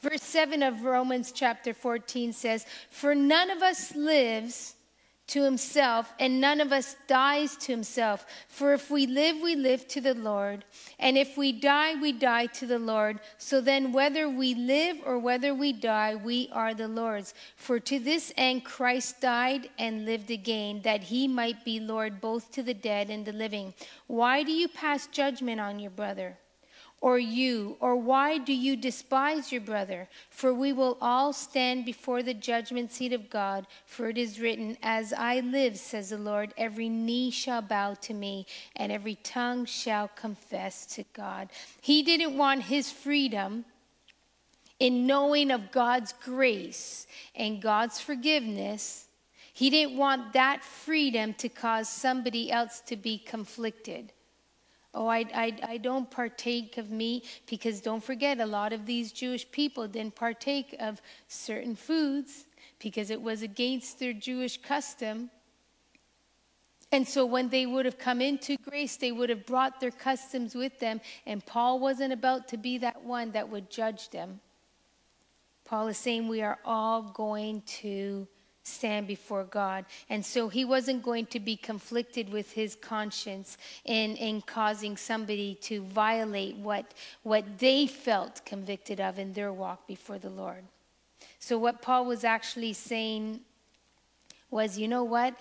Verse 0.00 0.22
7 0.22 0.62
of 0.62 0.82
Romans 0.82 1.30
chapter 1.32 1.72
14 1.72 2.32
says, 2.32 2.66
For 2.90 3.14
none 3.14 3.50
of 3.50 3.62
us 3.62 3.94
lives 3.94 4.74
to 5.32 5.42
himself, 5.42 6.12
and 6.18 6.40
none 6.40 6.60
of 6.60 6.72
us 6.72 6.94
dies 7.06 7.56
to 7.56 7.72
himself. 7.72 8.26
For 8.48 8.74
if 8.74 8.90
we 8.90 9.06
live, 9.06 9.36
we 9.42 9.56
live 9.56 9.88
to 9.88 10.00
the 10.02 10.14
Lord, 10.14 10.64
and 10.98 11.16
if 11.16 11.38
we 11.38 11.52
die, 11.52 11.94
we 11.94 12.12
die 12.12 12.46
to 12.46 12.66
the 12.66 12.78
Lord. 12.78 13.18
So 13.38 13.62
then, 13.62 13.92
whether 13.92 14.28
we 14.28 14.54
live 14.54 14.98
or 15.06 15.18
whether 15.18 15.54
we 15.54 15.72
die, 15.72 16.16
we 16.16 16.50
are 16.52 16.74
the 16.74 16.88
Lord's. 16.88 17.32
For 17.56 17.80
to 17.80 17.98
this 17.98 18.30
end 18.36 18.66
Christ 18.66 19.22
died 19.22 19.70
and 19.78 20.04
lived 20.04 20.30
again, 20.30 20.82
that 20.82 21.02
he 21.02 21.26
might 21.26 21.64
be 21.64 21.80
Lord 21.80 22.20
both 22.20 22.52
to 22.52 22.62
the 22.62 22.74
dead 22.74 23.08
and 23.08 23.24
the 23.24 23.32
living. 23.32 23.72
Why 24.08 24.42
do 24.42 24.52
you 24.52 24.68
pass 24.68 25.06
judgment 25.06 25.60
on 25.60 25.78
your 25.78 25.92
brother? 25.92 26.36
Or 27.02 27.18
you? 27.18 27.76
Or 27.80 27.96
why 27.96 28.38
do 28.38 28.54
you 28.54 28.76
despise 28.76 29.50
your 29.52 29.60
brother? 29.60 30.08
For 30.30 30.54
we 30.54 30.72
will 30.72 30.96
all 31.00 31.32
stand 31.32 31.84
before 31.84 32.22
the 32.22 32.32
judgment 32.32 32.92
seat 32.92 33.12
of 33.12 33.28
God. 33.28 33.66
For 33.84 34.08
it 34.08 34.16
is 34.16 34.40
written, 34.40 34.78
As 34.82 35.12
I 35.12 35.40
live, 35.40 35.76
says 35.76 36.10
the 36.10 36.16
Lord, 36.16 36.54
every 36.56 36.88
knee 36.88 37.30
shall 37.30 37.60
bow 37.60 37.94
to 38.02 38.14
me, 38.14 38.46
and 38.76 38.92
every 38.92 39.16
tongue 39.16 39.64
shall 39.66 40.08
confess 40.08 40.86
to 40.94 41.04
God. 41.12 41.50
He 41.80 42.04
didn't 42.04 42.38
want 42.38 42.62
his 42.62 42.90
freedom 42.90 43.64
in 44.78 45.06
knowing 45.06 45.50
of 45.50 45.72
God's 45.72 46.14
grace 46.24 47.08
and 47.34 47.60
God's 47.60 48.00
forgiveness. 48.00 49.08
He 49.52 49.70
didn't 49.70 49.96
want 49.96 50.34
that 50.34 50.62
freedom 50.62 51.34
to 51.34 51.48
cause 51.48 51.88
somebody 51.88 52.50
else 52.50 52.80
to 52.86 52.96
be 52.96 53.18
conflicted. 53.18 54.12
Oh, 54.94 55.06
I, 55.06 55.24
I, 55.34 55.58
I 55.66 55.76
don't 55.78 56.10
partake 56.10 56.76
of 56.76 56.90
meat 56.90 57.24
because 57.46 57.80
don't 57.80 58.04
forget, 58.04 58.40
a 58.40 58.46
lot 58.46 58.72
of 58.72 58.84
these 58.84 59.10
Jewish 59.10 59.50
people 59.50 59.88
didn't 59.88 60.14
partake 60.14 60.76
of 60.78 61.00
certain 61.28 61.74
foods 61.74 62.44
because 62.78 63.10
it 63.10 63.20
was 63.20 63.42
against 63.42 63.98
their 63.98 64.12
Jewish 64.12 64.60
custom. 64.60 65.30
And 66.90 67.08
so 67.08 67.24
when 67.24 67.48
they 67.48 67.64
would 67.64 67.86
have 67.86 67.96
come 67.96 68.20
into 68.20 68.58
grace, 68.58 68.96
they 68.96 69.12
would 69.12 69.30
have 69.30 69.46
brought 69.46 69.80
their 69.80 69.90
customs 69.90 70.54
with 70.54 70.78
them. 70.78 71.00
And 71.24 71.44
Paul 71.44 71.80
wasn't 71.80 72.12
about 72.12 72.48
to 72.48 72.58
be 72.58 72.76
that 72.78 73.02
one 73.02 73.32
that 73.32 73.48
would 73.48 73.70
judge 73.70 74.10
them. 74.10 74.40
Paul 75.64 75.88
is 75.88 75.96
saying 75.96 76.28
we 76.28 76.42
are 76.42 76.58
all 76.66 77.02
going 77.02 77.62
to 77.80 78.28
stand 78.62 79.06
before 79.06 79.44
God. 79.44 79.84
And 80.08 80.24
so 80.24 80.48
he 80.48 80.64
wasn't 80.64 81.02
going 81.02 81.26
to 81.26 81.40
be 81.40 81.56
conflicted 81.56 82.30
with 82.30 82.52
his 82.52 82.74
conscience 82.74 83.56
in, 83.84 84.16
in 84.16 84.40
causing 84.42 84.96
somebody 84.96 85.56
to 85.62 85.82
violate 85.82 86.56
what, 86.56 86.94
what 87.22 87.58
they 87.58 87.86
felt 87.86 88.44
convicted 88.44 89.00
of 89.00 89.18
in 89.18 89.32
their 89.32 89.52
walk 89.52 89.86
before 89.86 90.18
the 90.18 90.30
Lord. 90.30 90.64
So, 91.38 91.58
what 91.58 91.82
Paul 91.82 92.04
was 92.04 92.24
actually 92.24 92.72
saying 92.72 93.40
was, 94.50 94.78
you 94.78 94.86
know 94.86 95.04
what? 95.04 95.34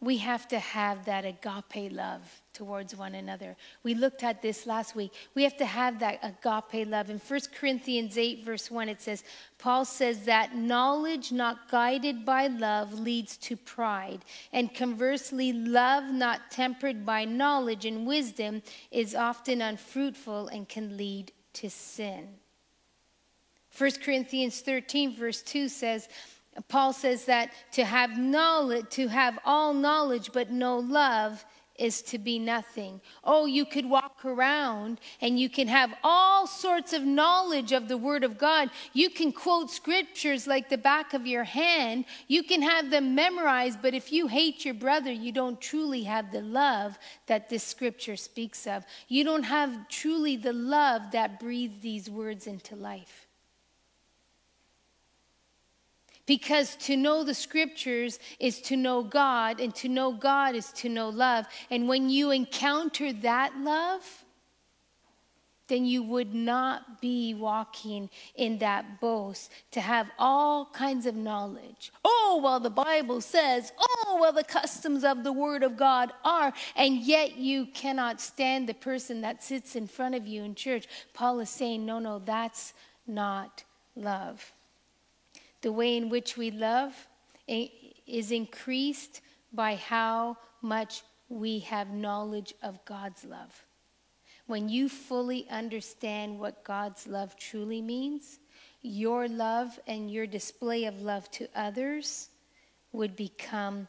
We 0.00 0.18
have 0.18 0.46
to 0.48 0.58
have 0.58 1.06
that 1.06 1.24
agape 1.24 1.90
love 1.90 2.20
towards 2.52 2.94
one 2.94 3.14
another. 3.14 3.56
We 3.82 3.94
looked 3.94 4.22
at 4.22 4.42
this 4.42 4.66
last 4.66 4.94
week. 4.94 5.12
We 5.34 5.42
have 5.44 5.56
to 5.56 5.64
have 5.64 6.00
that 6.00 6.18
agape 6.22 6.86
love. 6.86 7.08
In 7.08 7.18
1 7.18 7.40
Corinthians 7.58 8.18
8, 8.18 8.44
verse 8.44 8.70
1, 8.70 8.90
it 8.90 9.00
says, 9.00 9.24
Paul 9.56 9.86
says 9.86 10.26
that 10.26 10.54
knowledge 10.54 11.32
not 11.32 11.70
guided 11.70 12.26
by 12.26 12.46
love 12.48 12.92
leads 12.92 13.38
to 13.38 13.56
pride. 13.56 14.20
And 14.52 14.74
conversely, 14.74 15.54
love 15.54 16.04
not 16.04 16.50
tempered 16.50 17.06
by 17.06 17.24
knowledge 17.24 17.86
and 17.86 18.06
wisdom 18.06 18.62
is 18.90 19.14
often 19.14 19.62
unfruitful 19.62 20.48
and 20.48 20.68
can 20.68 20.98
lead 20.98 21.32
to 21.54 21.70
sin. 21.70 22.28
1 23.78 23.90
Corinthians 24.04 24.60
13, 24.60 25.16
verse 25.16 25.42
2 25.42 25.68
says, 25.68 26.08
Paul 26.68 26.92
says 26.92 27.26
that 27.26 27.52
to 27.72 27.84
have 27.84 28.18
knowledge, 28.18 28.88
to 28.90 29.08
have 29.08 29.38
all 29.44 29.74
knowledge 29.74 30.30
but 30.32 30.50
no 30.50 30.78
love 30.78 31.44
is 31.78 32.02
to 32.02 32.18
be 32.18 32.38
nothing. 32.38 33.00
Oh, 33.24 33.46
you 33.46 33.64
could 33.64 33.88
walk 33.88 34.24
around 34.24 35.00
and 35.20 35.38
you 35.38 35.48
can 35.48 35.68
have 35.68 35.92
all 36.02 36.46
sorts 36.46 36.92
of 36.92 37.02
knowledge 37.02 37.72
of 37.72 37.88
the 37.88 37.98
Word 37.98 38.24
of 38.24 38.38
God. 38.38 38.70
You 38.92 39.10
can 39.10 39.32
quote 39.32 39.70
scriptures 39.70 40.46
like 40.46 40.68
the 40.68 40.78
back 40.78 41.14
of 41.14 41.26
your 41.26 41.44
hand. 41.44 42.06
You 42.28 42.42
can 42.42 42.62
have 42.62 42.90
them 42.90 43.14
memorized, 43.14 43.82
but 43.82 43.94
if 43.94 44.12
you 44.12 44.26
hate 44.26 44.64
your 44.64 44.74
brother, 44.74 45.12
you 45.12 45.32
don't 45.32 45.60
truly 45.60 46.04
have 46.04 46.32
the 46.32 46.42
love 46.42 46.98
that 47.26 47.48
this 47.48 47.62
scripture 47.62 48.16
speaks 48.16 48.66
of. 48.66 48.84
You 49.08 49.24
don't 49.24 49.44
have 49.44 49.88
truly 49.88 50.36
the 50.36 50.52
love 50.52 51.12
that 51.12 51.40
breathes 51.40 51.82
these 51.82 52.08
words 52.08 52.46
into 52.46 52.76
life. 52.76 53.25
Because 56.26 56.74
to 56.76 56.96
know 56.96 57.22
the 57.22 57.34
scriptures 57.34 58.18
is 58.40 58.60
to 58.62 58.76
know 58.76 59.02
God, 59.02 59.60
and 59.60 59.74
to 59.76 59.88
know 59.88 60.12
God 60.12 60.56
is 60.56 60.72
to 60.72 60.88
know 60.88 61.08
love. 61.08 61.46
And 61.70 61.88
when 61.88 62.10
you 62.10 62.32
encounter 62.32 63.12
that 63.12 63.56
love, 63.58 64.24
then 65.68 65.84
you 65.84 66.02
would 66.02 66.32
not 66.34 67.00
be 67.00 67.34
walking 67.34 68.08
in 68.36 68.58
that 68.58 69.00
boast 69.00 69.50
to 69.72 69.80
have 69.80 70.08
all 70.18 70.66
kinds 70.66 71.06
of 71.06 71.16
knowledge. 71.16 71.92
Oh, 72.04 72.40
well, 72.42 72.60
the 72.60 72.70
Bible 72.70 73.20
says, 73.20 73.72
oh, 73.78 74.18
well, 74.20 74.32
the 74.32 74.44
customs 74.44 75.02
of 75.02 75.24
the 75.24 75.32
Word 75.32 75.62
of 75.64 75.76
God 75.76 76.12
are, 76.24 76.52
and 76.76 77.00
yet 77.00 77.36
you 77.36 77.66
cannot 77.66 78.20
stand 78.20 78.68
the 78.68 78.74
person 78.74 79.20
that 79.22 79.42
sits 79.42 79.74
in 79.74 79.88
front 79.88 80.14
of 80.14 80.26
you 80.26 80.44
in 80.44 80.54
church. 80.54 80.86
Paul 81.14 81.40
is 81.40 81.50
saying, 81.50 81.84
no, 81.84 81.98
no, 81.98 82.20
that's 82.20 82.72
not 83.06 83.64
love. 83.96 84.52
The 85.62 85.72
way 85.72 85.96
in 85.96 86.08
which 86.08 86.36
we 86.36 86.50
love 86.50 86.92
eh, 87.48 87.68
is 88.06 88.30
increased 88.30 89.20
by 89.52 89.76
how 89.76 90.36
much 90.62 91.02
we 91.28 91.60
have 91.60 91.90
knowledge 91.90 92.54
of 92.62 92.84
God's 92.84 93.24
love. 93.24 93.64
When 94.46 94.68
you 94.68 94.88
fully 94.88 95.48
understand 95.50 96.38
what 96.38 96.62
God's 96.62 97.06
love 97.06 97.36
truly 97.36 97.82
means, 97.82 98.38
your 98.82 99.26
love 99.26 99.80
and 99.86 100.10
your 100.10 100.26
display 100.26 100.84
of 100.84 101.02
love 101.02 101.28
to 101.32 101.48
others 101.56 102.28
would 102.92 103.16
become 103.16 103.88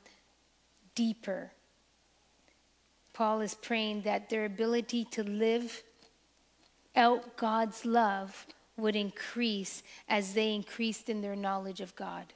deeper. 0.95 1.51
Paul 3.13 3.41
is 3.41 3.53
praying 3.53 4.01
that 4.03 4.30
their 4.30 4.45
ability 4.45 5.05
to 5.11 5.24
live 5.24 5.84
out 6.95 7.38
God's 7.38 7.86
love 7.86 8.47
would 8.78 8.95
increase 8.95 9.84
as 10.07 10.34
they 10.34 10.53
increased 10.53 11.09
in 11.09 11.21
their 11.21 11.36
knowledge 11.36 11.82
of 11.82 11.95
God. 11.95 12.34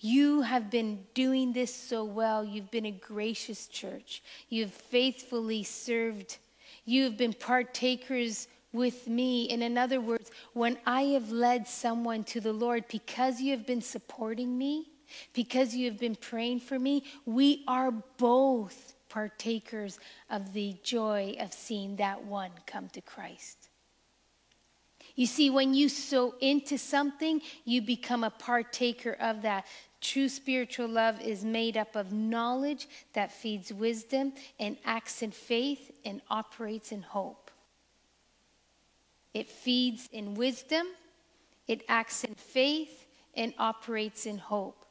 You 0.00 0.42
have 0.42 0.70
been 0.70 1.04
doing 1.14 1.52
this 1.52 1.74
so 1.74 2.04
well. 2.04 2.44
You've 2.44 2.70
been 2.70 2.86
a 2.86 2.90
gracious 2.90 3.66
church. 3.66 4.22
You've 4.48 4.72
faithfully 4.72 5.62
served 5.62 6.36
you 6.84 7.04
have 7.04 7.16
been 7.16 7.32
partakers 7.32 8.48
with 8.72 9.06
me. 9.06 9.48
And 9.50 9.62
in 9.62 9.78
other 9.78 10.00
words, 10.00 10.30
when 10.52 10.78
I 10.86 11.02
have 11.02 11.30
led 11.30 11.68
someone 11.68 12.24
to 12.24 12.40
the 12.40 12.52
Lord 12.52 12.84
because 12.88 13.40
you 13.40 13.52
have 13.52 13.66
been 13.66 13.82
supporting 13.82 14.56
me, 14.56 14.88
because 15.32 15.74
you 15.74 15.90
have 15.90 15.98
been 15.98 16.16
praying 16.16 16.60
for 16.60 16.78
me, 16.78 17.04
we 17.26 17.64
are 17.68 17.92
both 18.16 18.94
partakers 19.08 19.98
of 20.30 20.52
the 20.54 20.74
joy 20.82 21.36
of 21.38 21.52
seeing 21.52 21.96
that 21.96 22.24
one 22.24 22.50
come 22.66 22.88
to 22.90 23.00
Christ. 23.02 23.61
You 25.14 25.26
see, 25.26 25.50
when 25.50 25.74
you 25.74 25.88
sow 25.88 26.34
into 26.40 26.78
something, 26.78 27.42
you 27.64 27.82
become 27.82 28.24
a 28.24 28.30
partaker 28.30 29.12
of 29.20 29.42
that. 29.42 29.66
True 30.00 30.28
spiritual 30.28 30.88
love 30.88 31.20
is 31.20 31.44
made 31.44 31.76
up 31.76 31.94
of 31.94 32.12
knowledge 32.12 32.88
that 33.12 33.30
feeds 33.30 33.72
wisdom 33.72 34.32
and 34.58 34.76
acts 34.84 35.22
in 35.22 35.30
faith 35.30 35.90
and 36.04 36.20
operates 36.30 36.92
in 36.92 37.02
hope. 37.02 37.50
It 39.34 39.48
feeds 39.48 40.08
in 40.12 40.34
wisdom, 40.34 40.86
it 41.66 41.82
acts 41.88 42.24
in 42.24 42.34
faith, 42.34 43.06
and 43.34 43.54
operates 43.58 44.26
in 44.26 44.38
hope. 44.38 44.84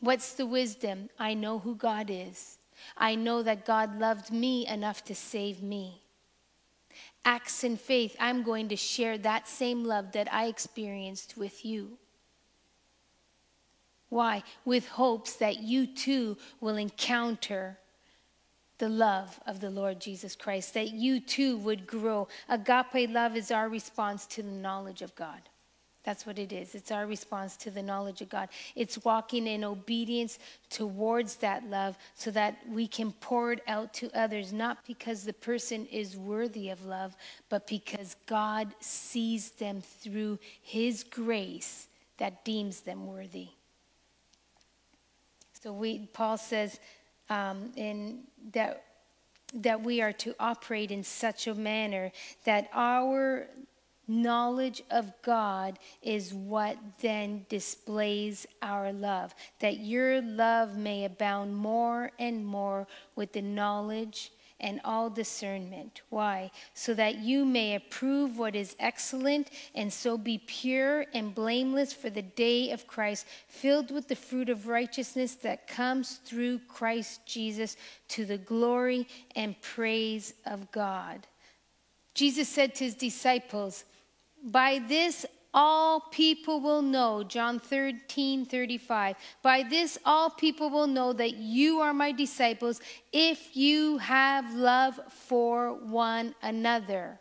What's 0.00 0.32
the 0.32 0.46
wisdom? 0.46 1.10
I 1.18 1.34
know 1.34 1.60
who 1.60 1.76
God 1.76 2.10
is. 2.10 2.58
I 2.96 3.14
know 3.14 3.42
that 3.42 3.64
God 3.64 4.00
loved 4.00 4.32
me 4.32 4.66
enough 4.66 5.04
to 5.04 5.14
save 5.14 5.62
me. 5.62 6.01
Acts 7.24 7.62
in 7.62 7.76
faith, 7.76 8.16
I'm 8.18 8.42
going 8.42 8.68
to 8.68 8.76
share 8.76 9.16
that 9.18 9.46
same 9.46 9.84
love 9.84 10.12
that 10.12 10.32
I 10.32 10.46
experienced 10.46 11.36
with 11.36 11.64
you. 11.64 11.98
Why? 14.08 14.42
With 14.64 14.88
hopes 14.88 15.36
that 15.36 15.62
you 15.62 15.86
too 15.86 16.36
will 16.60 16.76
encounter 16.76 17.78
the 18.78 18.88
love 18.88 19.38
of 19.46 19.60
the 19.60 19.70
Lord 19.70 20.00
Jesus 20.00 20.34
Christ, 20.34 20.74
that 20.74 20.90
you 20.90 21.20
too 21.20 21.56
would 21.58 21.86
grow. 21.86 22.26
Agape 22.48 23.08
love 23.08 23.36
is 23.36 23.52
our 23.52 23.68
response 23.68 24.26
to 24.26 24.42
the 24.42 24.50
knowledge 24.50 25.02
of 25.02 25.14
God. 25.14 25.40
That's 26.04 26.26
what 26.26 26.38
it 26.38 26.52
is. 26.52 26.74
It's 26.74 26.90
our 26.90 27.06
response 27.06 27.56
to 27.58 27.70
the 27.70 27.82
knowledge 27.82 28.22
of 28.22 28.28
God. 28.28 28.48
It's 28.74 29.04
walking 29.04 29.46
in 29.46 29.62
obedience 29.62 30.40
towards 30.68 31.36
that 31.36 31.68
love 31.70 31.96
so 32.16 32.32
that 32.32 32.58
we 32.68 32.88
can 32.88 33.12
pour 33.12 33.52
it 33.52 33.60
out 33.68 33.94
to 33.94 34.10
others, 34.18 34.52
not 34.52 34.78
because 34.86 35.24
the 35.24 35.32
person 35.32 35.86
is 35.86 36.16
worthy 36.16 36.70
of 36.70 36.84
love, 36.84 37.14
but 37.48 37.68
because 37.68 38.16
God 38.26 38.74
sees 38.80 39.52
them 39.52 39.80
through 39.80 40.40
His 40.60 41.04
grace 41.04 41.86
that 42.18 42.44
deems 42.44 42.80
them 42.80 43.06
worthy. 43.06 43.48
So 45.62 45.72
we, 45.72 46.08
Paul 46.12 46.36
says 46.36 46.80
um, 47.30 47.72
in 47.76 48.24
that 48.52 48.84
that 49.54 49.82
we 49.82 50.00
are 50.00 50.12
to 50.12 50.34
operate 50.40 50.90
in 50.90 51.04
such 51.04 51.46
a 51.46 51.54
manner 51.54 52.10
that 52.44 52.70
our 52.72 53.46
knowledge 54.12 54.82
of 54.90 55.12
God 55.22 55.78
is 56.02 56.34
what 56.34 56.76
then 57.00 57.46
displays 57.48 58.46
our 58.60 58.92
love. 58.92 59.34
That 59.60 59.78
your 59.78 60.20
love 60.20 60.76
may 60.76 61.04
abound 61.04 61.56
more 61.56 62.12
and 62.18 62.44
more 62.44 62.86
with 63.16 63.32
the 63.32 63.42
knowledge 63.42 64.32
and 64.62 64.80
all 64.84 65.10
discernment. 65.10 66.02
Why? 66.08 66.50
So 66.72 66.94
that 66.94 67.18
you 67.18 67.44
may 67.44 67.74
approve 67.74 68.38
what 68.38 68.54
is 68.54 68.76
excellent 68.78 69.50
and 69.74 69.92
so 69.92 70.16
be 70.16 70.38
pure 70.38 71.04
and 71.12 71.34
blameless 71.34 71.92
for 71.92 72.10
the 72.10 72.22
day 72.22 72.70
of 72.70 72.86
Christ, 72.86 73.26
filled 73.48 73.90
with 73.90 74.06
the 74.08 74.14
fruit 74.14 74.48
of 74.48 74.68
righteousness 74.68 75.34
that 75.36 75.66
comes 75.66 76.20
through 76.24 76.60
Christ 76.68 77.26
Jesus 77.26 77.76
to 78.08 78.24
the 78.24 78.38
glory 78.38 79.08
and 79.34 79.60
praise 79.60 80.34
of 80.46 80.70
God. 80.70 81.26
Jesus 82.14 82.48
said 82.48 82.74
to 82.76 82.84
his 82.84 82.94
disciples, 82.94 83.84
By 84.42 84.80
this 84.86 85.24
all 85.54 86.00
people 86.00 86.60
will 86.60 86.82
know, 86.82 87.22
John 87.22 87.58
13, 87.58 88.46
35. 88.46 89.16
By 89.42 89.62
this, 89.62 89.98
all 90.04 90.30
people 90.30 90.70
will 90.70 90.86
know 90.86 91.12
that 91.12 91.34
you 91.34 91.80
are 91.80 91.92
my 91.92 92.12
disciples 92.12 92.80
if 93.12 93.54
you 93.54 93.98
have 93.98 94.54
love 94.54 94.98
for 95.10 95.74
one 95.74 96.34
another. 96.42 97.18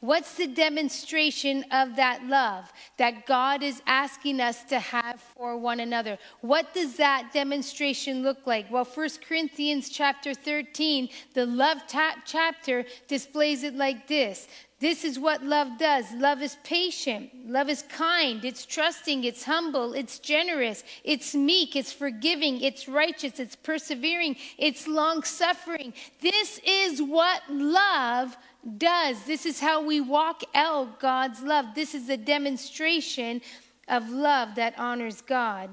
What's 0.00 0.34
the 0.34 0.46
demonstration 0.46 1.64
of 1.72 1.96
that 1.96 2.24
love 2.26 2.70
that 2.98 3.26
God 3.26 3.62
is 3.62 3.82
asking 3.86 4.40
us 4.40 4.62
to 4.64 4.78
have 4.78 5.20
for 5.20 5.56
one 5.56 5.80
another? 5.80 6.18
What 6.42 6.74
does 6.74 6.96
that 6.96 7.30
demonstration 7.32 8.22
look 8.22 8.46
like? 8.46 8.70
Well, 8.70 8.84
1 8.84 9.08
Corinthians 9.26 9.88
chapter 9.88 10.34
13, 10.34 11.08
the 11.34 11.46
love 11.46 11.86
ta- 11.88 12.16
chapter 12.26 12.84
displays 13.08 13.62
it 13.62 13.74
like 13.74 14.06
this 14.06 14.48
this 14.80 15.04
is 15.04 15.18
what 15.18 15.44
love 15.44 15.76
does. 15.78 16.10
Love 16.14 16.40
is 16.40 16.56
patient. 16.64 17.30
Love 17.46 17.68
is 17.68 17.82
kind. 17.82 18.42
It's 18.46 18.64
trusting. 18.64 19.24
It's 19.24 19.44
humble. 19.44 19.92
It's 19.92 20.18
generous. 20.18 20.84
It's 21.04 21.34
meek. 21.34 21.76
It's 21.76 21.92
forgiving. 21.92 22.62
It's 22.62 22.88
righteous. 22.88 23.38
It's 23.38 23.56
persevering. 23.56 24.36
It's 24.56 24.88
long 24.88 25.22
suffering. 25.22 25.92
This 26.22 26.60
is 26.64 27.02
what 27.02 27.42
love 27.50 28.38
does. 28.78 29.22
This 29.24 29.44
is 29.44 29.60
how 29.60 29.84
we 29.84 30.00
walk 30.00 30.42
out 30.54 30.98
God's 30.98 31.42
love. 31.42 31.66
This 31.74 31.94
is 31.94 32.08
a 32.08 32.16
demonstration 32.16 33.42
of 33.86 34.08
love 34.08 34.54
that 34.54 34.78
honors 34.78 35.20
God. 35.20 35.68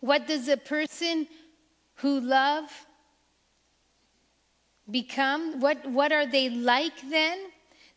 What 0.00 0.26
does 0.26 0.48
a 0.48 0.58
person 0.58 1.26
who 1.96 2.20
love 2.20 2.70
become? 4.90 5.60
What, 5.60 5.86
what 5.90 6.12
are 6.12 6.26
they 6.26 6.50
like 6.50 7.08
then? 7.08 7.38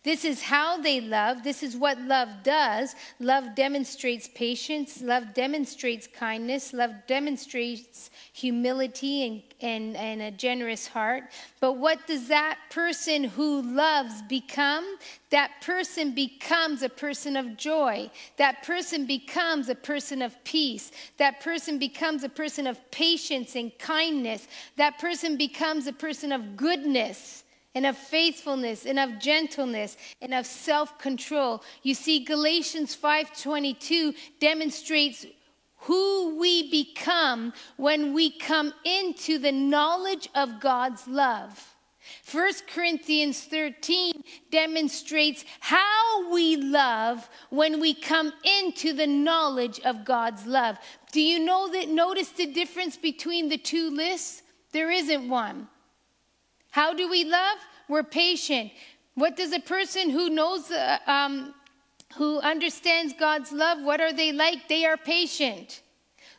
This 0.03 0.25
is 0.25 0.41
how 0.41 0.81
they 0.81 0.99
love. 0.99 1.43
This 1.43 1.61
is 1.61 1.77
what 1.77 2.01
love 2.01 2.29
does. 2.41 2.95
Love 3.19 3.53
demonstrates 3.53 4.27
patience. 4.33 4.99
Love 4.99 5.35
demonstrates 5.35 6.07
kindness. 6.07 6.73
Love 6.73 6.91
demonstrates 7.05 8.09
humility 8.33 9.27
and, 9.27 9.43
and, 9.61 9.95
and 9.95 10.21
a 10.23 10.31
generous 10.31 10.87
heart. 10.87 11.25
But 11.59 11.73
what 11.73 12.07
does 12.07 12.27
that 12.29 12.57
person 12.71 13.25
who 13.25 13.61
loves 13.61 14.23
become? 14.23 14.97
That 15.29 15.51
person 15.61 16.15
becomes 16.15 16.81
a 16.81 16.89
person 16.89 17.37
of 17.37 17.55
joy. 17.55 18.09
That 18.37 18.63
person 18.63 19.05
becomes 19.05 19.69
a 19.69 19.75
person 19.75 20.23
of 20.23 20.43
peace. 20.43 20.91
That 21.17 21.41
person 21.41 21.77
becomes 21.77 22.23
a 22.23 22.29
person 22.29 22.65
of 22.65 22.79
patience 22.89 23.55
and 23.55 23.71
kindness. 23.77 24.47
That 24.77 24.97
person 24.97 25.37
becomes 25.37 25.85
a 25.85 25.93
person 25.93 26.31
of 26.31 26.57
goodness 26.57 27.43
and 27.73 27.85
of 27.85 27.97
faithfulness 27.97 28.85
and 28.85 28.99
of 28.99 29.19
gentleness 29.19 29.97
and 30.21 30.33
of 30.33 30.45
self-control. 30.45 31.63
You 31.83 31.93
see 31.93 32.23
Galatians 32.23 32.95
5:22 32.95 34.13
demonstrates 34.39 35.25
who 35.77 36.37
we 36.37 36.69
become 36.69 37.53
when 37.77 38.13
we 38.13 38.29
come 38.29 38.73
into 38.83 39.39
the 39.39 39.51
knowledge 39.51 40.29
of 40.35 40.59
God's 40.59 41.07
love. 41.07 41.75
1 42.29 42.53
Corinthians 42.67 43.41
13 43.43 44.23
demonstrates 44.51 45.45
how 45.59 46.31
we 46.31 46.55
love 46.55 47.29
when 47.49 47.79
we 47.79 47.93
come 47.93 48.33
into 48.43 48.93
the 48.93 49.07
knowledge 49.07 49.79
of 49.81 50.03
God's 50.05 50.45
love. 50.45 50.77
Do 51.11 51.21
you 51.21 51.39
know 51.39 51.69
that 51.69 51.89
notice 51.89 52.29
the 52.29 52.47
difference 52.47 52.97
between 52.97 53.49
the 53.49 53.57
two 53.57 53.89
lists? 53.89 54.43
There 54.71 54.91
isn't 54.91 55.29
one. 55.29 55.67
How 56.71 56.93
do 56.93 57.09
we 57.09 57.25
love? 57.25 57.57
We're 57.87 58.03
patient. 58.03 58.71
What 59.15 59.35
does 59.35 59.51
a 59.51 59.59
person 59.59 60.09
who 60.09 60.29
knows, 60.29 60.71
uh, 60.71 60.97
um, 61.05 61.53
who 62.15 62.39
understands 62.39 63.13
God's 63.19 63.51
love, 63.51 63.81
what 63.83 64.01
are 64.01 64.13
they 64.13 64.31
like? 64.31 64.67
They 64.67 64.85
are 64.85 64.97
patient. 64.97 65.81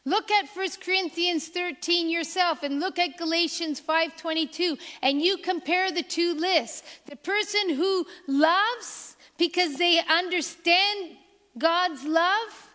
Look 0.04 0.30
at 0.30 0.48
1 0.48 0.68
Corinthians 0.84 1.48
13 1.48 2.10
yourself 2.10 2.62
and 2.62 2.80
look 2.80 2.98
at 2.98 3.18
Galatians 3.18 3.78
5:22 3.80 4.76
and 5.00 5.22
you 5.22 5.36
compare 5.36 5.92
the 5.92 6.02
two 6.02 6.34
lists. 6.34 6.82
The 7.06 7.16
person 7.16 7.70
who 7.70 8.06
loves 8.26 9.16
because 9.38 9.76
they 9.76 10.00
understand 10.00 11.16
God's 11.56 12.04
love 12.04 12.68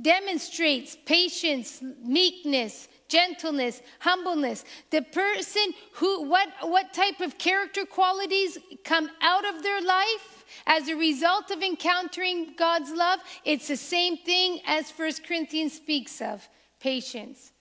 demonstrates 0.00 0.96
patience, 1.06 1.80
meekness, 2.02 2.88
gentleness, 3.12 3.82
humbleness. 3.98 4.64
The 4.90 5.02
person 5.02 5.74
who 5.92 6.28
what 6.28 6.48
what 6.62 6.94
type 6.94 7.20
of 7.20 7.36
character 7.36 7.84
qualities 7.84 8.58
come 8.84 9.10
out 9.20 9.44
of 9.44 9.62
their 9.62 9.82
life? 9.82 10.44
As 10.66 10.88
a 10.88 10.96
result 10.96 11.50
of 11.50 11.62
encountering 11.62 12.54
God's 12.56 12.90
love, 12.90 13.20
it's 13.44 13.68
the 13.68 13.76
same 13.76 14.16
thing 14.18 14.60
as 14.66 14.90
1 14.90 15.12
Corinthians 15.26 15.72
speaks 15.72 16.20
of 16.20 16.46
patience, 16.80 17.52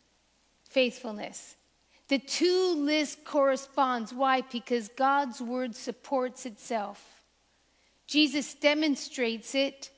faithfulness. 0.70 1.56
The 2.08 2.20
two 2.20 2.76
lists 2.76 3.18
corresponds. 3.24 4.14
Why? 4.14 4.42
Because 4.42 4.90
God's 4.90 5.42
word 5.42 5.76
supports 5.76 6.46
itself. 6.46 7.24
Jesus 8.08 8.54
demonstrates 8.54 9.56
it 9.56 9.90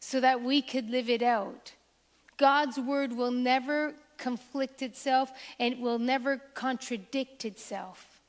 so 0.00 0.20
that 0.20 0.42
we 0.42 0.62
could 0.62 0.88
live 0.88 1.10
it 1.10 1.22
out. 1.22 1.72
God's 2.38 2.78
word 2.78 3.12
will 3.12 3.30
never 3.30 3.94
conflict 4.22 4.82
itself 4.82 5.32
and 5.58 5.74
it 5.74 5.80
will 5.80 5.98
never 5.98 6.38
contradict 6.54 7.44
itself. 7.44 8.20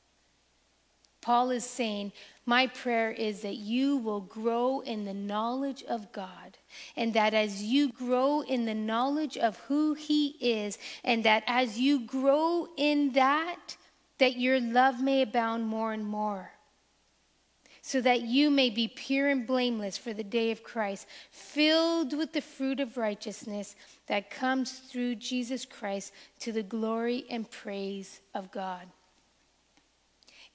Paul 1.22 1.50
is 1.50 1.64
saying, 1.64 2.12
My 2.44 2.66
prayer 2.66 3.10
is 3.10 3.40
that 3.42 3.56
you 3.56 3.96
will 3.96 4.20
grow 4.20 4.80
in 4.80 5.06
the 5.06 5.14
knowledge 5.14 5.82
of 5.84 6.12
God, 6.12 6.58
and 6.96 7.14
that 7.14 7.32
as 7.32 7.62
you 7.62 7.92
grow 7.92 8.42
in 8.42 8.66
the 8.66 8.74
knowledge 8.74 9.38
of 9.38 9.56
who 9.60 9.94
He 9.94 10.36
is, 10.40 10.76
and 11.02 11.24
that 11.24 11.44
as 11.46 11.78
you 11.78 12.00
grow 12.00 12.68
in 12.76 13.12
that, 13.12 13.76
that 14.18 14.36
your 14.36 14.60
love 14.60 15.00
may 15.00 15.22
abound 15.22 15.66
more 15.66 15.94
and 15.94 16.04
more 16.04 16.53
so 17.86 18.00
that 18.00 18.22
you 18.22 18.50
may 18.50 18.70
be 18.70 18.88
pure 18.88 19.28
and 19.28 19.46
blameless 19.46 19.98
for 19.98 20.14
the 20.14 20.24
day 20.24 20.50
of 20.50 20.62
Christ, 20.62 21.06
filled 21.30 22.16
with 22.16 22.32
the 22.32 22.40
fruit 22.40 22.80
of 22.80 22.96
righteousness 22.96 23.76
that 24.06 24.30
comes 24.30 24.78
through 24.78 25.16
Jesus 25.16 25.66
Christ 25.66 26.10
to 26.40 26.50
the 26.50 26.62
glory 26.62 27.26
and 27.28 27.48
praise 27.50 28.22
of 28.32 28.50
God. 28.50 28.86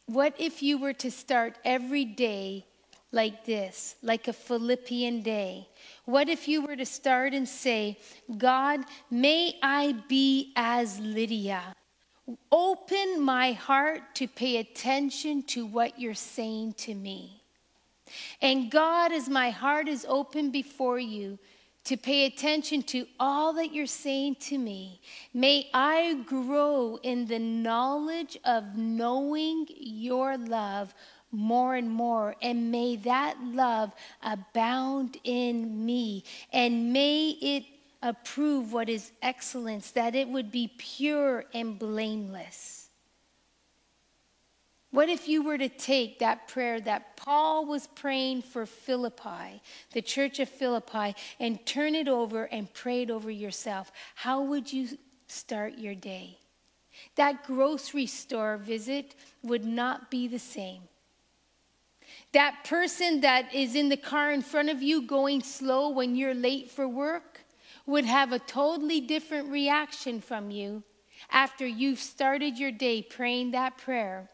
What 0.08 0.34
if 0.40 0.64
you 0.64 0.80
were 0.80 0.94
to 0.94 1.12
start 1.12 1.60
every 1.64 2.04
day 2.04 2.66
like 3.12 3.46
this, 3.46 3.94
like 4.02 4.28
a 4.28 4.34
Philippian 4.34 5.22
day? 5.22 5.68
What 6.06 6.30
if 6.30 6.48
you 6.48 6.66
were 6.66 6.76
to 6.76 6.86
start 6.86 7.36
and 7.36 7.48
say, 7.48 8.00
God, 8.40 8.80
may 9.12 9.60
I 9.62 9.94
be 10.08 10.52
as 10.56 11.00
Lydia? 11.00 11.76
Open 12.52 13.22
my 13.22 13.54
heart 13.54 14.16
to 14.16 14.28
pay 14.28 14.58
attention 14.58 15.44
to 15.44 15.66
what 15.66 16.00
you're 16.00 16.14
saying 16.14 16.74
to 16.74 16.94
me. 16.94 17.44
And 18.42 18.72
God, 18.72 19.12
as 19.12 19.30
my 19.30 19.50
heart 19.50 19.88
is 19.88 20.06
open 20.10 20.50
before 20.52 21.00
you, 21.00 21.38
to 21.86 21.98
pay 21.98 22.26
attention 22.26 22.84
to 22.84 23.06
all 23.20 23.54
that 23.54 23.74
you're 23.74 23.86
saying 23.86 24.36
to 24.36 24.58
me. 24.58 25.02
May 25.34 25.70
I 25.74 26.22
grow 26.26 27.00
in 27.02 27.26
the 27.26 27.40
knowledge 27.40 28.38
of 28.44 28.76
knowing 28.76 29.66
your 29.70 30.38
love 30.38 30.94
more 31.32 31.76
and 31.76 31.90
more, 31.90 32.36
and 32.42 32.72
may 32.72 32.96
that 32.98 33.38
love 33.44 33.92
abound 34.24 35.18
in 35.24 35.86
me, 35.86 36.24
and 36.52 36.92
may 36.92 37.30
it 37.30 37.64
approve 38.02 38.72
what 38.74 38.90
is 38.90 39.12
excellence, 39.22 39.92
that 39.92 40.16
it 40.16 40.28
would 40.28 40.52
be 40.52 40.72
pure 40.78 41.46
and 41.54 41.78
blameless. 41.78 42.90
What 44.92 45.10
if 45.10 45.28
you 45.28 45.44
were 45.44 45.58
to 45.58 45.70
take 45.70 46.20
that 46.20 46.48
prayer 46.48 46.82
that 46.82 47.16
Paul 47.16 47.66
was 47.66 47.88
praying 47.88 48.42
for 48.42 48.66
Philippi, 48.66 49.62
the 49.92 50.02
church 50.02 50.40
of 50.40 50.50
Philippi, 50.50 51.16
and 51.40 51.64
turn 51.66 51.94
it 51.94 52.08
over 52.08 52.46
and 52.46 52.74
pray 52.74 53.04
it 53.04 53.12
over 53.12 53.30
yourself? 53.30 53.92
How 54.16 54.42
would 54.42 54.74
you 54.74 54.98
start 55.28 55.78
your 55.78 55.94
day? 55.94 56.40
That 57.16 57.44
grocery 57.44 58.08
store 58.08 58.58
visit 58.58 59.16
would 59.44 59.64
not 59.64 60.10
be 60.10 60.28
the 60.28 60.40
same. 60.40 60.82
That 62.32 62.64
person 62.64 63.22
that 63.22 63.54
is 63.54 63.76
in 63.76 63.90
the 63.90 63.98
car 63.98 64.32
in 64.32 64.42
front 64.42 64.70
of 64.70 64.82
you 64.82 65.04
going 65.04 65.44
slow 65.44 65.90
when 65.90 66.16
you're 66.16 66.34
late 66.34 66.72
for 66.72 66.88
work 66.88 67.42
would 67.90 68.06
have 68.06 68.32
a 68.32 68.40
totally 68.40 69.02
different 69.02 69.50
reaction 69.50 70.22
from 70.22 70.52
you 70.52 70.84
after 71.32 71.66
you've 71.66 72.00
started 72.00 72.58
your 72.58 72.72
day 72.72 73.02
praying 73.02 73.52
that 73.52 73.78
prayer 73.78 74.30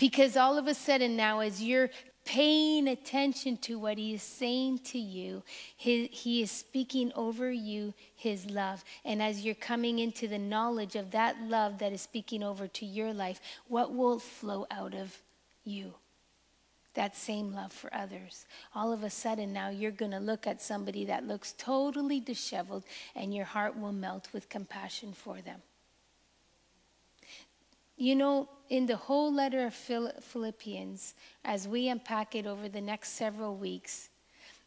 because 0.00 0.34
all 0.34 0.56
of 0.56 0.66
a 0.66 0.74
sudden 0.74 1.14
now, 1.14 1.40
as 1.40 1.62
you're 1.62 1.90
paying 2.24 2.88
attention 2.88 3.58
to 3.58 3.78
what 3.78 3.98
he 3.98 4.14
is 4.14 4.22
saying 4.22 4.78
to 4.78 4.98
you, 4.98 5.42
he, 5.76 6.06
he 6.06 6.42
is 6.42 6.50
speaking 6.50 7.12
over 7.14 7.52
you 7.52 7.92
his 8.16 8.46
love. 8.50 8.82
And 9.04 9.22
as 9.22 9.44
you're 9.44 9.54
coming 9.54 9.98
into 9.98 10.26
the 10.26 10.38
knowledge 10.38 10.96
of 10.96 11.10
that 11.10 11.36
love 11.42 11.78
that 11.78 11.92
is 11.92 12.00
speaking 12.00 12.42
over 12.42 12.66
to 12.66 12.86
your 12.86 13.12
life, 13.12 13.40
what 13.68 13.94
will 13.94 14.18
flow 14.18 14.66
out 14.70 14.94
of 14.94 15.16
you? 15.64 15.92
That 16.94 17.16
same 17.16 17.52
love 17.54 17.72
for 17.72 17.92
others. 17.94 18.46
All 18.74 18.92
of 18.92 19.04
a 19.04 19.10
sudden, 19.10 19.52
now 19.52 19.68
you're 19.68 19.92
going 19.92 20.10
to 20.10 20.18
look 20.18 20.46
at 20.46 20.60
somebody 20.60 21.04
that 21.04 21.26
looks 21.26 21.54
totally 21.56 22.18
disheveled, 22.18 22.84
and 23.14 23.34
your 23.34 23.44
heart 23.44 23.78
will 23.78 23.92
melt 23.92 24.28
with 24.32 24.48
compassion 24.48 25.12
for 25.12 25.40
them. 25.40 25.62
You 27.96 28.16
know, 28.16 28.48
in 28.70 28.86
the 28.86 28.96
whole 28.96 29.32
letter 29.32 29.66
of 29.66 29.74
Philippians, 29.74 31.14
as 31.44 31.68
we 31.68 31.88
unpack 31.88 32.34
it 32.34 32.46
over 32.46 32.68
the 32.68 32.80
next 32.80 33.10
several 33.10 33.56
weeks, 33.56 34.08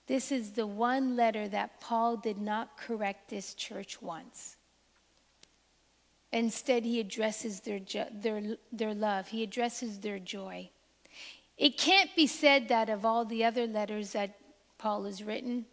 this 0.08 0.32
is 0.32 0.52
the 0.52 0.68
one 0.68 1.16
letter 1.16 1.48
that 1.48 1.80
Paul 1.80 2.18
did 2.18 2.38
not 2.38 2.78
correct 2.78 3.30
this 3.30 3.54
church 3.54 4.02
once. 4.02 4.58
Instead, 6.32 6.84
he 6.84 7.00
addresses 7.00 7.62
their, 7.62 7.80
their, 8.12 8.58
their 8.72 8.94
love, 8.94 9.28
he 9.28 9.44
addresses 9.44 10.00
their 10.00 10.20
joy. 10.20 10.70
It 11.58 11.78
can't 11.78 12.10
be 12.16 12.28
said 12.28 12.68
that 12.70 12.90
of 12.90 13.06
all 13.06 13.26
the 13.26 13.44
other 13.44 13.68
letters 13.68 14.14
that 14.14 14.36
Paul 14.78 15.04
has 15.04 15.24
written, 15.24 15.66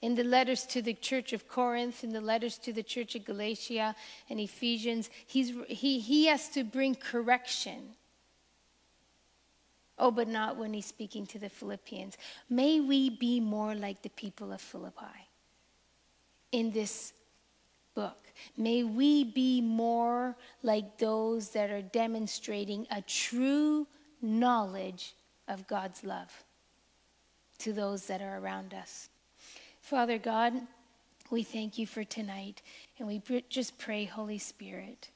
in 0.00 0.16
the 0.16 0.24
letters 0.24 0.66
to 0.66 0.82
the 0.82 0.94
church 0.94 1.32
of 1.32 1.46
Corinth, 1.46 2.02
in 2.02 2.12
the 2.12 2.20
letters 2.20 2.58
to 2.58 2.72
the 2.72 2.82
church 2.82 3.14
of 3.14 3.24
Galatia 3.24 3.94
and 4.28 4.40
Ephesians, 4.40 5.08
he's, 5.26 5.52
he, 5.68 6.00
he 6.00 6.26
has 6.26 6.48
to 6.50 6.64
bring 6.64 6.96
correction. 6.96 7.94
Oh, 9.98 10.10
but 10.10 10.26
not 10.26 10.56
when 10.56 10.74
he's 10.74 10.86
speaking 10.86 11.26
to 11.26 11.38
the 11.38 11.48
Philippians. 11.48 12.18
May 12.50 12.80
we 12.80 13.10
be 13.10 13.38
more 13.38 13.76
like 13.76 14.02
the 14.02 14.10
people 14.10 14.52
of 14.52 14.60
Philippi 14.60 15.28
in 16.50 16.72
this 16.72 17.12
book. 17.94 18.18
May 18.56 18.82
we 18.82 19.22
be 19.22 19.60
more 19.60 20.36
like 20.64 20.98
those 20.98 21.50
that 21.50 21.70
are 21.70 21.82
demonstrating 21.82 22.88
a 22.90 23.02
true 23.02 23.86
knowledge 24.22 25.14
of 25.48 25.66
God's 25.66 26.04
love 26.04 26.44
to 27.58 27.72
those 27.72 28.06
that 28.06 28.22
are 28.22 28.38
around 28.38 28.72
us. 28.72 29.08
Father 29.80 30.18
God, 30.18 30.54
we 31.30 31.42
thank 31.42 31.78
you 31.78 31.86
for 31.86 32.04
tonight, 32.04 32.62
and 32.98 33.08
we 33.08 33.22
just 33.48 33.78
pray, 33.78 34.04
Holy 34.04 34.38
Spirit, 34.38 35.10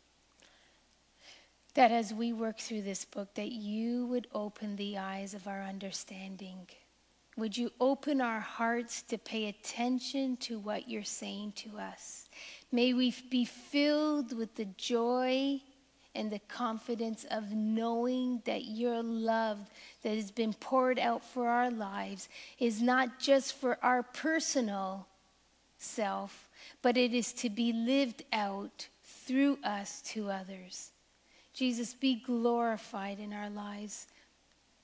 that 1.75 1.93
as 1.93 2.13
we 2.13 2.33
work 2.33 2.59
through 2.59 2.83
this 2.83 3.05
book, 3.05 3.35
that 3.35 3.53
you 3.53 4.07
would 4.07 4.27
open 4.33 4.77
the 4.77 4.99
eyes 4.99 5.35
of 5.35 5.47
our 5.47 5.63
understanding. 5.63 6.67
Would 7.37 7.57
you 7.57 7.71
open 7.81 8.23
our 8.23 8.41
hearts 8.41 9.03
to 9.03 9.19
pay 9.19 9.49
attention 9.49 10.39
to 10.39 10.59
what 10.59 10.89
you're 10.89 11.05
saying 11.05 11.53
to 11.57 11.79
us? 11.79 12.31
May 12.73 12.95
we 12.95 13.15
be 13.31 13.45
filled 13.45 14.37
with 14.37 14.55
the 14.55 14.65
joy 14.65 15.61
and 16.17 16.31
the 16.31 16.41
confidence 16.49 17.25
of 17.31 17.53
knowing 17.53 18.41
that 18.45 18.65
your 18.65 19.03
love 19.03 19.59
that 20.03 20.17
has 20.17 20.31
been 20.31 20.55
poured 20.55 20.99
out 20.99 21.23
for 21.23 21.49
our 21.49 21.71
lives 21.71 22.29
is 22.59 22.81
not 22.81 23.19
just 23.19 23.55
for 23.55 23.79
our 23.83 24.03
personal 24.03 25.07
self, 25.79 26.49
but 26.83 26.97
it 26.97 27.13
is 27.13 27.33
to 27.35 27.51
be 27.51 27.73
lived 27.73 28.25
out 28.33 28.89
through 29.05 29.59
us 29.63 30.01
to 30.03 30.31
others. 30.31 30.91
Jesus, 31.53 31.95
be 31.95 32.17
glorified 32.17 33.19
in 33.19 33.33
our 33.33 33.51
lives, 33.51 34.07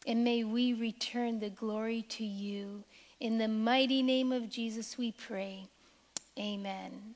and 0.06 0.24
may 0.24 0.44
we 0.44 0.72
return 0.72 1.38
the 1.38 1.50
glory 1.50 2.02
to 2.02 2.24
you. 2.24 2.82
In 3.20 3.38
the 3.38 3.48
mighty 3.48 4.02
name 4.02 4.32
of 4.32 4.50
Jesus, 4.50 4.98
we 4.98 5.12
pray. 5.12 5.68
Amen. 6.38 7.14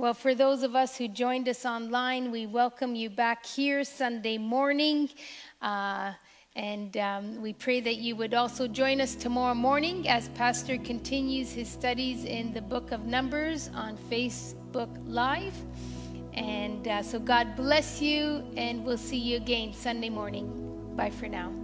Well, 0.00 0.14
for 0.14 0.34
those 0.34 0.62
of 0.62 0.74
us 0.74 0.96
who 0.96 1.08
joined 1.08 1.46
us 1.46 1.66
online, 1.66 2.30
we 2.30 2.46
welcome 2.46 2.94
you 2.94 3.10
back 3.10 3.44
here 3.44 3.84
Sunday 3.84 4.38
morning. 4.38 5.10
Uh, 5.60 6.14
and 6.56 6.96
um, 6.96 7.42
we 7.42 7.52
pray 7.52 7.82
that 7.82 7.96
you 7.96 8.16
would 8.16 8.32
also 8.32 8.66
join 8.66 9.02
us 9.02 9.14
tomorrow 9.14 9.52
morning 9.52 10.08
as 10.08 10.30
Pastor 10.30 10.78
continues 10.78 11.52
his 11.52 11.68
studies 11.68 12.24
in 12.24 12.54
the 12.54 12.62
book 12.62 12.92
of 12.92 13.04
Numbers 13.04 13.68
on 13.74 13.98
Facebook 14.10 14.88
Live. 15.04 15.54
And 16.32 16.88
uh, 16.88 17.02
so, 17.02 17.18
God 17.18 17.54
bless 17.54 18.00
you, 18.00 18.42
and 18.56 18.82
we'll 18.82 18.96
see 18.96 19.18
you 19.18 19.36
again 19.36 19.74
Sunday 19.74 20.08
morning. 20.08 20.94
Bye 20.96 21.10
for 21.10 21.28
now. 21.28 21.59